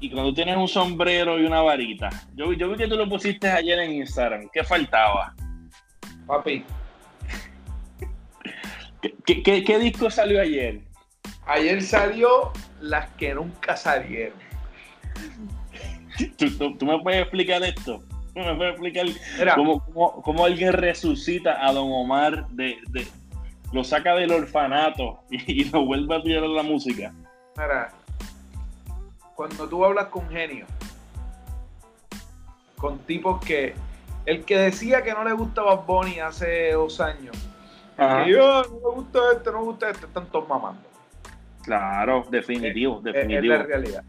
Y 0.00 0.10
cuando 0.10 0.34
tienes 0.34 0.56
un 0.56 0.68
sombrero 0.68 1.38
y 1.38 1.46
una 1.46 1.62
varita, 1.62 2.10
yo, 2.34 2.52
yo 2.52 2.68
vi 2.70 2.76
que 2.76 2.88
tú 2.88 2.96
lo 2.96 3.08
pusiste 3.08 3.48
ayer 3.48 3.78
en 3.78 3.92
Instagram, 3.92 4.48
¿qué 4.52 4.62
faltaba? 4.64 5.34
Papi. 6.26 6.64
¿Qué, 9.24 9.78
disco 9.78 10.10
salió 10.10 10.40
ayer? 10.40 10.80
Ayer 11.46 11.82
salió 11.82 12.52
las 12.80 13.10
que 13.10 13.34
nunca 13.34 13.76
salieron. 13.76 14.38
¿Tú, 16.58 16.86
me 16.86 16.98
puedes 17.00 17.22
explicar 17.22 17.62
esto? 17.62 18.02
¿Tú 18.34 18.40
me 18.40 18.54
puedes 18.54 18.72
explicar 18.72 19.06
cómo, 19.54 20.22
cómo, 20.22 20.44
alguien 20.44 20.72
resucita 20.72 21.66
a 21.66 21.72
Don 21.72 21.90
Omar 21.90 22.46
de, 22.48 22.78
lo 23.72 23.82
saca 23.82 24.14
del 24.14 24.32
orfanato 24.32 25.20
y, 25.30 25.64
lo 25.64 25.84
vuelve 25.84 26.16
a 26.16 26.22
tirar 26.22 26.44
a 26.44 26.48
la 26.48 26.62
música. 26.62 27.12
Mira, 27.56 27.92
cuando 29.34 29.68
tú 29.68 29.84
hablas 29.84 30.06
con 30.06 30.28
genio, 30.30 30.66
con 32.76 32.98
tipos 33.00 33.44
que. 33.44 33.74
El 34.26 34.46
que 34.46 34.56
decía 34.56 35.02
que 35.02 35.12
no 35.12 35.22
le 35.22 35.34
gustaba 35.34 35.74
Bonnie 35.74 36.22
hace 36.22 36.72
dos 36.72 36.98
años, 36.98 37.36
que 37.96 38.30
yo 38.30 38.62
no 38.62 38.70
me 38.70 38.96
gusta 38.96 39.18
este, 39.32 39.50
no 39.52 39.58
me 39.58 39.64
gusta 39.64 39.90
este, 39.90 40.06
están 40.06 40.26
todos 40.26 40.48
mamando. 40.48 40.82
Claro, 41.62 42.26
definitivo, 42.30 43.00
definitivo. 43.00 43.54
Es 43.54 43.60
la 43.60 43.66
realidad. 43.66 44.04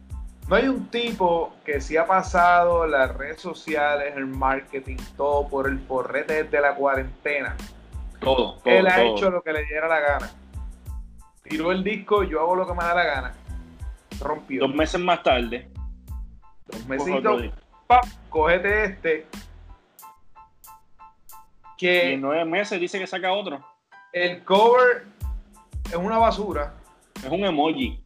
No 0.47 0.55
hay 0.55 0.67
un 0.67 0.87
tipo 0.87 1.53
que 1.65 1.81
se 1.81 1.97
ha 1.97 2.05
pasado 2.05 2.85
las 2.85 3.15
redes 3.15 3.41
sociales, 3.41 4.13
el 4.15 4.27
marketing, 4.27 4.97
todo 5.17 5.47
por 5.47 5.67
el 5.67 5.79
forrete 5.79 6.43
desde 6.43 6.61
la 6.61 6.75
cuarentena 6.75 7.55
todo, 8.19 8.61
Él 8.65 8.87
ha 8.87 9.03
hecho 9.03 9.29
lo 9.29 9.41
que 9.41 9.53
le 9.53 9.65
diera 9.65 9.87
la 9.87 9.99
gana. 9.99 10.31
Tiró 11.43 11.71
el 11.71 11.83
disco, 11.83 12.23
yo 12.23 12.41
hago 12.41 12.55
lo 12.55 12.67
que 12.67 12.73
me 12.73 12.83
da 12.83 12.95
la 12.95 13.03
gana. 13.03 13.33
Rompió. 14.19 14.61
Dos 14.61 14.75
meses 14.75 14.99
más 14.99 15.21
tarde. 15.21 15.69
Dos 16.65 16.85
mesitos. 16.87 17.43
¡pap! 17.87 18.05
Cógete 18.29 18.85
este. 18.85 19.27
Que 21.77 22.13
en 22.13 22.21
nueve 22.21 22.45
meses 22.45 22.79
dice 22.79 22.97
que 22.97 23.05
saca 23.05 23.31
otro. 23.31 23.63
El 24.15 24.45
cover 24.45 25.03
es 25.89 25.95
una 25.95 26.17
basura. 26.17 26.73
Es 27.17 27.29
un 27.29 27.43
emoji. 27.43 28.01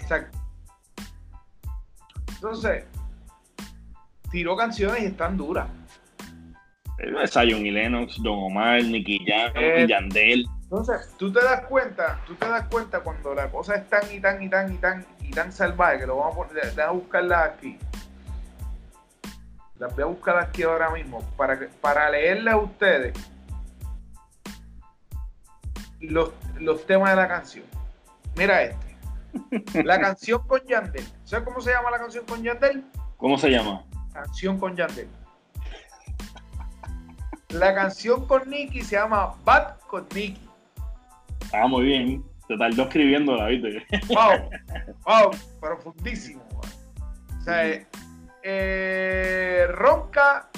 Exacto. 0.00 0.38
Entonces, 2.36 2.86
tiró 4.30 4.56
canciones 4.56 5.02
y 5.02 5.04
están 5.04 5.36
duras. 5.36 5.68
Zion 7.26 7.66
y 7.66 7.70
Lennox, 7.70 8.16
Don 8.22 8.44
Omar, 8.44 8.82
Nicky 8.82 9.26
Jam, 9.26 9.52
eh, 9.56 9.86
Yandel. 9.86 10.46
Entonces, 10.62 11.14
tú 11.18 11.30
te 11.30 11.44
das 11.44 11.66
cuenta, 11.66 12.18
tú 12.26 12.34
te 12.36 12.48
das 12.48 12.66
cuenta 12.68 13.00
cuando 13.00 13.34
la 13.34 13.50
cosa 13.50 13.74
es 13.74 13.86
tan 13.90 14.10
y 14.10 14.18
tan 14.18 14.42
y 14.42 14.48
tan 14.48 14.72
y 14.72 14.78
tan 14.78 15.04
y 15.20 15.30
tan 15.32 15.52
salvaje 15.52 15.98
que 15.98 16.06
lo 16.06 16.16
vamos 16.16 16.32
a 16.32 16.48
poner, 16.48 16.72
voy 16.72 16.82
a 16.82 16.90
buscarla 16.92 17.44
aquí. 17.44 17.76
Las 19.78 19.94
voy 19.94 20.02
a 20.02 20.06
buscar 20.06 20.38
aquí 20.38 20.62
ahora 20.62 20.88
mismo 20.88 21.20
para, 21.36 21.58
que, 21.58 21.66
para 21.66 22.08
leerle 22.08 22.52
a 22.52 22.56
ustedes 22.56 23.35
los, 26.10 26.30
los 26.58 26.86
temas 26.86 27.10
de 27.10 27.16
la 27.16 27.28
canción. 27.28 27.64
Mira 28.36 28.62
este. 28.62 29.82
La 29.84 30.00
canción 30.00 30.46
con 30.46 30.60
Yandel. 30.66 31.06
¿Sabes 31.24 31.44
cómo 31.44 31.60
se 31.60 31.72
llama 31.72 31.90
la 31.90 31.98
canción 31.98 32.24
con 32.26 32.42
Yandel? 32.42 32.84
¿Cómo 33.16 33.38
se 33.38 33.50
llama? 33.50 33.84
Canción 34.12 34.58
con 34.58 34.76
Yandel. 34.76 35.08
La 37.50 37.74
canción 37.74 38.26
con 38.26 38.48
Nicky 38.50 38.82
se 38.82 38.96
llama 38.96 39.34
Bad 39.44 39.78
con 39.88 40.06
Nicky. 40.14 40.48
Ah, 41.52 41.66
muy 41.66 41.84
bien. 41.84 42.24
Te 42.48 42.56
tardó 42.56 42.82
escribiéndola, 42.82 43.46
¿viste? 43.46 43.84
Wow, 44.08 44.50
wow, 45.04 45.30
profundísimo. 45.60 46.42
O 47.38 47.42
sea, 47.42 47.86
eh, 48.42 49.66
ronca, 49.70 50.48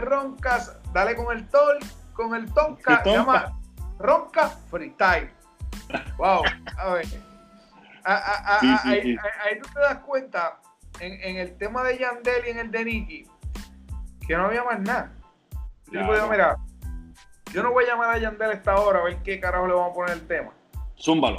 roncas, 0.00 0.78
dale 0.92 1.16
con 1.16 1.36
el 1.36 1.46
tol, 1.48 1.78
con 2.14 2.34
el 2.34 2.52
tonka, 2.52 3.02
se 3.02 3.10
llama 3.10 3.58
ronca 4.02 4.48
freestyle. 4.70 5.30
Wow, 6.18 6.42
a 6.78 6.94
ver. 6.94 7.06
ahí, 8.04 9.16
tú 9.62 9.68
te 9.72 9.80
das 9.80 9.98
cuenta 9.98 10.60
en, 11.00 11.36
el 11.36 11.56
tema 11.56 11.82
de 11.84 11.98
Yandel 11.98 12.46
y 12.46 12.50
en 12.50 12.58
el 12.58 12.70
de 12.70 12.84
Nicky 12.84 13.28
que 14.26 14.36
no 14.36 14.46
había 14.46 14.64
más 14.64 14.80
nada. 14.80 15.12
mira, 15.90 16.56
yo 17.52 17.62
no 17.62 17.72
voy 17.72 17.84
a 17.84 17.88
llamar 17.88 18.10
a 18.10 18.18
Yandel 18.18 18.50
a 18.50 18.54
esta 18.54 18.76
hora 18.76 19.00
a 19.00 19.04
ver 19.04 19.22
qué 19.22 19.40
carajo 19.40 19.66
le 19.66 19.74
vamos 19.74 19.90
a 19.90 19.94
poner 19.94 20.12
el 20.14 20.26
tema. 20.26 20.52
Zúmbalo. 20.98 21.38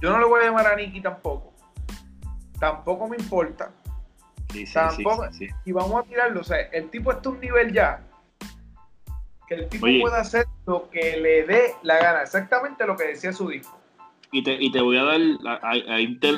Yo 0.00 0.10
no 0.10 0.18
le 0.18 0.26
voy 0.26 0.42
a 0.42 0.46
llamar 0.46 0.66
a 0.66 0.76
Nicky 0.76 1.00
tampoco. 1.00 1.52
Tampoco 2.58 3.08
me 3.08 3.16
importa. 3.16 3.70
Sí, 4.52 4.66
sí, 4.66 4.74
tampoco. 4.74 5.28
y 5.64 5.72
vamos 5.72 6.04
a 6.04 6.06
tirarlo. 6.06 6.40
O 6.40 6.44
sea, 6.44 6.60
el 6.72 6.90
tipo 6.90 7.12
está 7.12 7.28
a 7.28 7.32
un 7.32 7.40
nivel 7.40 7.72
ya 7.72 8.02
que 9.48 9.54
el 9.54 9.68
tipo 9.68 9.86
puede 9.86 10.16
hacer 10.16 10.46
lo 10.66 10.88
que 10.90 11.16
le 11.18 11.44
dé 11.44 11.72
la 11.82 11.98
gana. 11.98 12.22
Exactamente 12.22 12.86
lo 12.86 12.96
que 12.96 13.08
decía 13.08 13.32
su 13.32 13.48
disco. 13.48 13.78
Y 14.30 14.42
te, 14.42 14.54
y 14.54 14.72
te 14.72 14.80
voy 14.80 14.96
a 14.96 15.04
dar, 15.04 15.20
ahí 15.62 16.18
te, 16.18 16.32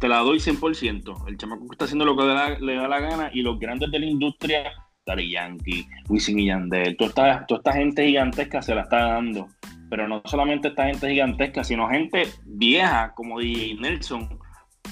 te, 0.00 0.08
la 0.08 0.18
doy 0.18 0.38
100%. 0.38 1.28
El 1.28 1.36
chamaco 1.36 1.66
está 1.70 1.84
haciendo 1.84 2.04
lo 2.04 2.16
que 2.16 2.22
le 2.60 2.74
da, 2.74 2.88
la 2.88 3.00
gana 3.00 3.30
y 3.32 3.42
los 3.42 3.58
grandes 3.58 3.90
de 3.90 3.98
la 3.98 4.06
industria, 4.06 4.72
Dari 5.04 5.30
Yankee, 5.30 5.86
Wisin 6.08 6.38
y 6.38 6.46
Yandel, 6.46 6.96
toda 6.96 7.08
esta, 7.08 7.46
toda 7.46 7.58
esta 7.58 7.72
gente 7.72 8.06
gigantesca 8.06 8.62
se 8.62 8.74
la 8.74 8.82
está 8.82 8.98
dando 8.98 9.48
pero 9.88 10.06
no 10.08 10.22
solamente 10.24 10.68
esta 10.68 10.86
gente 10.86 11.08
gigantesca, 11.08 11.64
sino 11.64 11.88
gente 11.88 12.28
vieja 12.44 13.12
como 13.14 13.40
DJ 13.40 13.76
Nelson, 13.80 14.38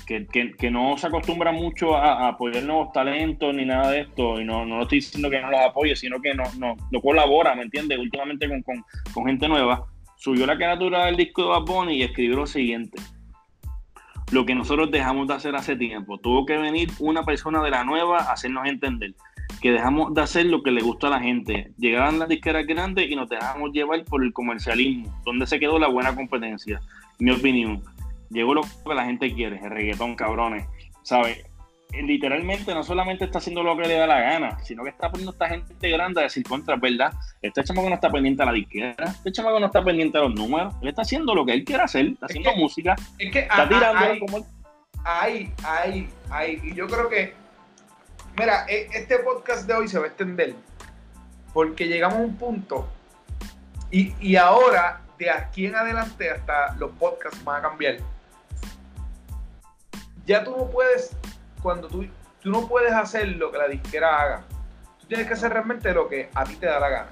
que, 0.04 0.70
no 0.70 0.96
se 0.98 1.06
acostumbra 1.06 1.52
mucho 1.52 1.96
a, 1.96 2.28
apoyar 2.28 2.64
nuevos 2.64 2.92
talentos 2.92 3.54
ni 3.54 3.64
nada 3.64 3.90
de 3.90 4.00
esto, 4.00 4.40
y 4.40 4.44
no, 4.44 4.64
no 4.64 4.82
estoy 4.82 4.98
diciendo 4.98 5.30
que 5.30 5.40
no 5.40 5.50
los 5.50 5.60
apoye, 5.60 5.96
sino 5.96 6.20
que 6.20 6.34
no, 6.34 6.44
no, 6.58 7.00
colabora, 7.00 7.54
¿me 7.54 7.62
entiendes? 7.62 7.98
Últimamente 7.98 8.48
con, 8.48 8.62
con, 8.62 8.84
con, 9.12 9.26
gente 9.26 9.48
nueva, 9.48 9.86
subió 10.16 10.46
la 10.46 10.58
caricatura 10.58 11.06
del 11.06 11.16
disco 11.16 11.42
de 11.42 11.48
Bad 11.48 11.62
Bunny 11.62 11.96
y 11.96 12.02
escribió 12.02 12.36
lo 12.36 12.46
siguiente. 12.46 13.00
Lo 14.32 14.44
que 14.44 14.54
nosotros 14.56 14.90
dejamos 14.90 15.28
de 15.28 15.34
hacer 15.34 15.54
hace 15.54 15.76
tiempo. 15.76 16.18
Tuvo 16.18 16.44
que 16.46 16.56
venir 16.56 16.90
una 16.98 17.22
persona 17.22 17.62
de 17.62 17.70
la 17.70 17.84
nueva 17.84 18.18
a 18.18 18.32
hacernos 18.32 18.66
entender 18.66 19.14
que 19.60 19.72
dejamos 19.72 20.14
de 20.14 20.20
hacer 20.20 20.46
lo 20.46 20.62
que 20.62 20.70
le 20.70 20.82
gusta 20.82 21.08
a 21.08 21.10
la 21.10 21.20
gente. 21.20 21.72
Llegaban 21.78 22.18
las 22.18 22.28
disqueras 22.28 22.66
grandes 22.66 23.10
y 23.10 23.16
nos 23.16 23.28
dejamos 23.28 23.72
llevar 23.72 24.04
por 24.04 24.22
el 24.22 24.32
comercialismo, 24.32 25.12
donde 25.24 25.46
se 25.46 25.58
quedó 25.58 25.78
la 25.78 25.88
buena 25.88 26.14
competencia. 26.14 26.80
Mi 27.18 27.30
opinión, 27.30 27.82
llegó 28.30 28.54
lo 28.54 28.62
que 28.62 28.94
la 28.94 29.04
gente 29.04 29.32
quiere, 29.34 29.58
el 29.62 29.70
reggaetón, 29.70 30.14
cabrones. 30.14 30.66
¿Sabes? 31.02 31.44
Eh, 31.92 32.02
literalmente 32.02 32.74
no 32.74 32.82
solamente 32.82 33.24
está 33.24 33.38
haciendo 33.38 33.62
lo 33.62 33.76
que 33.76 33.86
le 33.86 33.94
da 33.94 34.06
la 34.06 34.20
gana, 34.20 34.58
sino 34.64 34.82
que 34.82 34.90
está 34.90 35.10
poniendo 35.10 35.30
a 35.30 35.34
esta 35.34 35.48
gente 35.48 35.90
grande 35.90 36.20
a 36.20 36.24
decir 36.24 36.42
contra, 36.42 36.76
¿verdad? 36.76 37.12
Este 37.40 37.62
chamaco 37.62 37.88
no 37.88 37.94
está 37.94 38.10
pendiente 38.10 38.42
a 38.42 38.46
la 38.46 38.52
disquera, 38.52 39.04
este 39.04 39.32
chamaco 39.32 39.60
no 39.60 39.66
está 39.66 39.84
pendiente 39.84 40.18
a 40.18 40.22
los 40.22 40.34
números, 40.34 40.74
él 40.82 40.88
está 40.88 41.02
haciendo 41.02 41.34
lo 41.34 41.46
que 41.46 41.52
él 41.52 41.64
quiere 41.64 41.84
hacer, 41.84 42.06
está 42.06 42.26
haciendo 42.26 42.54
música, 42.56 42.96
está 43.18 43.68
tirando 43.68 44.26
como... 44.26 44.46
Ahí, 45.04 45.52
ahí, 45.62 46.08
ahí, 46.30 46.60
y 46.64 46.74
yo 46.74 46.88
creo 46.88 47.08
que 47.08 47.32
Mira, 48.38 48.66
e, 48.68 48.88
este 48.92 49.18
podcast 49.20 49.66
de 49.66 49.72
hoy 49.72 49.88
se 49.88 49.98
va 49.98 50.04
a 50.04 50.08
extender 50.08 50.54
porque 51.54 51.86
llegamos 51.86 52.18
a 52.18 52.20
un 52.20 52.36
punto 52.36 52.86
y, 53.90 54.36
ahora 54.36 55.00
de 55.18 55.30
aquí 55.30 55.64
en 55.64 55.74
adelante 55.74 56.30
hasta 56.30 56.74
los 56.74 56.90
podcasts 56.92 57.42
van 57.44 57.64
a 57.64 57.68
cambiar. 57.68 57.96
Ya 60.26 60.42
tú 60.42 60.56
no 60.56 60.66
puedes, 60.66 61.16
cuando 61.62 61.88
tú, 61.88 62.04
tú 62.42 62.50
no 62.50 62.66
puedes 62.66 62.92
hacer 62.92 63.28
lo 63.28 63.52
que 63.52 63.58
la 63.58 63.68
disquera 63.68 64.20
haga, 64.20 64.44
tú 65.00 65.06
tienes 65.06 65.28
que 65.28 65.34
hacer 65.34 65.52
realmente 65.52 65.92
lo 65.94 66.08
que 66.08 66.28
a 66.34 66.44
ti 66.44 66.56
te 66.56 66.66
da 66.66 66.80
la 66.80 66.88
gana. 66.88 67.10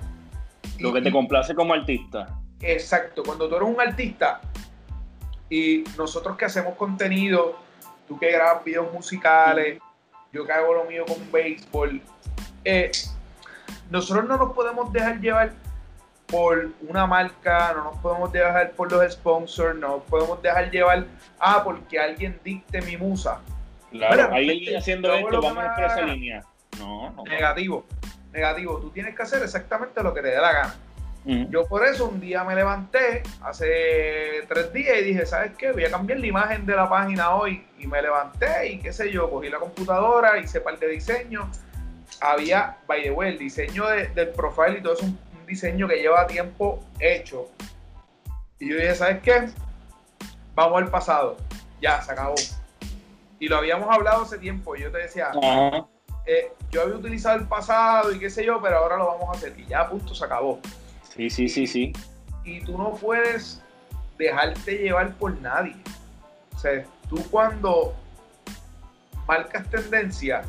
Lo 0.81 0.93
que 0.93 1.01
te 1.01 1.13
complace 1.13 1.55
como 1.55 1.75
artista. 1.75 2.37
Exacto, 2.61 3.23
cuando 3.23 3.49
tú 3.49 3.57
eres 3.57 3.69
un 3.69 3.81
artista 3.81 4.41
y 5.49 5.85
nosotros 5.97 6.37
que 6.37 6.47
hacemos 6.47 6.75
contenido, 6.75 7.57
tú 8.09 8.19
que 8.19 8.33
grabas 8.33 8.65
videos 8.65 8.93
musicales, 8.93 9.79
yo 10.33 10.45
que 10.45 10.53
hago 10.53 10.75
lo 10.75 10.85
mío 10.85 11.05
con 11.07 11.31
béisbol. 11.31 12.03
Eh, 12.65 12.91
nosotros 13.91 14.27
no 14.27 14.37
nos 14.37 14.53
podemos 14.53 14.93
dejar 14.93 15.21
llevar 15.21 15.53
por 16.35 16.71
una 16.89 17.07
marca, 17.07 17.73
no 17.77 17.85
nos 17.85 17.99
podemos 17.99 18.33
dejar 18.33 18.73
por 18.73 18.91
los 18.91 19.13
sponsors, 19.13 19.79
no 19.79 19.89
nos 19.89 20.03
podemos 20.03 20.43
dejar 20.43 20.69
llevar, 20.69 21.05
ah, 21.39 21.63
porque 21.63 21.97
alguien 21.97 22.41
dicte 22.43 22.83
mi 22.83 22.97
musa. 22.97 23.41
Claro, 23.93 24.35
hay 24.35 24.51
alguien 24.51 24.77
haciendo 24.77 25.13
esto, 25.15 25.41
vamos 25.41 25.65
por 25.77 25.85
esa 25.85 26.03
línea. 26.03 26.45
No, 26.81 27.11
no. 27.11 27.23
Negativo, 27.23 27.87
negativo. 28.33 28.79
Tú 28.81 28.91
tienes 28.91 29.15
que 29.15 29.23
hacer 29.23 29.45
exactamente 29.45 30.03
lo 30.03 30.13
que 30.13 30.23
te 30.23 30.29
dé 30.29 30.41
la 30.41 30.53
gana. 30.53 30.75
Yo 31.25 31.67
por 31.67 31.87
eso 31.87 32.07
un 32.07 32.21
día 32.21 32.45
me 32.45 32.55
levanté 32.55 33.23
hace 33.43 34.45
tres 34.47 34.73
días 34.75 34.99
y 34.99 35.05
dije, 35.05 35.25
¿sabes 35.25 35.53
qué? 35.57 35.73
Voy 35.73 35.85
a 35.85 35.91
cambiar 35.91 36.19
la 36.19 36.27
imagen 36.27 36.67
de 36.67 36.77
la 36.77 36.89
página 36.89 37.35
hoy. 37.35 37.65
Y 37.79 37.87
me 37.87 38.03
levanté 38.03 38.73
y 38.73 38.79
qué 38.79 38.93
sé 38.93 39.11
yo, 39.11 39.31
cogí 39.31 39.49
la 39.49 39.59
computadora, 39.59 40.39
hice 40.39 40.61
parte 40.61 40.87
de 40.87 40.93
diseño. 40.93 41.49
Había, 42.21 42.77
by 42.87 43.05
the 43.05 43.11
way, 43.13 43.31
el 43.31 43.39
diseño 43.39 43.87
del 43.87 44.29
profile 44.31 44.79
y 44.81 44.83
todo 44.83 44.95
es 44.95 45.03
un, 45.03 45.19
diseño 45.55 45.87
que 45.89 45.97
lleva 45.97 46.27
tiempo 46.27 46.81
hecho. 46.99 47.49
Y 48.59 48.71
yo 48.71 48.77
dije, 48.77 48.95
¿sabes 48.95 49.23
qué? 49.23 49.49
Vamos 50.55 50.83
al 50.83 50.91
pasado. 50.91 51.37
Ya, 51.81 52.03
se 52.03 52.13
acabó. 52.13 52.35
Y 53.39 53.49
lo 53.49 53.57
habíamos 53.57 53.89
hablado 53.89 54.23
hace 54.23 54.39
tiempo. 54.39 54.75
Yo 54.77 54.91
te 54.91 54.99
decía, 54.99 55.31
eh, 56.27 56.53
yo 56.71 56.83
había 56.83 56.97
utilizado 56.97 57.39
el 57.39 57.47
pasado 57.47 58.13
y 58.13 58.19
qué 58.19 58.31
sé 58.31 58.45
yo, 58.45 58.61
pero 58.61 58.79
ahora 58.79 58.97
lo 58.97 59.07
vamos 59.07 59.29
a 59.29 59.33
hacer. 59.39 59.55
Y 59.59 59.67
ya, 59.67 59.89
punto, 59.89 60.15
se 60.15 60.25
acabó. 60.25 60.61
Sí, 61.15 61.31
sí, 61.31 61.49
sí, 61.49 61.67
sí. 61.67 61.93
Y 62.45 62.61
tú 62.65 62.77
no 62.77 62.95
puedes 62.95 63.63
dejarte 64.19 64.79
llevar 64.79 65.15
por 65.15 65.39
nadie. 65.41 65.77
O 66.55 66.59
sea, 66.59 66.85
tú 67.09 67.23
cuando 67.31 67.95
marcas 69.27 69.69
tendencia, 69.71 70.43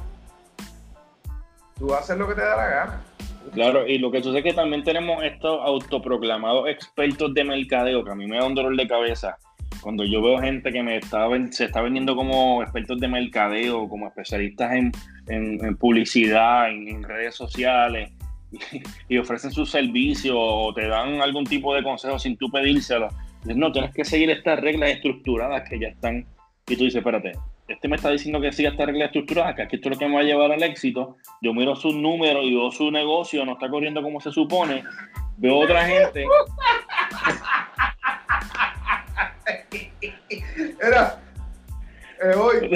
tú 1.78 1.94
haces 1.94 2.18
lo 2.18 2.28
que 2.28 2.36
te 2.36 2.42
da 2.42 2.56
la 2.56 2.68
gana. 2.68 3.05
Claro, 3.54 3.88
y 3.88 3.98
lo 3.98 4.12
que 4.12 4.22
sucede 4.22 4.40
es 4.40 4.44
que 4.44 4.54
también 4.54 4.84
tenemos 4.84 5.24
estos 5.24 5.60
autoproclamados 5.64 6.68
expertos 6.68 7.34
de 7.34 7.44
mercadeo, 7.44 8.04
que 8.04 8.12
a 8.12 8.16
mí 8.16 8.28
me 8.28 8.38
da 8.38 8.46
un 8.46 8.56
dolor 8.56 8.76
de 8.76 8.88
cabeza. 8.88 9.38
Cuando 9.82 10.04
yo 10.04 10.22
veo 10.22 10.40
gente 10.40 10.72
que 10.72 10.82
me 10.82 10.98
está, 10.98 11.28
se 11.52 11.66
está 11.66 11.82
vendiendo 11.82 12.16
como 12.16 12.64
expertos 12.64 13.00
de 13.00 13.08
mercadeo, 13.08 13.88
como 13.88 14.08
especialistas 14.08 14.74
en, 14.74 14.92
en, 15.28 15.78
publicidad, 15.78 16.70
en, 16.70 17.04
redes 17.04 17.36
sociales, 17.36 18.12
y 19.10 19.18
ofrecen 19.18 19.52
su 19.52 19.66
servicio 19.66 20.40
o 20.40 20.74
te 20.74 20.88
dan 20.88 21.22
algún 21.22 21.46
tipo 21.46 21.76
de 21.76 21.84
consejo 21.84 22.18
sin 22.18 22.38
tú 22.38 22.50
pedírselo. 22.50 23.10
No, 23.44 23.72
tienes 23.72 23.94
que 23.94 24.04
seguir 24.04 24.32
estas 24.32 24.60
reglas 24.60 24.90
estructuradas 24.90 25.70
que 25.70 25.80
ya 25.80 25.90
están. 25.90 26.26
Y 26.68 26.76
tú 26.76 26.86
dices, 26.86 26.96
espérate, 26.96 27.34
este 27.68 27.88
me 27.88 27.96
está 27.96 28.10
diciendo 28.12 28.40
que 28.40 28.52
siga 28.52 28.70
estas 28.70 28.86
reglas 28.86 29.08
estructuradas, 29.08 29.56
que 29.56 29.64
aquí 29.64 29.78
esto 29.78 29.90
es 29.90 29.96
lo 29.96 30.00
que 30.00 30.08
me 30.08 30.16
va 30.16 30.22
a 30.22 30.24
llevar 30.24 30.52
al 30.52 30.62
éxito. 30.62 31.18
Yo 31.42 31.54
miro 31.54 31.76
sus 31.76 31.96
números 31.96 32.44
y 32.46 32.54
veo 32.54 32.72
su 32.72 32.92
negocio, 32.92 33.44
no 33.46 33.54
está 33.54 33.70
corriendo 33.70 34.04
como 34.04 34.20
se 34.20 34.32
supone. 34.32 34.84
Veo 35.38 35.58
otra 35.58 35.86
gente. 35.86 36.26
Era, 40.82 41.20
me 42.24 42.36
voy, 42.36 42.70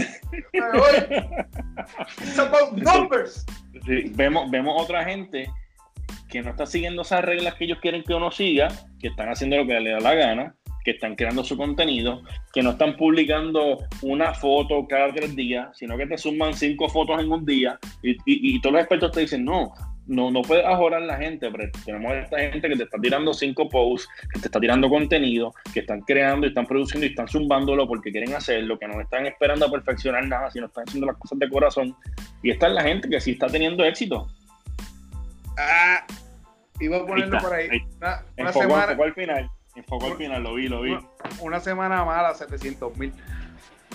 me 0.53 0.71
voy. 0.71 0.95
It's 2.21 2.39
about 2.39 2.73
numbers. 2.73 3.45
vemos, 4.15 4.49
vemos 4.49 4.81
otra 4.81 5.03
gente 5.03 5.49
que 6.29 6.41
no 6.41 6.51
está 6.51 6.65
siguiendo 6.65 7.01
esas 7.01 7.23
reglas 7.23 7.55
que 7.55 7.65
ellos 7.65 7.79
quieren 7.81 8.03
que 8.03 8.13
uno 8.13 8.31
siga, 8.31 8.69
que 8.99 9.07
están 9.07 9.29
haciendo 9.29 9.57
lo 9.57 9.65
que 9.65 9.79
le 9.79 9.91
da 9.91 9.99
la 9.99 10.13
gana, 10.13 10.55
que 10.83 10.91
están 10.91 11.15
creando 11.15 11.43
su 11.43 11.57
contenido, 11.57 12.21
que 12.53 12.61
no 12.61 12.71
están 12.71 12.95
publicando 12.95 13.79
una 14.01 14.33
foto 14.33 14.85
cada 14.87 15.11
tres 15.13 15.35
días, 15.35 15.77
sino 15.77 15.97
que 15.97 16.07
te 16.07 16.17
suman 16.17 16.53
cinco 16.53 16.89
fotos 16.89 17.19
en 17.19 17.31
un 17.31 17.45
día 17.45 17.79
y, 18.01 18.59
todos 18.61 18.73
los 18.73 18.81
expertos 18.81 19.11
te 19.11 19.21
dicen, 19.21 19.45
no, 19.45 19.73
no, 20.07 20.31
no 20.31 20.41
puedes 20.41 20.65
ajorar 20.65 21.03
la 21.03 21.17
gente, 21.17 21.49
pero 21.51 21.69
tenemos 21.85 22.13
esta 22.13 22.39
gente 22.39 22.67
que 22.67 22.75
te 22.75 22.83
está 22.83 22.97
tirando 22.99 23.33
cinco 23.33 23.69
posts, 23.69 24.09
que 24.33 24.39
te 24.39 24.47
está 24.47 24.59
tirando 24.59 24.89
contenido, 24.89 25.53
que 25.73 25.81
están 25.81 26.01
creando 26.01 26.47
y 26.47 26.49
están 26.49 26.65
produciendo 26.65 27.05
y 27.05 27.09
están 27.09 27.27
zumbándolo 27.27 27.87
porque 27.87 28.11
quieren 28.11 28.33
hacerlo, 28.33 28.79
que 28.79 28.87
no 28.87 28.99
están 28.99 29.27
esperando 29.27 29.67
a 29.67 29.71
perfeccionar 29.71 30.25
nada, 30.25 30.49
sino 30.49 30.65
están 30.65 30.85
haciendo 30.87 31.07
las 31.07 31.17
cosas 31.17 31.37
de 31.39 31.49
corazón. 31.49 31.95
Y 32.41 32.49
esta 32.49 32.67
es 32.67 32.73
la 32.73 32.83
gente 32.83 33.07
que 33.07 33.21
sí 33.21 33.31
está 33.31 33.47
teniendo 33.47 33.85
éxito. 33.85 34.27
Ah, 35.57 36.05
iba 36.79 36.97
a 36.97 37.05
ponerlo 37.05 37.37
por 37.39 37.53
ahí. 37.53 37.69
Una, 38.37 38.53
semana. 38.53 38.97
al 38.99 39.13
final. 39.13 39.49
Enfocó 39.75 40.07
al 40.07 40.17
final, 40.17 40.43
lo 40.43 40.55
vi, 40.55 40.67
lo 40.67 40.81
vi. 40.81 40.97
Una, 41.41 41.59
semana 41.59 42.03
mala, 42.03 42.33
700 42.33 42.97
mil. 42.97 43.13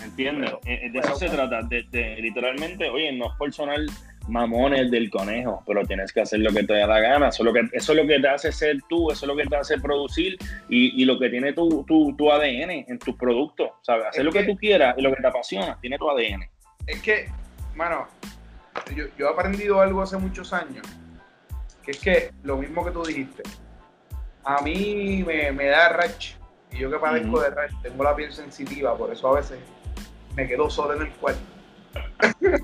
¿Entiendes? 0.03 0.53
Eh, 0.67 0.91
de 0.91 0.99
eso 0.99 1.15
se 1.17 1.29
trata, 1.29 1.63
de, 1.63 2.17
literalmente, 2.21 2.89
oye, 2.91 3.13
no 3.13 3.27
es 3.27 3.33
personal 3.39 3.87
mamones 4.29 4.91
del 4.91 5.11
conejo, 5.11 5.63
pero 5.67 5.85
tienes 5.85 6.13
que 6.13 6.23
hacer 6.23 6.41
lo 6.41 6.53
que 6.53 6.65
te 6.65 6.75
da 6.75 6.87
la 6.87 7.01
gana, 7.01 7.29
eso 7.29 7.43
es 7.43 7.47
lo 7.47 7.53
que, 7.53 7.69
eso 7.73 7.93
es 7.93 7.99
lo 7.99 8.07
que 8.07 8.21
te 8.21 8.29
hace 8.29 8.53
ser 8.53 8.79
tú, 8.89 9.11
eso 9.11 9.25
es 9.25 9.29
lo 9.29 9.37
que 9.37 9.45
te 9.45 9.57
hace 9.57 9.79
producir 9.79 10.37
y, 10.69 11.01
y 11.01 11.05
lo 11.05 11.19
que 11.19 11.29
tiene 11.29 11.53
tu, 11.53 11.85
tu, 11.85 12.15
tu, 12.17 12.33
ADN 12.33 12.85
en 12.89 12.99
tus 12.99 13.17
productos, 13.17 13.71
¿sabes? 13.83 14.07
Hacer 14.07 14.25
lo 14.25 14.33
que, 14.33 14.45
tú 14.45 14.57
quieras 14.57 14.95
y 14.97 15.03
lo 15.03 15.15
que 15.15 15.21
te 15.21 15.27
apasiona, 15.27 15.79
tiene 15.81 15.99
tu 15.99 16.09
ADN. 16.11 16.49
Es 16.87 17.01
que, 17.03 17.29
mano, 17.75 18.09
yo, 18.97 19.05
yo 19.19 19.29
he 19.29 19.33
aprendido 19.33 19.81
algo 19.81 20.03
hace 20.03 20.17
muchos 20.17 20.53
años, 20.53 20.87
que 21.83 21.91
es 21.91 21.99
que 21.99 22.31
lo 22.43 22.57
mismo 22.57 22.85
que 22.85 22.91
tú 22.91 23.05
dijiste, 23.05 23.43
a 24.45 24.63
mí 24.63 25.25
me, 25.27 25.53
me 25.53 25.67
da 25.67 25.89
rash, 25.91 26.35
y 26.71 26.79
yo 26.79 26.91
que 26.91 26.99
padezco 26.99 27.41
de 27.41 27.51
rash, 27.51 27.73
tengo 27.83 28.05
la 28.05 28.15
piel 28.15 28.33
sensitiva, 28.33 28.97
por 28.97 29.13
eso 29.13 29.29
a 29.29 29.37
veces 29.37 29.59
me 30.37 30.47
quedo 30.47 30.69
solo 30.69 30.95
en 30.95 31.03
el 31.03 31.13
cuarto. 31.13 31.41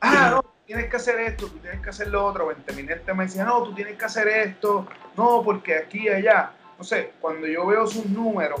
ah, 0.00 0.30
no, 0.30 0.54
tienes 0.66 0.88
que 0.88 0.96
hacer 0.96 1.20
esto, 1.20 1.46
tú 1.48 1.58
tienes 1.58 1.80
que 1.80 1.90
hacer 1.90 2.08
lo 2.08 2.24
otro. 2.24 2.46
Venteminente 2.46 3.12
me 3.14 3.24
decía, 3.24 3.44
no, 3.44 3.62
tú 3.62 3.74
tienes 3.74 3.96
que 3.96 4.04
hacer 4.04 4.28
esto, 4.28 4.86
no, 5.16 5.42
porque 5.42 5.76
aquí 5.76 6.04
y 6.04 6.08
allá. 6.08 6.52
No 6.78 6.84
sé, 6.84 7.12
cuando 7.20 7.46
yo 7.46 7.66
veo 7.66 7.86
sus 7.86 8.06
números 8.06 8.60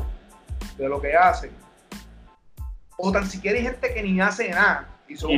de 0.76 0.88
lo 0.88 1.00
que 1.00 1.14
hacen, 1.14 1.50
o 2.96 3.10
tan 3.10 3.26
siquiera 3.26 3.58
hay 3.58 3.64
gente 3.64 3.92
que 3.92 4.02
ni 4.02 4.20
hace 4.20 4.50
nada 4.50 4.88
y 5.08 5.16
son 5.16 5.30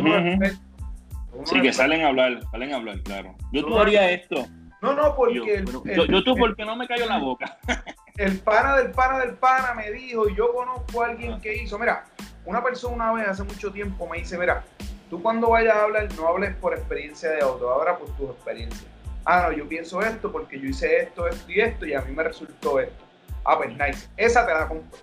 Sí, 1.44 1.60
que 1.60 1.72
salen 1.72 2.02
a 2.02 2.08
hablar, 2.08 2.40
salen 2.50 2.72
a 2.72 2.76
hablar, 2.76 3.02
claro. 3.02 3.34
Yo 3.52 3.64
tú 3.64 3.78
haría 3.78 4.10
esto. 4.10 4.46
No, 4.80 4.92
no, 4.94 5.14
porque. 5.16 5.64
Yo, 5.64 6.04
yo, 6.04 6.22
tú, 6.22 6.36
porque 6.36 6.64
no 6.64 6.76
me 6.76 6.86
cayó 6.86 7.06
la 7.06 7.18
boca. 7.18 7.56
el 8.16 8.38
pana 8.40 8.76
del 8.76 8.90
pana 8.90 9.20
del 9.20 9.34
pana 9.34 9.74
me 9.74 9.90
dijo, 9.90 10.28
y 10.28 10.34
yo 10.34 10.52
conozco 10.52 11.02
a 11.02 11.06
alguien 11.06 11.40
que 11.40 11.54
hizo, 11.54 11.78
mira, 11.78 12.04
una 12.44 12.62
persona 12.62 13.10
una 13.10 13.12
vez 13.12 13.28
hace 13.28 13.42
mucho 13.42 13.72
tiempo 13.72 14.08
me 14.08 14.18
dice, 14.18 14.38
mira, 14.38 14.64
tú 15.10 15.22
cuando 15.22 15.50
vayas 15.50 15.76
a 15.76 15.82
hablar 15.84 16.08
no 16.14 16.28
hables 16.28 16.54
por 16.56 16.74
experiencia 16.74 17.30
de 17.30 17.42
otro, 17.42 17.70
ahora 17.70 17.98
por 17.98 18.08
tu 18.16 18.30
experiencia. 18.30 18.88
Ah, 19.24 19.48
no, 19.48 19.56
yo 19.56 19.68
pienso 19.68 20.00
esto 20.02 20.30
porque 20.30 20.58
yo 20.60 20.68
hice 20.68 21.02
esto, 21.02 21.26
esto 21.26 21.50
y 21.50 21.60
esto 21.60 21.86
y 21.86 21.94
a 21.94 22.00
mí 22.02 22.14
me 22.14 22.22
resultó 22.22 22.78
esto. 22.78 23.04
Ah, 23.44 23.58
pues 23.58 23.70
nice, 23.70 24.08
esa 24.16 24.46
te 24.46 24.52
la 24.52 24.68
compro. 24.68 24.98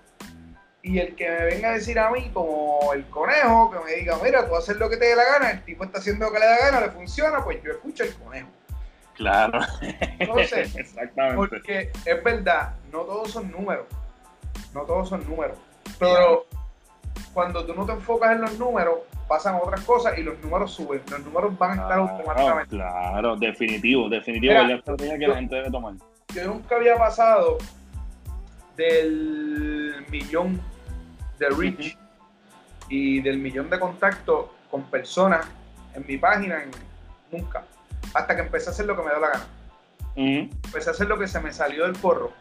Y 0.82 1.00
el 1.00 1.16
que 1.16 1.30
me 1.30 1.46
venga 1.46 1.70
a 1.70 1.74
decir 1.74 1.98
a 1.98 2.12
mí, 2.12 2.30
como 2.34 2.92
el 2.94 3.06
conejo, 3.06 3.72
que 3.72 3.80
me 3.80 3.96
diga, 4.00 4.18
mira, 4.22 4.48
tú 4.48 4.56
haces 4.56 4.78
lo 4.78 4.90
que 4.90 4.98
te 4.98 5.06
dé 5.06 5.16
la 5.16 5.24
gana, 5.24 5.52
el 5.52 5.64
tipo 5.64 5.84
está 5.86 6.00
haciendo 6.00 6.26
lo 6.26 6.34
que 6.34 6.40
le 6.40 6.46
da 6.46 6.58
gana, 6.58 6.82
le 6.82 6.92
funciona, 6.92 7.44
pues 7.44 7.62
yo 7.64 7.72
escucho 7.72 8.04
el 8.04 8.14
conejo. 8.16 8.50
Claro. 9.16 9.60
Entonces, 10.20 10.76
Exactamente. 10.76 11.38
porque 11.38 11.92
es 12.06 12.24
verdad, 12.24 12.74
no 12.92 13.02
todos 13.02 13.32
son 13.32 13.52
números. 13.52 13.86
No 14.74 14.82
todos 14.82 15.10
son 15.10 15.28
números. 15.28 15.58
Pero 16.00 16.46
cuando 17.34 17.66
tú 17.66 17.74
no 17.74 17.86
te 17.86 17.94
enfocas 17.94 18.32
en 18.32 18.42
los 18.42 18.58
números, 18.58 19.00
pasan 19.28 19.56
otras 19.62 19.82
cosas 19.82 20.18
y 20.18 20.24
los 20.24 20.40
números 20.40 20.72
suben. 20.72 21.02
Los 21.10 21.20
números 21.22 21.58
van 21.58 21.80
a 21.80 21.82
estar 21.84 22.00
automáticamente. 22.00 22.76
Claro, 22.76 23.36
definitivo, 23.36 24.10
definitivo. 24.10 24.54
es 24.54 24.68
la 24.68 24.76
estrategia 24.76 25.18
que 25.18 25.28
la 25.28 25.36
gente 25.36 25.56
debe 25.56 25.72
tomar. 25.72 25.94
Yo 26.34 26.48
nunca 26.48 26.76
había 26.76 26.96
pasado 26.98 27.58
del 28.76 30.06
millón 30.10 30.60
de 31.38 31.50
reach 31.50 31.98
y 32.90 33.22
del 33.22 33.38
millón 33.38 33.70
de 33.70 33.80
contactos 33.80 34.48
con 34.70 34.84
personas 34.84 35.46
en 35.94 36.06
mi 36.08 36.18
página, 36.18 36.64
nunca. 37.32 37.64
Hasta 38.14 38.36
que 38.36 38.42
empecé 38.42 38.70
a 38.70 38.74
hacer 38.74 38.86
lo 38.86 38.96
que 38.96 39.04
me 39.04 39.12
da 39.12 39.20
la 39.20 39.30
gana. 39.30 39.48
Empecé 40.16 40.90
a 40.90 40.94
hacer 40.94 41.08
lo 41.08 41.18
que 41.18 41.28
se 41.28 41.40
me 41.40 41.52
salió 41.52 41.84
del 41.86 41.94
porro. 41.94 42.32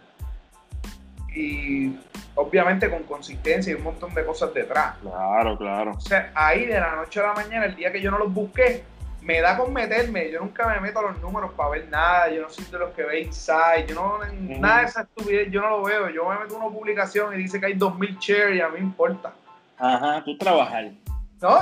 Y 1.34 1.96
obviamente 2.34 2.90
con 2.90 3.02
consistencia 3.04 3.72
y 3.72 3.76
un 3.76 3.84
montón 3.84 4.12
de 4.14 4.24
cosas 4.24 4.52
detrás. 4.52 4.96
Claro, 5.00 5.56
claro. 5.56 5.92
O 5.92 6.00
sea, 6.00 6.30
ahí 6.34 6.66
de 6.66 6.78
la 6.78 6.96
noche 6.96 7.20
a 7.20 7.28
la 7.28 7.32
mañana, 7.34 7.66
el 7.66 7.76
día 7.76 7.90
que 7.90 8.00
yo 8.00 8.10
no 8.10 8.18
los 8.18 8.32
busqué, 8.32 8.84
me 9.22 9.40
da 9.40 9.56
con 9.56 9.72
meterme. 9.72 10.30
Yo 10.30 10.40
nunca 10.40 10.68
me 10.68 10.80
meto 10.80 10.98
a 10.98 11.02
los 11.02 11.20
números 11.20 11.52
para 11.52 11.70
ver 11.70 11.88
nada. 11.88 12.30
Yo 12.30 12.42
no 12.42 12.50
soy 12.50 12.64
de 12.66 12.78
los 12.78 12.90
que 12.90 13.02
ve 13.04 13.20
inside. 13.22 13.86
Yo 13.88 13.94
no, 13.94 14.18
nada 14.58 14.80
de 14.80 14.86
esa 14.86 15.02
estupidez, 15.02 15.50
yo 15.50 15.62
no 15.62 15.70
lo 15.70 15.82
veo. 15.84 16.10
Yo 16.10 16.28
me 16.28 16.38
meto 16.38 16.56
a 16.56 16.58
una 16.58 16.74
publicación 16.74 17.32
y 17.34 17.38
dice 17.38 17.58
que 17.58 17.66
hay 17.66 17.74
2000 17.74 18.18
shares 18.18 18.56
y 18.56 18.60
a 18.60 18.68
mí 18.68 18.74
me 18.74 18.80
importa. 18.80 19.32
Ajá, 19.78 20.22
tú 20.24 20.36
trabajas. 20.36 20.92
No, 21.40 21.58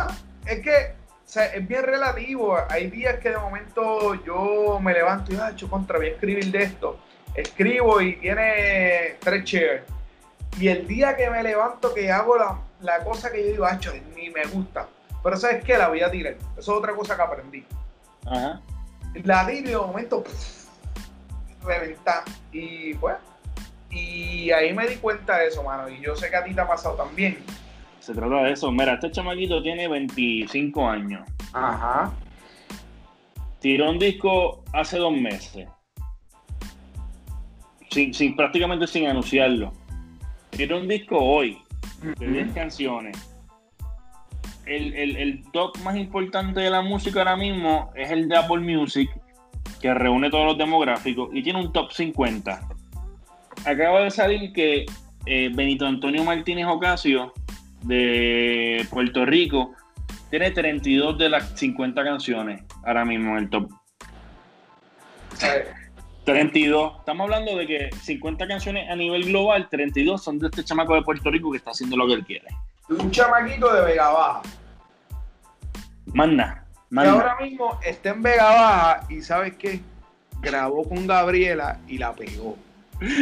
es 0.47 0.61
que 0.61 1.00
o 1.31 1.33
sea, 1.33 1.47
es 1.47 1.69
bien 1.69 1.85
relativo. 1.85 2.59
Hay 2.69 2.91
días 2.91 3.21
que 3.21 3.31
de 3.31 3.39
momento 3.39 4.17
yo 4.25 4.81
me 4.83 4.93
levanto 4.93 5.33
y, 5.33 5.37
ah, 5.37 5.53
yo 5.55 5.71
contra, 5.71 5.97
voy 5.97 6.09
a 6.09 6.11
escribir 6.11 6.51
de 6.51 6.65
esto. 6.65 6.99
Escribo 7.37 8.01
y 8.01 8.17
tiene 8.17 9.15
tres 9.21 9.45
shares 9.45 9.83
y 10.59 10.67
el 10.67 10.89
día 10.89 11.17
que 11.17 11.31
me 11.31 11.41
levanto, 11.45 11.95
que 11.95 12.11
hago 12.11 12.37
la, 12.37 13.05
cosa 13.05 13.31
que 13.31 13.45
yo 13.45 13.53
digo, 13.53 13.65
hacho, 13.65 13.93
ni 14.17 14.31
me 14.31 14.45
gusta. 14.47 14.89
Pero 15.23 15.37
¿sabes 15.37 15.63
qué? 15.63 15.79
La 15.79 15.87
voy 15.87 16.03
a 16.03 16.11
tirar. 16.11 16.35
Eso 16.35 16.43
es 16.59 16.69
otra 16.69 16.97
cosa 16.97 17.15
que 17.15 17.23
aprendí. 17.23 17.65
Ajá. 18.27 18.61
La 19.23 19.47
tiro 19.47 19.69
y 19.69 19.71
de 19.71 19.77
momento, 19.77 20.25
reventar. 21.65 22.25
Y 22.51 22.95
pues, 22.95 23.15
y 23.89 24.51
ahí 24.51 24.73
me 24.73 24.89
di 24.89 24.97
cuenta 24.97 25.39
de 25.39 25.47
eso, 25.47 25.63
mano. 25.63 25.89
Y 25.89 26.01
yo 26.01 26.17
sé 26.17 26.29
que 26.29 26.35
a 26.35 26.43
ti 26.43 26.53
te 26.53 26.61
ha 26.61 26.67
pasado 26.67 26.97
también. 26.97 27.39
Se 28.01 28.15
trata 28.15 28.43
de 28.43 28.53
eso. 28.53 28.73
Mira, 28.73 28.95
este 28.95 29.11
chamaquito 29.11 29.63
tiene 29.63 29.87
25 29.87 30.89
años. 30.89 31.29
Ajá. 31.53 32.13
Tiró 33.61 33.91
un 33.91 33.99
disco 33.99 34.65
hace 34.73 34.99
dos 34.99 35.13
meses. 35.13 35.69
Sin, 37.91 38.15
sin, 38.15 38.35
prácticamente 38.35 38.87
sin 38.87 39.07
anunciarlo. 39.07 39.73
Quiero 40.51 40.79
un 40.79 40.89
disco 40.89 41.19
hoy 41.19 41.59
de 42.19 42.27
10 42.27 42.53
canciones. 42.53 43.17
El, 44.67 45.43
top 45.53 45.77
más 45.79 45.97
importante 45.97 46.61
de 46.61 46.71
la 46.71 46.81
música 46.81 47.21
ahora 47.21 47.37
mismo 47.37 47.91
es 47.97 48.11
el 48.11 48.29
de 48.29 48.37
Apple 48.37 48.61
Music, 48.61 49.11
que 49.81 49.93
reúne 49.93 50.31
todos 50.31 50.47
los 50.47 50.59
demográficos 50.59 51.31
y 51.33 51.43
tiene 51.43 51.61
un 51.61 51.73
top 51.73 51.91
50. 51.91 52.69
Acaba 53.67 54.01
de 54.01 54.11
salir 54.11 54.53
que 54.53 54.87
eh, 55.27 55.51
Benito 55.53 55.87
Antonio 55.87 56.23
Martínez 56.23 56.67
Ocasio 56.67 57.33
de 57.83 58.87
Puerto 58.91 59.25
Rico 59.25 59.75
tiene 60.31 60.51
32 60.51 61.19
de 61.19 61.29
las 61.29 61.59
50 61.59 62.05
canciones 62.05 62.63
ahora 62.85 63.05
mismo 63.05 63.33
en 63.33 63.45
el 63.45 63.51
top. 63.51 63.71
32. 66.25 66.99
Estamos 67.01 67.25
hablando 67.25 67.57
de 67.57 67.67
que 67.67 67.91
50 68.03 68.47
canciones 68.47 68.89
a 68.89 68.95
nivel 68.95 69.25
global, 69.25 69.69
32 69.69 70.23
son 70.23 70.39
de 70.39 70.49
este 70.49 70.65
chamaco 70.65 70.95
de 70.95 71.03
Puerto 71.03 71.31
Rico 71.31 71.51
que 71.51 71.57
está 71.57 71.71
haciendo 71.71 71.97
lo 71.97 72.07
que 72.07 72.15
él 72.15 72.25
quiere. 72.25 72.47
Un 72.89 73.11
chamaquito 73.11 73.73
de 73.73 73.83
Vega 73.83 74.11
Baja. 74.11 74.43
Manda. 76.07 76.65
Que 76.91 77.01
ahora 77.01 77.37
mismo 77.41 77.79
está 77.85 78.11
en 78.11 78.23
Vega 78.23 78.45
Baja 78.45 79.07
y 79.09 79.23
¿sabes 79.23 79.55
qué? 79.57 79.81
Grabó 80.41 80.89
con 80.89 81.07
Gabriela 81.07 81.81
y 81.87 81.99
la 81.99 82.15
pegó. 82.15 82.57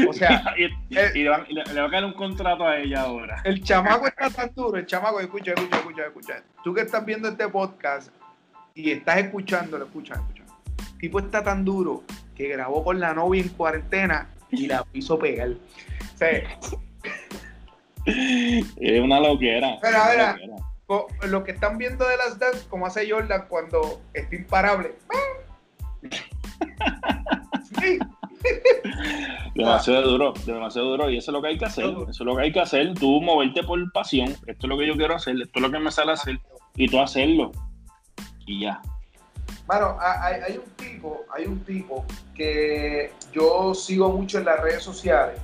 O 0.08 0.12
sea, 0.12 0.42
y, 0.58 0.68
le, 0.92 1.28
va, 1.28 1.36
a 1.46 1.90
caer 1.90 2.04
un 2.04 2.12
contrato 2.12 2.64
a 2.66 2.78
ella 2.78 3.02
ahora. 3.02 3.40
El 3.44 3.62
chamaco 3.62 4.06
está 4.06 4.30
tan 4.30 4.52
duro, 4.54 4.76
el 4.76 4.86
chamaco, 4.86 5.20
escucha, 5.20 5.52
escucha, 5.52 5.76
escucha, 5.76 6.06
escucha. 6.06 6.42
Tú 6.64 6.74
que 6.74 6.82
estás 6.82 7.04
viendo 7.04 7.28
este 7.28 7.48
podcast 7.48 8.10
y 8.74 8.90
estás 8.90 9.18
escuchándolo, 9.18 9.84
escucha, 9.84 10.14
escucha. 10.14 10.44
El 10.92 10.98
tipo 10.98 11.18
está 11.20 11.44
tan 11.44 11.64
duro 11.64 12.02
que 12.34 12.48
grabó 12.48 12.84
con 12.84 12.98
la 12.98 13.14
novia 13.14 13.42
en 13.42 13.48
cuarentena 13.50 14.28
y 14.50 14.66
la 14.66 14.84
hizo 14.92 15.18
pegar. 15.18 15.50
O 15.50 16.18
sea, 16.18 16.42
es 18.06 19.00
una 19.00 19.20
loquera. 19.20 19.78
Pero 19.80 19.98
a 19.98 20.08
ver, 20.08 21.28
lo 21.28 21.44
que 21.44 21.52
están 21.52 21.78
viendo 21.78 22.06
de 22.08 22.16
las 22.16 22.38
dance, 22.38 22.66
como 22.68 22.86
hace 22.86 23.08
Jordan 23.08 23.46
cuando 23.48 24.00
está 24.12 24.34
imparable. 24.34 24.94
sí. 27.80 27.98
Demasiado 29.54 30.10
duro, 30.10 30.34
demasiado 30.46 30.90
duro. 30.90 31.10
Y 31.10 31.18
eso 31.18 31.30
es 31.30 31.32
lo 31.32 31.42
que 31.42 31.48
hay 31.48 31.58
que 31.58 31.64
hacer. 31.64 31.84
Eso 31.84 32.10
es 32.10 32.20
lo 32.20 32.36
que 32.36 32.42
hay 32.42 32.52
que 32.52 32.60
hacer. 32.60 32.94
Tú 32.94 33.20
moverte 33.20 33.62
por 33.62 33.92
pasión. 33.92 34.28
Esto 34.46 34.66
es 34.66 34.68
lo 34.68 34.78
que 34.78 34.86
yo 34.86 34.96
quiero 34.96 35.16
hacer. 35.16 35.36
Esto 35.36 35.52
es 35.54 35.62
lo 35.62 35.70
que 35.70 35.78
me 35.78 35.90
sale 35.90 36.12
a 36.12 36.14
hacer. 36.14 36.38
Y 36.76 36.88
tú 36.88 37.00
hacerlo. 37.00 37.52
Y 38.46 38.60
ya. 38.62 38.80
Bueno, 39.66 39.96
hay, 40.00 40.56
un 40.56 40.70
tipo, 40.76 41.24
hay 41.34 41.46
un 41.46 41.60
tipo 41.60 42.06
que 42.34 43.12
yo 43.32 43.74
sigo 43.74 44.10
mucho 44.10 44.38
en 44.38 44.46
las 44.46 44.60
redes 44.60 44.82
sociales. 44.82 45.40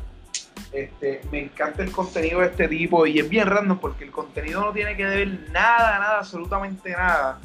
Este, 0.73 1.21
me 1.31 1.41
encanta 1.41 1.83
el 1.83 1.93
contenido 1.93 2.41
de 2.41 2.47
este 2.47 2.69
tipo 2.69 3.07
y 3.07 3.19
es 3.19 3.29
bien 3.29 3.47
random 3.47 3.79
porque 3.79 4.05
el 4.05 4.11
contenido 4.11 4.61
no 4.61 4.73
tiene 4.73 4.97
que 4.97 5.05
ver 5.05 5.29
nada, 5.53 5.99
nada, 5.99 6.19
absolutamente 6.19 6.91
nada 6.91 7.39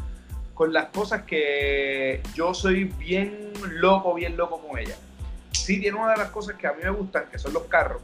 con 0.60 0.74
las 0.74 0.88
cosas 0.88 1.22
que 1.22 2.22
yo 2.36 2.54
soy 2.54 2.84
bien 2.84 3.54
loco, 3.70 4.14
bien 4.14 4.36
loco 4.36 4.60
con 4.60 4.78
ella. 4.78 4.98
Sí 5.52 5.80
tiene 5.80 5.98
una 5.98 6.12
de 6.12 6.18
las 6.18 6.30
cosas 6.30 6.56
que 6.56 6.68
a 6.68 6.74
mí 6.74 6.84
me 6.84 6.90
gustan, 6.90 7.26
que 7.32 7.38
son 7.38 7.54
los 7.54 7.64
carros. 7.64 8.02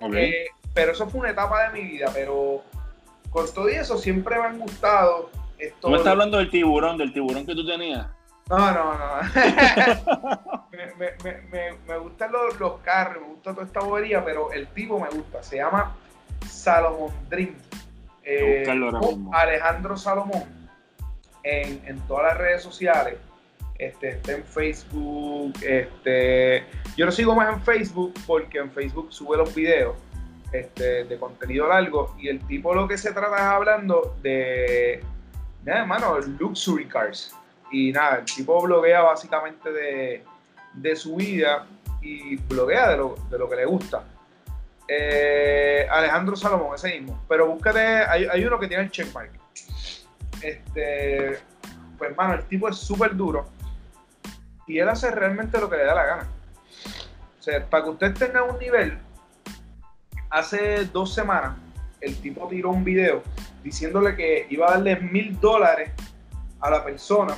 Eh, 0.00 0.46
pero 0.74 0.92
eso 0.92 1.08
fue 1.08 1.20
una 1.20 1.30
etapa 1.30 1.68
de 1.68 1.80
mi 1.80 1.88
vida, 1.88 2.10
pero 2.12 2.62
con 3.30 3.52
todo 3.52 3.68
eso 3.68 3.98
siempre 3.98 4.38
me 4.38 4.46
han 4.46 4.58
gustado 4.58 5.30
¿Tú 5.80 5.90
me 5.90 5.96
estás 5.96 6.12
hablando 6.12 6.38
del 6.38 6.50
tiburón, 6.50 6.96
del 6.98 7.12
tiburón 7.12 7.44
que 7.44 7.54
tú 7.54 7.66
tenías? 7.66 8.06
No, 8.48 8.58
no, 8.58 8.94
no. 8.94 10.64
me, 10.70 10.86
me, 10.96 11.42
me, 11.50 11.72
me, 11.86 11.98
gustan 11.98 12.32
los, 12.32 12.58
los, 12.58 12.80
carros, 12.80 13.22
me 13.22 13.28
gusta 13.34 13.52
toda 13.52 13.66
esta 13.66 13.80
bobería, 13.80 14.24
pero 14.24 14.52
el 14.52 14.68
tipo 14.68 14.98
me 14.98 15.08
gusta. 15.10 15.42
Se 15.42 15.56
llama 15.56 15.94
Salomon 16.46 17.12
Dream. 17.28 17.54
Eh, 18.22 18.64
Alejandro 19.32 19.96
Salomón 19.96 20.44
en, 21.42 21.82
en, 21.86 22.00
todas 22.06 22.28
las 22.28 22.38
redes 22.38 22.62
sociales. 22.62 23.18
Este, 23.78 24.08
está 24.08 24.32
en 24.32 24.44
Facebook. 24.44 25.54
Este, 25.62 26.64
yo 26.96 27.06
lo 27.06 27.12
sigo 27.12 27.34
más 27.34 27.54
en 27.54 27.62
Facebook 27.62 28.12
porque 28.26 28.58
en 28.58 28.70
Facebook 28.72 29.12
sube 29.12 29.36
los 29.36 29.54
videos 29.54 29.96
este, 30.52 31.04
de 31.04 31.16
contenido 31.16 31.68
largo 31.68 32.14
y 32.18 32.28
el 32.28 32.40
tipo 32.46 32.74
lo 32.74 32.88
que 32.88 32.98
se 32.98 33.12
trata 33.12 33.36
es 33.36 33.42
hablando 33.42 34.16
de, 34.20 35.00
nada, 35.64 35.82
hermano, 35.82 36.18
luxury 36.18 36.86
cars. 36.86 37.34
Y 37.70 37.92
nada, 37.92 38.16
el 38.16 38.24
tipo 38.24 38.60
bloguea 38.62 39.02
básicamente 39.02 39.70
de, 39.70 40.24
de 40.72 40.96
su 40.96 41.16
vida 41.16 41.66
y 42.02 42.36
bloguea 42.36 42.88
de 42.90 42.96
lo, 42.96 43.14
de 43.30 43.38
lo 43.38 43.48
que 43.48 43.56
le 43.56 43.64
gusta. 43.66 44.02
Eh, 44.88 45.86
Alejandro 45.88 46.34
Salomón, 46.34 46.74
ese 46.74 46.98
mismo. 46.98 47.22
Pero 47.28 47.46
búscate, 47.46 47.78
hay, 47.78 48.24
hay 48.24 48.44
uno 48.44 48.58
que 48.58 48.66
tiene 48.66 48.84
el 48.84 48.90
checkmark. 48.90 49.30
Este, 50.42 51.38
pues 51.96 52.10
hermano, 52.10 52.34
el 52.34 52.44
tipo 52.44 52.68
es 52.68 52.76
súper 52.76 53.14
duro 53.14 53.46
y 54.68 54.78
él 54.78 54.88
hace 54.88 55.10
realmente 55.10 55.58
lo 55.58 55.68
que 55.68 55.78
le 55.78 55.84
da 55.84 55.94
la 55.94 56.06
gana. 56.06 56.28
O 57.38 57.42
sea, 57.42 57.64
para 57.64 57.84
que 57.84 57.90
usted 57.90 58.14
tenga 58.14 58.44
un 58.44 58.58
nivel, 58.58 58.98
hace 60.30 60.84
dos 60.86 61.14
semanas 61.14 61.56
el 62.00 62.16
tipo 62.20 62.46
tiró 62.46 62.70
un 62.70 62.84
video 62.84 63.22
diciéndole 63.64 64.14
que 64.14 64.46
iba 64.50 64.68
a 64.68 64.72
darle 64.72 64.96
mil 65.00 65.40
dólares 65.40 65.90
a 66.60 66.70
la 66.70 66.84
persona 66.84 67.36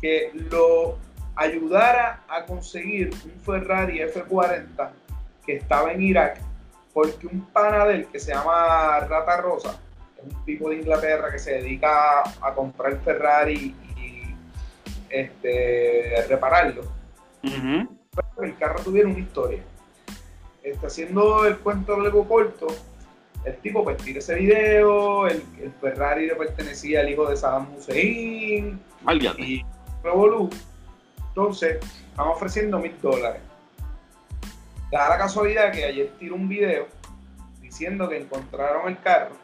que 0.00 0.30
lo 0.50 0.98
ayudara 1.34 2.22
a 2.28 2.44
conseguir 2.44 3.10
un 3.24 3.40
Ferrari 3.40 4.00
F40 4.00 4.90
que 5.44 5.56
estaba 5.56 5.92
en 5.92 6.02
Irak 6.02 6.40
porque 6.92 7.26
un 7.26 7.46
panadel 7.46 8.06
que 8.06 8.18
se 8.18 8.32
llama 8.32 9.00
Rata 9.00 9.40
Rosa, 9.40 9.78
es 10.16 10.24
un 10.24 10.44
tipo 10.44 10.70
de 10.70 10.76
Inglaterra 10.76 11.30
que 11.30 11.38
se 11.38 11.52
dedica 11.52 12.20
a 12.20 12.54
comprar 12.54 12.98
Ferrari 13.00 13.74
este, 15.10 16.26
repararlo. 16.28 16.82
el 17.42 18.56
carro 18.58 18.80
tuviera 18.82 19.08
una 19.08 19.18
historia. 19.18 19.62
Está 20.62 20.86
haciendo 20.88 21.46
el 21.46 21.58
cuento 21.58 21.98
largo 21.98 22.26
corto. 22.26 22.66
El 23.44 23.56
tipo 23.58 23.82
pues 23.82 23.96
tira 23.98 24.18
ese 24.18 24.34
video, 24.34 25.26
el, 25.26 25.42
Ferrari 25.80 26.26
le 26.26 26.34
pertenecía 26.34 27.00
al 27.00 27.08
hijo 27.08 27.28
de 27.28 27.36
Saddam 27.36 27.74
Hussein. 27.74 28.78
Y 29.38 29.64
Revolut. 30.02 30.54
Entonces, 31.28 31.78
estamos 32.10 32.36
ofreciendo 32.36 32.78
mil 32.78 32.94
dólares. 33.00 33.40
Da 34.90 35.08
la 35.08 35.18
casualidad 35.18 35.72
que 35.72 35.84
ayer 35.84 36.10
tiró 36.18 36.34
un 36.34 36.48
video 36.48 36.86
diciendo 37.60 38.08
que 38.08 38.18
encontraron 38.18 38.88
el 38.88 39.00
carro, 39.00 39.36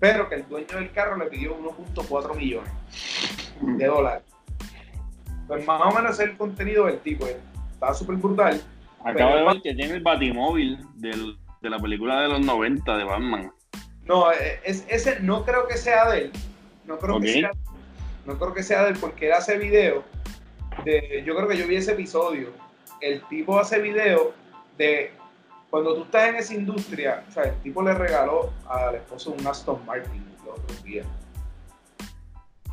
pero 0.00 0.28
que 0.28 0.36
el 0.36 0.48
dueño 0.48 0.76
del 0.76 0.90
carro 0.90 1.16
le 1.16 1.26
pidió 1.26 1.56
1.4 1.56 2.34
millones 2.34 2.72
de 3.60 3.86
dólares. 3.86 4.33
Pues 5.46 5.66
más 5.66 5.82
o 5.82 5.96
menos 5.96 6.18
es 6.18 6.20
el 6.20 6.36
contenido 6.36 6.86
del 6.86 6.98
tipo. 7.00 7.26
Eh. 7.26 7.36
Estaba 7.72 7.94
súper 7.94 8.16
brutal. 8.16 8.60
Acabo 9.04 9.36
de 9.36 9.44
ver 9.44 9.62
que 9.62 9.74
tiene 9.74 9.94
el 9.94 10.02
batimóvil 10.02 10.78
del, 10.94 11.36
de 11.60 11.70
la 11.70 11.78
película 11.78 12.20
de 12.20 12.28
los 12.28 12.40
90 12.40 12.96
de 12.96 13.04
Batman. 13.04 13.52
No, 14.04 14.32
eh, 14.32 14.60
es, 14.64 14.86
ese 14.88 15.20
no 15.20 15.44
creo 15.44 15.66
que 15.66 15.76
sea 15.76 16.10
de 16.10 16.22
él. 16.22 16.32
No 16.86 16.98
creo 16.98 17.20
que 17.20 17.28
sea 17.28 17.50
no 18.26 18.38
creo 18.38 18.54
que 18.54 18.62
sea 18.62 18.84
de 18.84 18.90
él 18.90 18.98
porque 19.00 19.26
él 19.26 19.32
hace 19.32 19.58
video 19.58 20.02
de, 20.84 21.22
yo 21.26 21.34
creo 21.36 21.48
que 21.48 21.56
yo 21.56 21.66
vi 21.66 21.76
ese 21.76 21.92
episodio. 21.92 22.48
El 23.00 23.22
tipo 23.28 23.58
hace 23.58 23.80
video 23.80 24.32
de 24.78 25.12
cuando 25.70 25.94
tú 25.94 26.04
estás 26.04 26.28
en 26.28 26.36
esa 26.36 26.54
industria, 26.54 27.24
o 27.28 27.32
sea, 27.32 27.44
el 27.44 27.56
tipo 27.56 27.82
le 27.82 27.94
regaló 27.94 28.52
al 28.68 28.94
esposo 28.94 29.34
un 29.38 29.46
Aston 29.46 29.84
Martin 29.84 30.24
los 30.44 30.58
otros 30.58 30.82
días. 30.84 31.06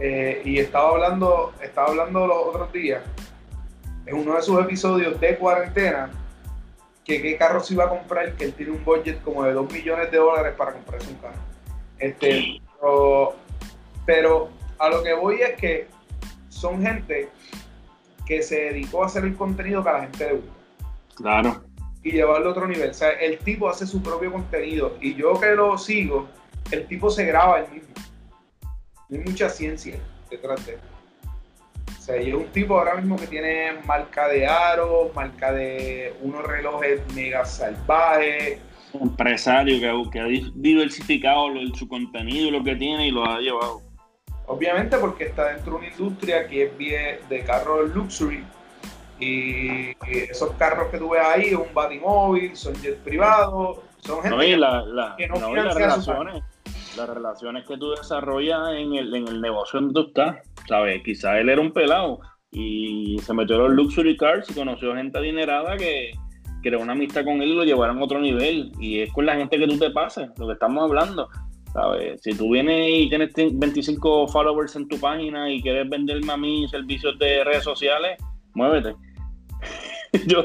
Eh, 0.04 0.42
y 0.44 0.58
estaba 0.58 0.90
hablando, 0.90 1.54
estaba 1.62 1.90
hablando 1.90 2.26
los 2.26 2.38
otros 2.48 2.74
días, 2.74 3.04
en 4.08 4.18
uno 4.18 4.36
de 4.36 4.42
sus 4.42 4.60
episodios 4.60 5.20
de 5.20 5.38
cuarentena, 5.38 6.10
que 7.06 7.22
qué 7.22 7.38
carro 7.38 7.60
se 7.60 7.76
iba 7.76 7.86
a 7.86 7.90
comprar, 7.90 8.34
que 8.34 8.46
él 8.46 8.54
tiene 8.54 8.72
un 8.72 8.84
budget 8.84 9.22
como 9.22 9.44
de 9.44 9.54
2 9.54 9.72
millones 9.72 10.10
de 10.10 10.18
dólares 10.18 10.56
para 10.58 10.74
comprarse 10.74 11.08
un 11.08 11.18
carro. 11.18 11.36
Este, 12.00 12.60
pero 14.08 14.50
a 14.80 14.90
lo 14.90 15.04
que 15.04 15.14
voy 15.14 15.40
es 15.42 15.56
que 15.58 15.88
son 16.50 16.82
gente 16.82 17.30
que 18.26 18.42
se 18.42 18.56
dedicó 18.56 19.04
a 19.04 19.06
hacer 19.06 19.24
el 19.24 19.36
contenido 19.36 19.84
que 19.84 19.90
a 19.90 19.94
la 19.94 20.02
gente 20.02 20.26
le 20.26 20.34
gusta. 20.34 20.52
Claro. 21.16 21.64
Y 22.02 22.12
llevarlo 22.14 22.48
a 22.48 22.52
otro 22.52 22.68
nivel. 22.68 22.90
O 22.90 22.94
sea, 22.96 23.10
el 23.10 23.38
tipo 23.38 23.70
hace 23.70 23.86
su 23.86 24.02
propio 24.02 24.32
contenido. 24.32 24.98
Y 25.00 25.14
yo 25.14 25.40
que 25.40 25.52
lo 25.52 25.78
sigo, 25.78 26.28
el 26.72 26.88
tipo 26.88 27.12
se 27.12 27.26
graba 27.26 27.60
él 27.60 27.72
mismo. 27.72 27.94
No 29.12 29.20
hay 29.20 29.24
mucha 29.26 29.50
ciencia 29.50 30.00
detrás 30.30 30.66
de 30.66 30.74
él. 30.74 30.80
O 32.00 32.02
sea, 32.02 32.20
y 32.20 32.30
es 32.30 32.34
un 32.34 32.48
tipo 32.48 32.80
ahora 32.80 32.96
mismo 32.96 33.18
que 33.18 33.28
tiene 33.28 33.74
marca 33.86 34.28
de 34.30 34.48
aro, 34.48 35.12
marca 35.14 35.52
de 35.52 36.16
unos 36.22 36.44
relojes 36.44 37.02
mega 37.14 37.46
salvajes. 37.46 38.58
Un 38.94 39.10
empresario 39.10 39.80
que, 39.80 40.10
que 40.12 40.20
ha 40.20 40.26
diversificado 40.56 41.48
su 41.76 41.88
contenido 41.88 42.48
y 42.48 42.52
lo 42.52 42.64
que 42.64 42.76
tiene 42.76 43.10
y 43.10 43.12
lo 43.12 43.24
ha 43.26 43.40
llevado. 43.40 43.82
Obviamente 44.48 44.98
porque 44.98 45.26
está 45.26 45.50
dentro 45.54 45.74
de 45.74 45.80
una 45.80 45.88
industria 45.90 46.48
que 46.48 46.64
es 46.64 46.78
bien 46.78 47.20
de 47.30 47.44
carros 47.44 47.94
luxury 47.94 48.44
y 49.20 49.96
esos 50.08 50.52
carros 50.54 50.90
que 50.90 50.98
tú 50.98 51.10
ves 51.10 51.22
ahí, 51.24 51.54
un 51.54 51.74
batimóvil, 51.74 52.56
son 52.56 52.74
jets 52.82 52.98
privados, 53.02 53.80
son 54.00 54.24
gente 54.24 54.38
que, 55.18 55.28
no, 55.28 55.56
las 55.56 55.76
relaciones, 55.76 56.44
las 56.98 57.10
relaciones 57.10 57.66
que 57.68 57.78
tú 57.78 57.92
desarrollas 57.92 58.70
en 58.74 58.94
el, 58.96 59.14
en 59.14 59.28
el 59.28 59.42
negocio 59.42 59.80
donde 59.80 59.94
tú 59.94 60.08
estás, 60.08 60.38
¿sabes? 60.68 61.02
Quizás 61.04 61.38
él 61.40 61.50
era 61.50 61.62
un 61.62 61.72
pelado 61.72 62.20
y 62.52 63.18
se 63.20 63.34
metió 63.34 63.56
en 63.56 63.62
los 63.64 63.72
luxury 63.72 64.18
cars 64.18 64.50
y 64.50 64.54
conoció 64.54 64.96
gente 64.96 65.18
adinerada 65.18 65.78
que 65.78 66.12
creó 66.62 66.82
una 66.82 66.94
amistad 66.94 67.24
con 67.24 67.42
él 67.42 67.50
y 67.50 67.56
lo 67.56 67.64
llevaron 67.64 68.00
a 68.00 68.04
otro 68.04 68.20
nivel 68.20 68.72
y 68.80 69.00
es 69.00 69.12
con 69.14 69.26
la 69.26 69.36
gente 69.36 69.58
que 69.58 69.68
tú 69.68 69.78
te 69.78 69.90
pases, 69.92 70.30
lo 70.38 70.48
que 70.48 70.54
estamos 70.54 70.84
hablando. 70.84 71.30
¿sabes? 71.74 72.22
Si 72.22 72.34
tú 72.34 72.52
vienes 72.52 72.90
y 72.90 73.10
tienes 73.10 73.32
25 73.34 74.28
followers 74.28 74.76
en 74.76 74.88
tu 74.88 75.00
página 75.00 75.50
y 75.50 75.62
quieres 75.62 75.90
venderme 75.90 76.34
a 76.34 76.38
mí 76.38 76.68
servicios 76.70 77.18
de 77.18 77.44
redes 77.44 77.64
sociales, 77.64 78.18
muévete. 78.54 78.96
yo, 80.28 80.44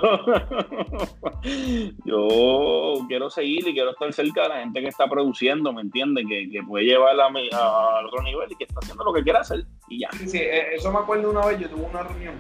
yo 2.05 2.99
quiero 3.09 3.31
seguir 3.31 3.67
y 3.67 3.73
quiero 3.73 3.91
estar 3.91 4.13
cerca 4.13 4.43
de 4.45 4.49
la 4.49 4.61
gente 4.61 4.81
que 4.81 4.89
está 4.89 5.09
produciendo, 5.09 5.73
¿me 5.73 5.83
entiendes? 5.83 6.25
Que, 6.29 6.49
que 6.51 6.63
puede 6.63 6.85
llevarla 6.85 7.27
al 7.27 8.07
otro 8.07 8.23
nivel 8.23 8.53
y 8.53 8.57
que 8.57 8.65
está 8.65 8.79
haciendo 8.81 9.05
lo 9.05 9.13
que 9.13 9.25
quiera 9.25 9.41
hacer 9.41 9.65
y 9.89 10.01
ya. 10.01 10.09
Sí, 10.13 10.29
sí, 10.29 10.39
eh, 10.39 10.75
eso 10.75 10.93
me 10.93 11.01
acuerdo 11.01 11.31
una 11.31 11.47
vez, 11.47 11.59
yo 11.59 11.69
tuve 11.69 11.83
una 11.83 12.03
reunión 12.05 12.35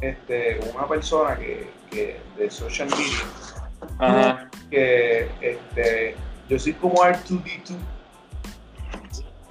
este, 0.00 0.58
con 0.58 0.76
una 0.76 0.88
persona 0.88 1.36
que, 1.36 1.68
que 1.90 2.16
de 2.38 2.50
social 2.50 2.88
media 2.88 4.50
que 4.70 5.28
este 5.40 6.16
yo 6.48 6.58
soy 6.58 6.72
como 6.74 6.96
R2D2. 6.96 7.76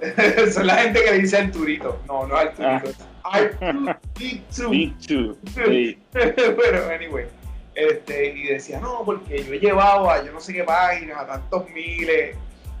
Esa 0.00 0.42
es 0.42 0.56
la 0.66 0.76
gente 0.76 1.02
que 1.02 1.10
le 1.10 1.18
dice 1.18 1.38
Arturito. 1.38 1.98
No, 2.06 2.26
no 2.26 2.36
Arturito. 2.36 2.90
Ah. 3.24 3.98
R2D2. 4.14 5.36
Pero, 6.12 6.90
anyway. 6.90 7.26
Este, 7.74 8.28
y 8.28 8.44
decía, 8.44 8.78
no, 8.78 9.02
porque 9.04 9.42
yo 9.42 9.52
he 9.52 9.58
llevado 9.58 10.08
a 10.08 10.24
yo 10.24 10.32
no 10.32 10.40
sé 10.40 10.52
qué 10.52 10.62
páginas, 10.62 11.18
a 11.18 11.26
tantos 11.26 11.68
miles, 11.70 12.36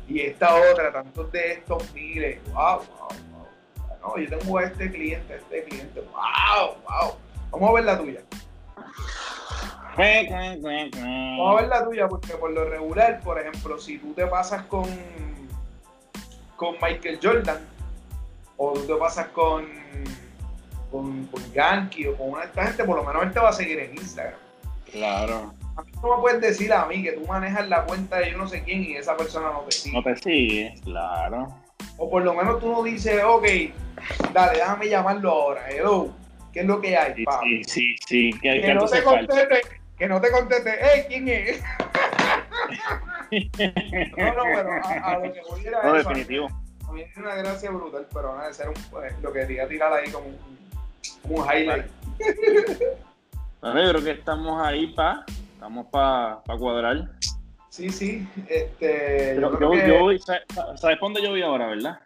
y 0.06 0.20
esta 0.20 0.54
otra, 0.54 0.92
tantos 0.92 1.32
de 1.32 1.54
estos 1.54 1.92
miles. 1.92 2.38
Wow, 2.52 2.78
wow, 2.78 3.08
wow. 3.32 3.46
No, 4.02 4.18
yo 4.18 4.38
tengo 4.38 4.58
a 4.58 4.64
este 4.64 4.90
cliente, 4.92 5.32
a 5.32 5.36
este 5.36 5.64
cliente. 5.64 6.00
Wow, 6.00 6.76
wow. 6.88 7.16
Vamos 7.50 7.70
a 7.70 7.72
ver 7.72 7.84
la 7.84 7.98
tuya. 7.98 8.20
Vamos 9.96 11.58
a 11.58 11.60
ver 11.60 11.68
la 11.68 11.84
tuya, 11.84 12.08
porque 12.08 12.34
por 12.34 12.50
lo 12.50 12.64
regular, 12.64 13.20
por 13.20 13.40
ejemplo, 13.40 13.78
si 13.78 13.98
tú 13.98 14.12
te 14.12 14.26
pasas 14.26 14.64
con, 14.66 14.88
con 16.56 16.74
Michael 16.82 17.18
Jordan, 17.22 17.58
o 18.56 18.72
tú 18.72 18.86
te 18.86 18.94
pasas 18.94 19.28
con, 19.28 19.66
con, 20.94 21.26
con 21.26 21.42
Yankee 21.52 22.06
o 22.06 22.16
con 22.16 22.30
una 22.30 22.42
de 22.42 22.46
esta 22.46 22.66
gente, 22.66 22.84
por 22.84 22.96
lo 22.96 23.02
menos 23.02 23.24
él 23.24 23.32
te 23.32 23.40
va 23.40 23.48
a 23.48 23.52
seguir 23.52 23.80
en 23.80 23.94
Instagram. 23.96 24.38
Claro. 24.92 25.52
A 25.76 25.82
mí 25.82 25.90
no 26.00 26.16
me 26.16 26.22
puedes 26.22 26.40
decir 26.40 26.72
a 26.72 26.86
mí 26.86 27.02
que 27.02 27.10
tú 27.12 27.26
manejas 27.26 27.68
la 27.68 27.84
cuenta 27.84 28.18
de 28.18 28.30
yo 28.30 28.38
no 28.38 28.46
sé 28.46 28.62
quién 28.62 28.84
y 28.84 28.94
esa 28.94 29.16
persona 29.16 29.50
no 29.50 29.62
te 29.62 29.72
sigue. 29.72 29.96
No 29.96 30.04
te 30.04 30.16
sigue, 30.16 30.74
claro. 30.84 31.48
O 31.96 32.08
por 32.08 32.22
lo 32.22 32.32
menos 32.32 32.60
tú 32.60 32.70
no 32.70 32.84
dices, 32.84 33.24
ok, 33.24 33.44
dale, 34.32 34.58
déjame 34.58 34.88
llamarlo 34.88 35.30
ahora. 35.32 35.68
Hello, 35.68 36.14
¿qué 36.52 36.60
es 36.60 36.66
lo 36.66 36.80
que 36.80 36.96
hay? 36.96 37.24
Sí, 37.42 37.64
sí, 37.64 37.96
sí. 38.06 38.30
Que, 38.40 38.60
que 38.60 38.74
no 38.74 38.86
te 38.86 39.02
conteste, 39.02 39.62
que 39.98 40.08
no 40.08 40.20
te 40.20 40.30
conteste, 40.30 40.70
¡eh! 40.70 41.06
¿Quién 41.08 41.28
es? 41.28 41.60
no, 44.16 44.32
no, 44.32 44.42
pero 44.44 44.70
a, 44.84 45.18
lo 45.18 45.32
que 45.32 45.40
voy 45.50 45.66
a 45.66 45.82
No, 45.82 45.94
definitivo. 45.94 46.48
A 46.88 46.92
mí 46.92 47.00
es 47.00 47.16
una 47.16 47.34
gracia 47.34 47.72
brutal, 47.72 48.06
pero 48.14 48.36
nada 48.36 48.46
de 48.46 48.54
ser 48.54 48.68
un, 48.68 48.74
pues, 48.92 49.12
lo 49.20 49.32
que 49.32 49.40
quería 49.40 49.66
tirar 49.66 49.92
ahí 49.92 50.08
como 50.12 50.28
un, 50.28 50.63
como 51.24 51.42
un 51.42 51.48
highlight. 51.50 51.86
Bueno, 53.60 53.82
yo 53.82 53.90
creo 53.92 54.04
que 54.04 54.10
estamos 54.10 54.62
ahí 54.62 54.88
para 54.88 55.24
estamos 55.54 55.86
para 55.86 56.42
pa 56.44 56.58
cuadrar. 56.58 57.08
Sí, 57.70 57.88
sí. 57.88 58.28
Este, 58.46 59.38
yo, 59.40 60.00
voy, 60.00 60.18
¿sabes, 60.18 61.00
dónde 61.00 61.22
yo 61.22 61.30
voy 61.30 61.40
ahora, 61.40 61.68
verdad? 61.68 61.98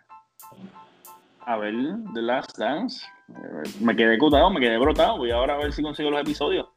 A 1.40 1.56
ver, 1.56 1.74
The 2.14 2.22
Last 2.22 2.56
Dance. 2.56 3.04
Me 3.80 3.96
quedé 3.96 4.16
cutado, 4.18 4.48
me 4.50 4.60
quedé 4.60 4.78
brotado. 4.78 5.18
Voy 5.18 5.32
ahora 5.32 5.54
a 5.54 5.58
ver 5.58 5.72
si 5.72 5.82
consigo 5.82 6.10
los 6.10 6.20
episodios. 6.20 6.68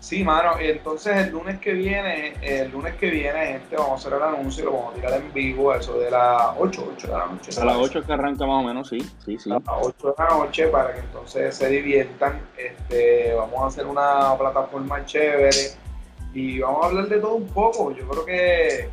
Sí, 0.00 0.22
mano, 0.24 0.52
entonces 0.58 1.16
el 1.16 1.32
lunes 1.32 1.58
que 1.58 1.72
viene, 1.72 2.34
el 2.40 2.70
lunes 2.70 2.94
que 2.94 3.10
viene, 3.10 3.46
gente, 3.46 3.76
vamos 3.76 3.92
a 3.92 3.94
hacer 3.94 4.12
el 4.14 4.22
anuncio 4.22 4.62
y 4.62 4.66
lo 4.66 4.72
vamos 4.72 4.92
a 4.92 4.94
tirar 4.94 5.14
en 5.14 5.32
vivo, 5.32 5.74
eso 5.74 5.98
de 5.98 6.10
las 6.10 6.54
8, 6.58 6.92
8 6.94 7.06
de 7.06 7.12
la 7.12 7.26
noche. 7.26 7.60
A 7.60 7.64
las 7.64 7.76
8 7.76 8.02
que 8.06 8.12
arranca 8.12 8.46
más 8.46 8.64
o 8.64 8.66
menos, 8.66 8.88
sí, 8.88 9.00
sí, 9.24 9.38
sí. 9.38 9.50
A 9.50 9.54
las 9.54 9.62
8 9.66 10.14
de 10.16 10.24
la 10.24 10.28
noche 10.30 10.66
para 10.68 10.94
que 10.94 11.00
entonces 11.00 11.54
se 11.54 11.68
diviertan. 11.68 12.40
Este, 12.56 13.34
vamos 13.34 13.60
a 13.60 13.66
hacer 13.66 13.86
una 13.86 14.36
plataforma 14.38 15.04
chévere 15.04 15.50
y 16.32 16.60
vamos 16.60 16.84
a 16.84 16.88
hablar 16.88 17.08
de 17.08 17.18
todo 17.18 17.34
un 17.34 17.48
poco. 17.48 17.92
Yo 17.92 18.08
creo 18.08 18.24
que 18.24 18.88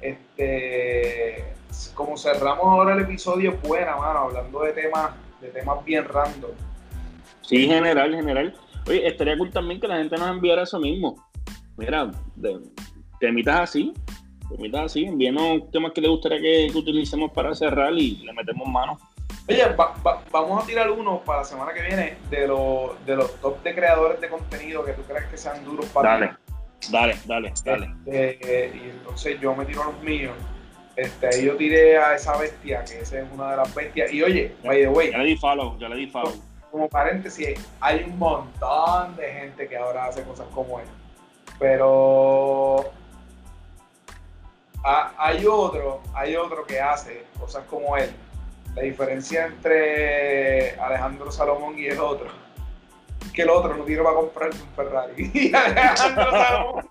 este 0.00 1.58
como 1.94 2.16
cerramos 2.16 2.64
ahora 2.64 2.94
el 2.94 3.00
episodio, 3.00 3.56
buena, 3.62 3.96
mano, 3.96 4.20
hablando 4.20 4.62
de 4.62 4.72
temas, 4.72 5.10
de 5.40 5.48
temas 5.48 5.84
bien 5.84 6.04
random. 6.04 6.50
Sí, 7.42 7.66
general, 7.66 8.14
general. 8.14 8.54
Oye, 8.88 9.06
estaría 9.06 9.36
cool 9.36 9.50
también 9.50 9.80
que 9.80 9.86
la 9.86 9.98
gente 9.98 10.16
nos 10.16 10.30
enviara 10.30 10.62
eso 10.62 10.80
mismo. 10.80 11.22
Mira, 11.76 12.10
de, 12.36 12.58
temitas 13.20 13.60
así, 13.60 13.92
temitas 14.48 14.86
así, 14.86 15.04
envíenos 15.04 15.70
temas 15.70 15.92
que 15.92 16.00
les 16.00 16.10
gustaría 16.10 16.40
que, 16.40 16.72
utilicemos 16.74 17.30
para 17.32 17.54
cerrar 17.54 17.92
y 17.92 18.16
le 18.16 18.32
metemos 18.32 18.66
mano. 18.66 18.98
Oye, 19.46 19.62
vamos 20.30 20.62
a 20.62 20.66
tirar 20.66 20.90
uno 20.90 21.20
para 21.24 21.40
la 21.40 21.44
semana 21.44 21.72
que 21.74 21.82
viene 21.82 22.16
de, 22.30 22.48
los 22.48 23.04
de 23.04 23.16
los 23.16 23.34
top 23.40 23.62
de 23.62 23.74
creadores 23.74 24.20
de 24.20 24.28
contenido 24.28 24.84
que 24.84 24.92
tú 24.92 25.02
crees 25.02 25.26
que 25.26 25.36
sean 25.36 25.64
duros 25.64 25.86
para 25.86 26.18
Dale, 26.18 26.36
dale, 26.90 27.16
dale, 27.26 27.52
dale. 27.64 27.94
Este, 28.06 28.72
y 28.74 28.90
entonces 28.90 29.38
yo 29.40 29.54
me 29.54 29.66
tiro 29.66 29.82
a 29.82 29.86
los 29.86 30.02
míos. 30.02 30.34
Este, 30.96 31.26
ahí 31.26 31.44
yo 31.44 31.56
tiré 31.56 31.98
a 31.98 32.14
esa 32.14 32.38
bestia, 32.38 32.84
que 32.84 33.00
esa 33.00 33.20
es 33.20 33.26
una 33.32 33.50
de 33.50 33.56
las 33.58 33.74
bestias. 33.74 34.12
Y 34.12 34.22
oye, 34.22 34.54
by 34.64 34.78
the 34.78 34.88
way. 34.88 35.10
Ya 35.10 35.18
le 35.18 35.24
di 35.24 35.36
follow, 35.36 35.78
ya 35.78 35.88
le 35.88 35.96
di 35.96 36.06
follow 36.06 36.47
como 36.70 36.88
paréntesis, 36.88 37.58
hay 37.80 38.04
un 38.04 38.18
montón 38.18 39.16
de 39.16 39.32
gente 39.32 39.68
que 39.68 39.76
ahora 39.76 40.06
hace 40.06 40.22
cosas 40.22 40.46
como 40.54 40.80
él. 40.80 40.86
Pero 41.58 42.90
hay 44.82 45.44
otro, 45.46 46.00
hay 46.14 46.36
otro 46.36 46.64
que 46.64 46.80
hace 46.80 47.26
cosas 47.38 47.64
como 47.68 47.94
él. 47.96 48.10
La 48.74 48.82
diferencia 48.82 49.46
entre 49.46 50.78
Alejandro 50.78 51.32
Salomón 51.32 51.78
y 51.78 51.86
el 51.86 51.98
otro, 51.98 52.28
que 53.34 53.42
el 53.42 53.50
otro 53.50 53.76
no 53.76 53.84
tiene 53.84 54.02
para 54.02 54.16
comprarse 54.16 54.62
un 54.62 54.68
Ferrari. 54.70 55.14
y 55.34 55.50
y 55.50 55.54
Alejandro 55.54 56.82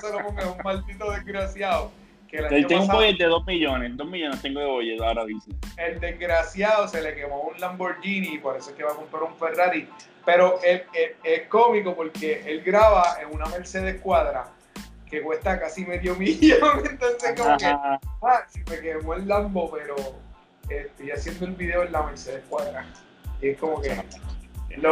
Salomón 0.00 0.38
es 0.38 0.46
un 0.46 0.58
maldito 0.62 1.10
desgraciado 1.10 1.90
él 2.32 2.66
tiene 2.66 2.82
un 2.82 2.88
bollete 2.88 3.24
de 3.24 3.30
2 3.30 3.46
millones, 3.46 3.96
2 3.96 4.06
millones 4.08 4.42
tengo 4.42 4.60
de 4.60 4.66
bollete 4.66 5.04
ahora 5.04 5.24
dice. 5.24 5.50
El 5.76 6.00
desgraciado 6.00 6.88
se 6.88 7.02
le 7.02 7.14
quemó 7.14 7.40
un 7.42 7.60
Lamborghini 7.60 8.34
y 8.34 8.38
por 8.38 8.56
eso 8.56 8.70
es 8.70 8.76
que 8.76 8.84
va 8.84 8.92
a 8.92 8.96
comprar 8.96 9.22
un 9.22 9.36
Ferrari. 9.36 9.88
Pero 10.24 10.58
es, 10.62 10.82
cómico 11.48 11.94
porque 11.94 12.42
él 12.46 12.62
graba 12.62 13.18
en 13.22 13.32
una 13.32 13.46
Mercedes 13.46 14.00
Cuadra 14.00 14.48
que 15.08 15.22
cuesta 15.22 15.60
casi 15.60 15.86
medio 15.86 16.14
millón. 16.18 16.84
Entonces, 16.90 17.40
como 17.40 17.56
que, 17.56 17.66
ah, 17.66 18.00
si 18.48 18.60
me 18.68 18.80
quemó 18.80 19.14
el 19.14 19.28
Lambo, 19.28 19.70
pero 19.70 19.94
estoy 20.68 21.10
haciendo 21.12 21.46
el 21.46 21.52
video 21.52 21.84
en 21.84 21.92
la 21.92 22.02
Mercedes 22.02 22.42
Cuadra. 22.48 22.84
Y 23.40 23.50
es 23.50 23.58
como 23.58 23.80
que. 23.80 23.92
Es 24.68 24.82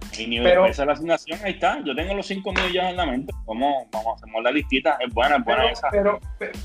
loco 0.00 0.30
de 0.30 0.40
pero, 0.42 0.66
esa 0.66 0.84
la 0.84 0.92
asignación, 0.92 1.40
ahí 1.42 1.52
está. 1.52 1.82
Yo 1.84 1.94
tengo 1.94 2.14
los 2.14 2.26
5 2.26 2.52
millones 2.52 2.90
en 2.90 2.96
la 2.96 3.06
mente. 3.06 3.32
Vamos, 3.46 3.86
vamos, 3.90 4.16
hacemos 4.16 4.42
la 4.42 4.50
listita. 4.50 4.98
Es 5.00 5.12
buena, 5.12 5.36
es 5.36 5.44
buena 5.44 5.62
pero, 5.62 5.72
esa. 5.72 5.90
Pero, 5.90 6.20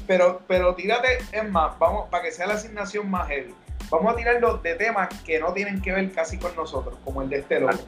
pero, 0.08 0.42
pero, 0.48 0.76
tírate, 0.76 1.20
es 1.32 1.50
más, 1.50 1.78
vamos, 1.80 2.10
para 2.10 2.24
que 2.24 2.32
sea 2.32 2.48
la 2.48 2.56
asignación 2.56 3.10
más 3.10 3.28
heavy. 3.28 3.54
Vamos 3.90 4.14
a 4.14 4.16
tirarlo 4.16 4.58
de 4.58 4.76
temas 4.76 5.10
que 5.24 5.40
no 5.40 5.54
tienen 5.54 5.82
que 5.82 5.92
ver 5.92 6.12
casi 6.12 6.38
con 6.38 6.56
nosotros, 6.56 6.98
como 7.04 7.22
el 7.22 7.30
de 7.30 7.40
este 7.40 7.60
loco. 7.60 7.84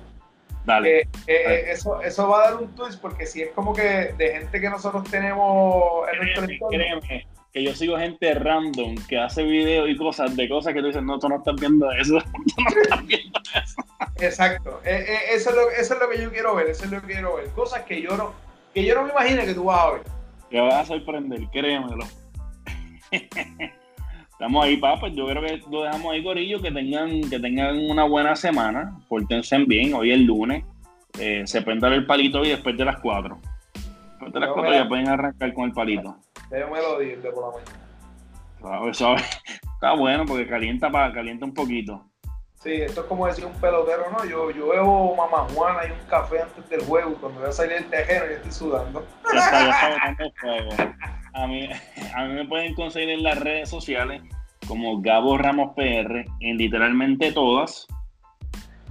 Dale. 0.66 1.02
Eh, 1.02 1.08
eh, 1.28 1.66
eso, 1.68 2.02
eso 2.02 2.28
va 2.28 2.44
a 2.44 2.52
dar 2.52 2.62
un 2.62 2.74
twist 2.76 3.00
porque 3.00 3.26
si 3.26 3.44
es 3.44 3.52
como 3.52 3.74
que 3.74 4.14
de 4.18 4.32
gente 4.32 4.60
que 4.60 4.70
nosotros 4.70 5.04
tenemos 5.10 6.08
en 6.12 6.18
nuestro 6.18 6.44
entorno 6.44 7.02
que 7.56 7.64
yo 7.64 7.74
sigo 7.74 7.98
gente 7.98 8.34
random 8.34 8.96
que 9.08 9.18
hace 9.18 9.42
videos 9.42 9.90
y 9.90 9.96
cosas 9.96 10.36
de 10.36 10.50
cosas 10.50 10.74
que 10.74 10.82
tú 10.82 10.88
dices, 10.88 11.02
no, 11.02 11.18
tú 11.18 11.30
no 11.30 11.38
estás 11.38 11.56
viendo 11.56 11.90
eso, 11.94 12.18
tú 12.34 12.62
no 12.62 12.82
estás 12.82 13.08
viendo 13.08 13.40
eso. 13.56 13.76
Exacto, 14.20 14.82
eh, 14.84 15.06
eh, 15.08 15.20
eso, 15.32 15.50
es 15.52 15.56
lo, 15.56 15.70
eso 15.70 15.94
es 15.94 16.00
lo 16.00 16.10
que 16.10 16.22
yo 16.22 16.32
quiero 16.32 16.56
ver, 16.56 16.68
eso 16.68 16.86
es 16.86 16.92
lo 16.92 17.02
que 17.02 17.14
quiero 17.14 17.36
ver, 17.36 17.50
cosas 17.50 17.84
que 17.84 18.02
yo 18.02 18.18
no, 18.18 18.34
que 18.74 18.84
yo 18.84 18.96
no 18.96 19.04
me 19.04 19.12
imagino 19.12 19.44
que 19.44 19.54
tú 19.54 19.66
vas 19.66 19.80
a 19.80 19.92
ver. 19.92 20.02
Te 20.50 20.60
vas 20.60 20.74
a 20.76 20.86
sorprender, 20.86 21.48
créemelo. 21.52 22.06
Estamos 24.36 24.66
ahí, 24.66 24.76
papá. 24.76 25.08
Yo 25.08 25.26
creo 25.28 25.42
que 25.42 25.64
lo 25.72 25.84
dejamos 25.84 26.12
ahí, 26.12 26.22
Corillo. 26.22 26.62
Que 26.62 26.70
tengan, 26.70 27.22
que 27.22 27.40
tengan 27.40 27.78
una 27.90 28.04
buena 28.04 28.36
semana. 28.36 29.00
Pórtense 29.08 29.58
bien. 29.60 29.94
Hoy 29.94 30.12
es 30.12 30.20
lunes. 30.20 30.66
Eh, 31.18 31.44
se 31.46 31.62
prende 31.62 31.88
el 31.88 32.06
palito 32.06 32.42
hoy 32.42 32.50
después 32.50 32.78
de 32.78 32.84
las 32.84 33.00
4. 33.00 33.40
Después 34.12 34.34
de 34.34 34.40
las 34.42 34.50
4 34.50 34.74
ya 34.74 34.88
pueden 34.90 35.08
arrancar 35.08 35.54
con 35.54 35.66
el 35.66 35.72
palito. 35.72 36.18
Yo 36.52 36.70
me 36.70 36.82
lo 36.82 37.00
de 37.00 37.16
por 37.32 37.44
la 37.44 37.60
mañana. 38.62 38.92
Está 39.74 39.94
bueno 39.94 40.26
porque 40.26 40.48
calienta 40.48 40.90
para 40.90 41.14
calienta 41.14 41.46
un 41.46 41.54
poquito. 41.54 42.06
Sí, 42.66 42.82
esto 42.82 43.02
es 43.02 43.06
como 43.06 43.28
decir 43.28 43.46
un 43.46 43.54
pelotero, 43.54 44.10
¿no? 44.10 44.26
Yo, 44.26 44.50
yo 44.50 44.70
bebo 44.70 45.16
mamajuana 45.16 45.86
y 45.88 45.92
un 45.92 46.00
café 46.08 46.42
antes 46.42 46.68
del 46.68 46.82
juego 46.82 47.14
cuando 47.22 47.42
voy 47.42 47.50
a 47.50 47.52
salir 47.52 47.74
del 47.74 47.86
tejero 47.92 48.26
yo 48.26 48.38
estoy 48.38 48.52
sudando. 48.52 49.06
Ya 49.32 49.40
está, 49.40 49.70
ya 49.70 50.10
está 50.10 50.42
fuego. 50.42 50.72
A 51.36 51.46
mí, 51.46 51.70
a 52.16 52.26
mí 52.26 52.34
me 52.34 52.46
pueden 52.48 52.74
conseguir 52.74 53.12
en 53.12 53.22
las 53.22 53.40
redes 53.40 53.70
sociales 53.70 54.24
como 54.68 55.00
Gabo 55.00 55.38
Ramos 55.38 55.76
PR 55.76 56.26
en 56.40 56.58
literalmente 56.58 57.32
todas. 57.32 57.86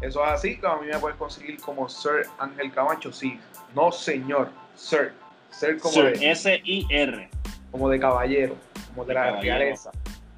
Eso 0.00 0.24
es 0.24 0.30
así, 0.30 0.60
a 0.62 0.76
mí 0.76 0.86
me 0.86 0.98
pueden 1.00 1.18
conseguir 1.18 1.60
como 1.60 1.88
Sir 1.88 2.28
Ángel 2.38 2.70
Camacho, 2.70 3.12
sí. 3.12 3.40
No, 3.74 3.90
señor, 3.90 4.50
Sir. 4.76 5.14
Sir 5.50 5.80
como 5.80 5.94
Sir, 5.94 6.16
S-I-R 6.22 7.28
como 7.72 7.88
de 7.88 7.98
caballero, 7.98 8.56
como 8.94 9.04
de, 9.04 9.14
la 9.14 9.40
realeza. 9.40 9.90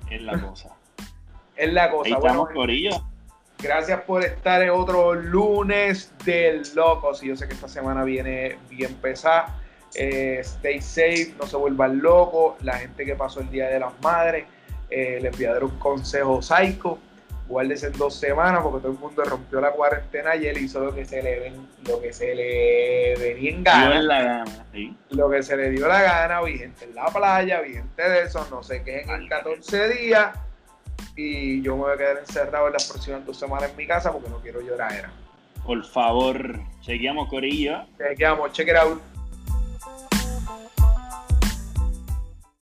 Es 0.09 0.23
la 0.23 0.41
cosa. 0.41 0.71
es 1.55 1.71
la 1.75 1.91
cosa. 1.91 2.07
Ahí 2.07 2.15
estamos, 2.15 2.49
Corillo. 2.55 2.93
Gracias 3.59 4.03
por 4.03 4.23
estar 4.23 4.63
en 4.63 4.71
otro 4.71 5.15
lunes 5.15 6.13
de 6.25 6.63
locos. 6.75 7.23
Y 7.23 7.29
yo 7.29 7.37
sé 7.37 7.49
que 7.49 7.55
esta 7.55 7.69
semana 7.69 8.05
viene 8.05 8.59
bien 8.69 8.95
pesada. 8.95 9.57
Eh, 9.95 10.41
stay 10.41 10.81
safe, 10.81 11.35
no 11.39 11.47
se 11.47 11.57
vuelvan 11.57 12.01
locos. 12.01 12.63
La 12.63 12.79
gente 12.79 13.05
que 13.05 13.15
pasó 13.15 13.41
el 13.41 13.51
Día 13.51 13.69
de 13.69 13.81
las 13.81 13.93
Madres, 14.03 14.45
eh, 14.91 15.19
les 15.21 15.37
voy 15.37 15.47
a 15.47 15.53
dar 15.55 15.65
un 15.65 15.79
consejo 15.79 16.43
psycho 16.43 16.99
guárdese 17.49 17.87
en 17.89 17.93
dos 17.93 18.15
semanas 18.15 18.61
porque 18.63 18.81
todo 18.81 18.93
el 18.93 18.99
mundo 18.99 19.25
rompió 19.25 19.61
la 19.61 19.71
cuarentena 19.71 20.37
y 20.37 20.47
él 20.47 20.59
hizo 20.59 20.81
lo 20.81 20.95
que 20.95 21.05
se 21.05 21.23
le 21.23 21.39
ven, 21.41 21.69
lo 21.87 22.01
que 22.01 22.13
se 22.13 22.35
le 22.35 23.15
venía 23.17 23.51
en 23.51 23.65
gana. 23.65 24.03
La 24.03 24.23
gana 24.23 24.67
Lo 25.11 25.31
que 25.31 25.43
se 25.43 25.57
le 25.57 25.71
dio 25.71 25.87
la 25.87 26.03
gana, 26.03 26.43
vi 26.43 26.59
gente 26.59 26.85
en 26.85 26.95
la 26.95 27.07
playa, 27.07 27.61
vi 27.61 27.75
gente 27.75 28.09
de 28.09 28.23
eso, 28.23 28.47
no 28.51 28.63
sé 28.63 28.83
qué, 28.83 29.03
en 29.03 29.29
14 29.29 29.89
días. 29.91 30.37
Y 31.17 31.63
yo 31.63 31.77
me 31.77 31.83
voy 31.83 31.93
a 31.95 31.97
quedar 31.97 32.19
encerrado 32.19 32.67
en 32.67 32.75
las 32.75 32.85
próximas 32.85 33.25
dos 33.25 33.39
semanas 33.39 33.71
en 33.71 33.77
mi 33.77 33.87
casa 33.87 34.13
porque 34.13 34.29
no 34.29 34.39
quiero 34.41 34.61
llorar. 34.61 35.11
Por 35.65 35.85
favor, 35.85 36.61
chequeamos 36.81 37.29
Corillo. 37.29 37.85
Chequeamos, 37.99 38.53
check 38.53 38.69
it 38.69 38.77
out. 38.77 39.01